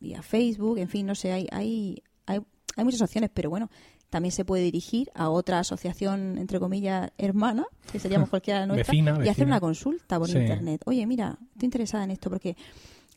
vía 0.00 0.22
Facebook, 0.22 0.78
en 0.78 0.88
fin, 0.88 1.06
no 1.06 1.14
sé, 1.14 1.32
hay, 1.32 1.46
hay, 1.50 2.02
hay, 2.26 2.40
hay 2.76 2.84
muchas 2.84 3.02
opciones, 3.02 3.30
pero 3.32 3.50
bueno, 3.50 3.70
también 4.10 4.32
se 4.32 4.44
puede 4.44 4.62
dirigir 4.62 5.10
a 5.14 5.28
otra 5.30 5.58
asociación, 5.58 6.38
entre 6.38 6.60
comillas, 6.60 7.10
hermana, 7.18 7.66
que 7.90 7.98
seríamos 7.98 8.28
cualquiera 8.30 8.60
de 8.60 8.66
nuestras, 8.68 8.88
Vecina, 8.88 9.18
y 9.24 9.28
hacer 9.28 9.46
una 9.46 9.60
consulta 9.60 10.18
por 10.18 10.28
Sí. 10.28 10.38
internet. 10.38 10.82
Oye, 10.86 11.06
mira, 11.06 11.38
estoy 11.52 11.66
interesada 11.66 12.04
en 12.04 12.12
esto, 12.12 12.30
porque 12.30 12.56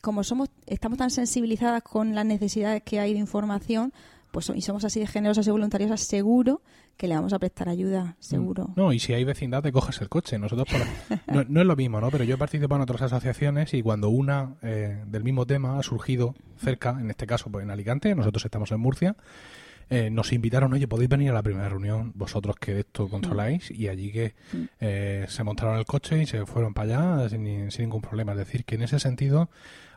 como 0.00 0.24
somos, 0.24 0.48
estamos 0.66 0.98
tan 0.98 1.10
sensibilizadas 1.10 1.82
con 1.82 2.14
las 2.14 2.24
necesidades 2.26 2.82
que 2.82 2.98
hay 3.00 3.12
de 3.12 3.18
información, 3.20 3.92
pues 4.32 4.50
y 4.54 4.62
somos 4.62 4.84
así 4.84 5.00
de 5.00 5.06
generosas 5.06 5.46
y 5.46 5.50
voluntariosas, 5.50 6.00
seguro 6.00 6.62
que 7.00 7.08
le 7.08 7.14
vamos 7.14 7.32
a 7.32 7.38
prestar 7.38 7.68
ayuda, 7.70 8.14
seguro. 8.20 8.68
Mm. 8.68 8.72
No, 8.76 8.92
y 8.92 8.98
si 8.98 9.14
hay 9.14 9.24
vecindad 9.24 9.62
te 9.62 9.72
coges 9.72 10.00
el 10.02 10.08
coche. 10.10 10.38
Nosotros 10.38 10.68
por- 10.68 11.16
no, 11.34 11.44
no 11.48 11.60
es 11.62 11.66
lo 11.66 11.74
mismo, 11.74 11.98
¿no? 12.00 12.10
Pero 12.10 12.24
yo 12.24 12.34
he 12.34 12.38
participado 12.38 12.76
en 12.76 12.82
otras 12.82 13.00
asociaciones 13.02 13.72
y 13.72 13.82
cuando 13.82 14.10
una 14.10 14.56
eh, 14.62 15.02
del 15.06 15.24
mismo 15.24 15.46
tema 15.46 15.78
ha 15.78 15.82
surgido 15.82 16.34
cerca, 16.58 16.90
en 17.00 17.08
este 17.10 17.26
caso 17.26 17.50
pues 17.50 17.64
en 17.64 17.70
Alicante, 17.70 18.14
nosotros 18.14 18.44
estamos 18.44 18.70
en 18.70 18.80
Murcia, 18.80 19.16
eh, 19.88 20.08
nos 20.10 20.32
invitaron, 20.32 20.72
oye, 20.72 20.86
podéis 20.86 21.08
venir 21.08 21.30
a 21.30 21.34
la 21.34 21.42
primera 21.42 21.68
reunión, 21.68 22.12
vosotros 22.14 22.54
que 22.60 22.80
esto 22.80 23.08
controláis, 23.08 23.70
y 23.72 23.88
allí 23.88 24.12
que 24.12 24.34
Mm. 24.52 24.64
eh, 24.80 25.24
se 25.28 25.42
montaron 25.42 25.78
el 25.78 25.84
coche 25.86 26.22
y 26.22 26.26
se 26.26 26.44
fueron 26.46 26.74
para 26.74 27.16
allá 27.18 27.28
sin, 27.30 27.70
sin 27.72 27.86
ningún 27.86 28.00
problema. 28.02 28.32
Es 28.32 28.38
decir, 28.38 28.64
que 28.64 28.76
en 28.76 28.82
ese 28.82 29.00
sentido, 29.00 29.48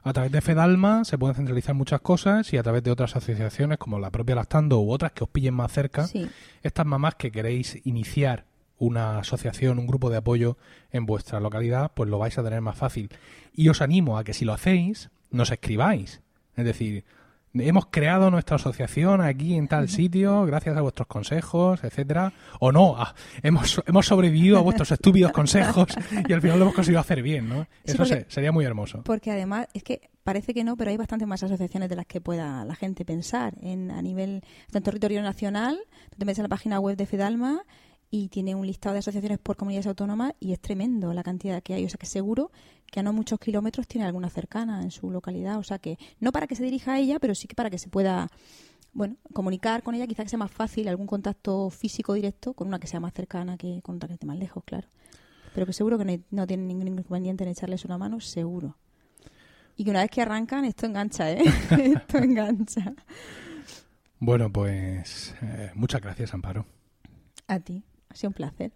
a 0.03 0.13
través 0.13 0.31
de 0.31 0.41
Fedalma 0.41 1.05
se 1.05 1.17
pueden 1.17 1.35
centralizar 1.35 1.75
muchas 1.75 2.01
cosas 2.01 2.51
y 2.53 2.57
a 2.57 2.63
través 2.63 2.83
de 2.83 2.91
otras 2.91 3.15
asociaciones 3.15 3.77
como 3.77 3.99
la 3.99 4.11
propia 4.11 4.35
Lactando 4.35 4.79
u 4.81 4.91
otras 4.91 5.11
que 5.13 5.23
os 5.23 5.29
pillen 5.29 5.53
más 5.53 5.71
cerca, 5.71 6.07
Sí. 6.07 6.27
estas 6.61 6.85
mamás 6.85 7.15
que 7.15 7.31
queréis 7.31 7.79
iniciar 7.85 8.45
una 8.79 9.19
asociación, 9.19 9.79
un 9.79 9.87
grupo 9.87 10.09
de 10.09 10.17
apoyo 10.17 10.57
en 10.91 11.05
vuestra 11.05 11.39
localidad, 11.39 11.91
pues 11.95 12.09
lo 12.09 12.19
vais 12.19 12.37
a 12.37 12.43
tener 12.43 12.59
más 12.59 12.75
fácil. 12.77 13.09
Y 13.53 13.69
os 13.69 13.81
animo 13.81 14.17
a 14.17 14.23
que 14.25 14.33
si 14.33 14.43
lo 14.43 14.51
hacéis, 14.53 15.09
nos 15.31 15.51
escribáis. 15.51 16.21
Es 16.57 16.65
decir, 16.65 17.05
hemos 17.53 17.85
creado 17.87 18.31
nuestra 18.31 18.55
asociación 18.55 19.21
aquí 19.21 19.55
en 19.55 19.67
tal 19.67 19.89
sitio 19.89 20.45
gracias 20.45 20.75
a 20.75 20.81
vuestros 20.81 21.07
consejos, 21.07 21.83
etcétera. 21.83 22.33
O 22.59 22.71
no, 22.71 22.95
ah, 22.97 23.13
hemos, 23.41 23.81
hemos 23.85 24.05
sobrevivido 24.05 24.57
a 24.57 24.61
vuestros 24.61 24.91
estúpidos 24.91 25.31
consejos 25.31 25.87
y 26.27 26.33
al 26.33 26.41
final 26.41 26.57
lo 26.59 26.65
hemos 26.65 26.75
conseguido 26.75 26.99
hacer 27.01 27.21
bien, 27.21 27.47
¿no? 27.49 27.63
Sí, 27.63 27.69
Eso 27.91 27.97
porque- 27.97 28.13
se- 28.15 28.25
sería 28.29 28.51
muy 28.51 28.65
hermoso. 28.65 29.01
Porque 29.03 29.31
además, 29.31 29.67
es 29.73 29.83
que 29.83 30.09
parece 30.23 30.53
que 30.53 30.63
no, 30.63 30.77
pero 30.77 30.89
hay 30.89 30.97
bastantes 30.97 31.27
más 31.27 31.43
asociaciones 31.43 31.89
de 31.89 31.95
las 31.97 32.05
que 32.05 32.21
pueda 32.21 32.63
la 32.65 32.75
gente 32.75 33.03
pensar. 33.05 33.53
En, 33.61 33.91
a 33.91 34.01
nivel, 34.01 34.41
en 34.73 34.83
territorio 34.83 35.21
nacional, 35.21 35.77
tú 36.09 36.17
te 36.17 36.25
metes 36.25 36.39
en 36.39 36.43
la 36.43 36.49
página 36.49 36.79
web 36.79 36.95
de 36.97 37.05
Fedalma 37.05 37.63
y 38.15 38.27
tiene 38.27 38.53
un 38.53 38.67
listado 38.67 38.93
de 38.93 38.99
asociaciones 38.99 39.39
por 39.39 39.57
comunidades 39.57 39.87
autónomas 39.87 40.35
y 40.39 40.53
es 40.53 40.59
tremendo 40.59 41.11
la 41.15 41.23
cantidad 41.23 41.63
que 41.63 41.73
hay. 41.73 41.83
O 41.83 41.89
sea 41.89 41.97
que 41.97 42.05
seguro 42.05 42.51
que 42.85 42.99
a 42.99 43.03
no 43.03 43.11
muchos 43.11 43.39
kilómetros 43.39 43.87
tiene 43.87 44.05
alguna 44.05 44.29
cercana 44.29 44.83
en 44.83 44.91
su 44.91 45.09
localidad. 45.09 45.57
O 45.57 45.63
sea 45.63 45.79
que 45.79 45.97
no 46.19 46.31
para 46.31 46.45
que 46.45 46.55
se 46.55 46.63
dirija 46.63 46.93
a 46.93 46.99
ella, 46.99 47.17
pero 47.19 47.33
sí 47.33 47.47
que 47.47 47.55
para 47.55 47.71
que 47.71 47.79
se 47.79 47.89
pueda 47.89 48.29
bueno, 48.93 49.15
comunicar 49.33 49.81
con 49.81 49.95
ella, 49.95 50.05
quizás 50.05 50.25
que 50.25 50.29
sea 50.29 50.37
más 50.37 50.51
fácil 50.51 50.87
algún 50.89 51.07
contacto 51.07 51.71
físico 51.71 52.13
directo 52.13 52.53
con 52.53 52.67
una 52.67 52.77
que 52.77 52.85
sea 52.85 52.99
más 52.99 53.13
cercana 53.13 53.57
que 53.57 53.81
con 53.81 53.95
otra 53.95 54.07
que 54.07 54.13
esté 54.13 54.27
más 54.27 54.37
lejos, 54.37 54.63
claro. 54.63 54.87
Pero 55.55 55.65
que 55.65 55.73
seguro 55.73 55.97
que 55.97 56.05
no, 56.05 56.23
no 56.29 56.45
tienen 56.45 56.67
ningún 56.67 56.89
inconveniente 56.89 57.43
en 57.43 57.49
echarles 57.49 57.83
una 57.83 57.97
mano, 57.97 58.19
seguro. 58.19 58.77
Y 59.75 59.85
que 59.85 59.89
una 59.89 60.01
vez 60.01 60.11
que 60.11 60.21
arrancan, 60.21 60.65
esto 60.65 60.85
engancha, 60.85 61.31
¿eh? 61.31 61.41
esto 61.71 62.19
engancha. 62.19 62.93
Bueno, 64.19 64.53
pues 64.53 65.33
eh, 65.41 65.71
muchas 65.73 65.99
gracias, 65.99 66.31
Amparo. 66.35 66.67
A 67.47 67.59
ti, 67.59 67.83
ha 68.13 68.15
sido 68.15 68.29
un 68.29 68.33
placer. 68.33 68.71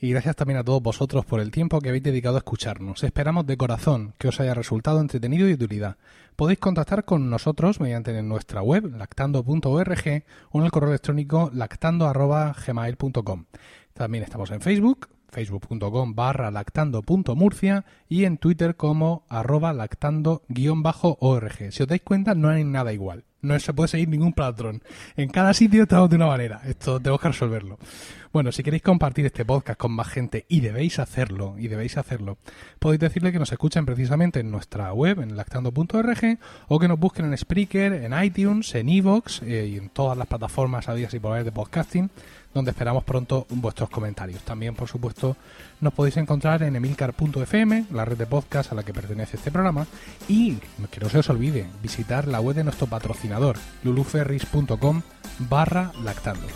Y 0.00 0.10
gracias 0.10 0.36
también 0.36 0.58
a 0.58 0.64
todos 0.64 0.80
vosotros 0.80 1.24
por 1.24 1.40
el 1.40 1.50
tiempo 1.50 1.80
que 1.80 1.88
habéis 1.88 2.04
dedicado 2.04 2.36
a 2.36 2.38
escucharnos. 2.38 3.02
Esperamos 3.02 3.46
de 3.46 3.56
corazón 3.56 4.14
que 4.18 4.28
os 4.28 4.38
haya 4.38 4.54
resultado 4.54 5.00
entretenido 5.00 5.46
y 5.46 5.56
de 5.56 5.64
utilidad. 5.64 5.96
Podéis 6.36 6.60
contactar 6.60 7.04
con 7.04 7.28
nosotros 7.30 7.80
mediante 7.80 8.22
nuestra 8.22 8.62
web 8.62 8.94
lactando.org 8.96 10.22
o 10.52 10.58
en 10.58 10.64
el 10.64 10.70
correo 10.70 10.90
electrónico 10.90 11.50
lactando.gmail.com. 11.52 13.44
También 13.92 14.22
estamos 14.22 14.52
en 14.52 14.60
Facebook, 14.60 15.08
facebook.com 15.30 16.14
barra 16.14 16.52
lactando.murcia 16.52 17.84
y 18.08 18.24
en 18.24 18.38
Twitter 18.38 18.76
como 18.76 19.24
arroba 19.28 19.72
lactando-org. 19.72 21.72
Si 21.72 21.82
os 21.82 21.88
dais 21.88 22.02
cuenta, 22.02 22.36
no 22.36 22.50
hay 22.50 22.62
nada 22.62 22.92
igual. 22.92 23.24
No 23.40 23.58
se 23.60 23.72
puede 23.72 23.88
seguir 23.88 24.08
ningún 24.08 24.32
patrón. 24.32 24.82
En 25.16 25.28
cada 25.28 25.54
sitio 25.54 25.84
estamos 25.84 26.10
de 26.10 26.16
una 26.16 26.26
manera. 26.26 26.60
Esto 26.66 26.98
tenemos 26.98 27.20
que 27.20 27.28
resolverlo. 27.28 27.78
Bueno, 28.32 28.52
si 28.52 28.62
queréis 28.62 28.82
compartir 28.82 29.24
este 29.24 29.44
podcast 29.44 29.78
con 29.78 29.92
más 29.92 30.08
gente, 30.08 30.44
y 30.48 30.60
debéis 30.60 30.98
hacerlo, 30.98 31.54
y 31.58 31.68
debéis 31.68 31.96
hacerlo, 31.96 32.36
podéis 32.78 33.00
decirle 33.00 33.32
que 33.32 33.38
nos 33.38 33.50
escuchen 33.52 33.86
precisamente 33.86 34.40
en 34.40 34.50
nuestra 34.50 34.92
web, 34.92 35.20
en 35.20 35.36
lactando.org, 35.36 36.38
o 36.68 36.78
que 36.78 36.88
nos 36.88 36.98
busquen 36.98 37.26
en 37.26 37.38
Spreaker, 37.38 37.92
en 37.92 38.22
iTunes, 38.22 38.74
en 38.74 38.90
Evox 38.90 39.42
y 39.42 39.76
en 39.78 39.88
todas 39.88 40.18
las 40.18 40.26
plataformas 40.26 40.88
habidas 40.88 41.14
y 41.14 41.20
por 41.20 41.32
haber 41.32 41.44
de 41.44 41.52
podcasting, 41.52 42.10
donde 42.54 42.70
esperamos 42.70 43.04
pronto 43.04 43.46
vuestros 43.50 43.90
comentarios. 43.90 44.42
También, 44.42 44.74
por 44.74 44.88
supuesto, 44.88 45.36
nos 45.80 45.92
podéis 45.92 46.16
encontrar 46.16 46.62
en 46.62 46.76
emilcar.fm, 46.76 47.86
la 47.92 48.04
red 48.04 48.16
de 48.16 48.26
podcast 48.26 48.72
a 48.72 48.74
la 48.74 48.82
que 48.82 48.92
pertenece 48.94 49.36
este 49.36 49.50
programa, 49.50 49.86
y 50.28 50.56
que 50.90 51.00
no 51.00 51.08
se 51.08 51.18
os 51.18 51.30
olvide 51.30 51.66
visitar 51.82 52.26
la 52.26 52.40
web 52.40 52.56
de 52.56 52.64
nuestro 52.64 52.86
patrocinador, 52.86 53.56
luluferris.com 53.84 55.02
barra 55.48 55.92
lactando. 56.02 56.46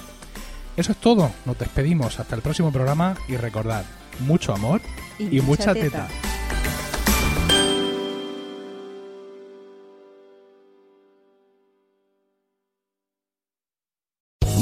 Eso 0.76 0.92
es 0.92 0.98
todo. 0.98 1.30
Nos 1.44 1.58
despedimos 1.58 2.18
hasta 2.18 2.34
el 2.34 2.42
próximo 2.42 2.72
programa 2.72 3.14
y 3.28 3.36
recordad, 3.36 3.84
mucho 4.20 4.54
amor 4.54 4.80
y, 5.18 5.38
Y 5.38 5.40
mucha, 5.40 5.72
mucha 5.72 5.74
teta. 5.74 6.06
teta. 6.08 6.61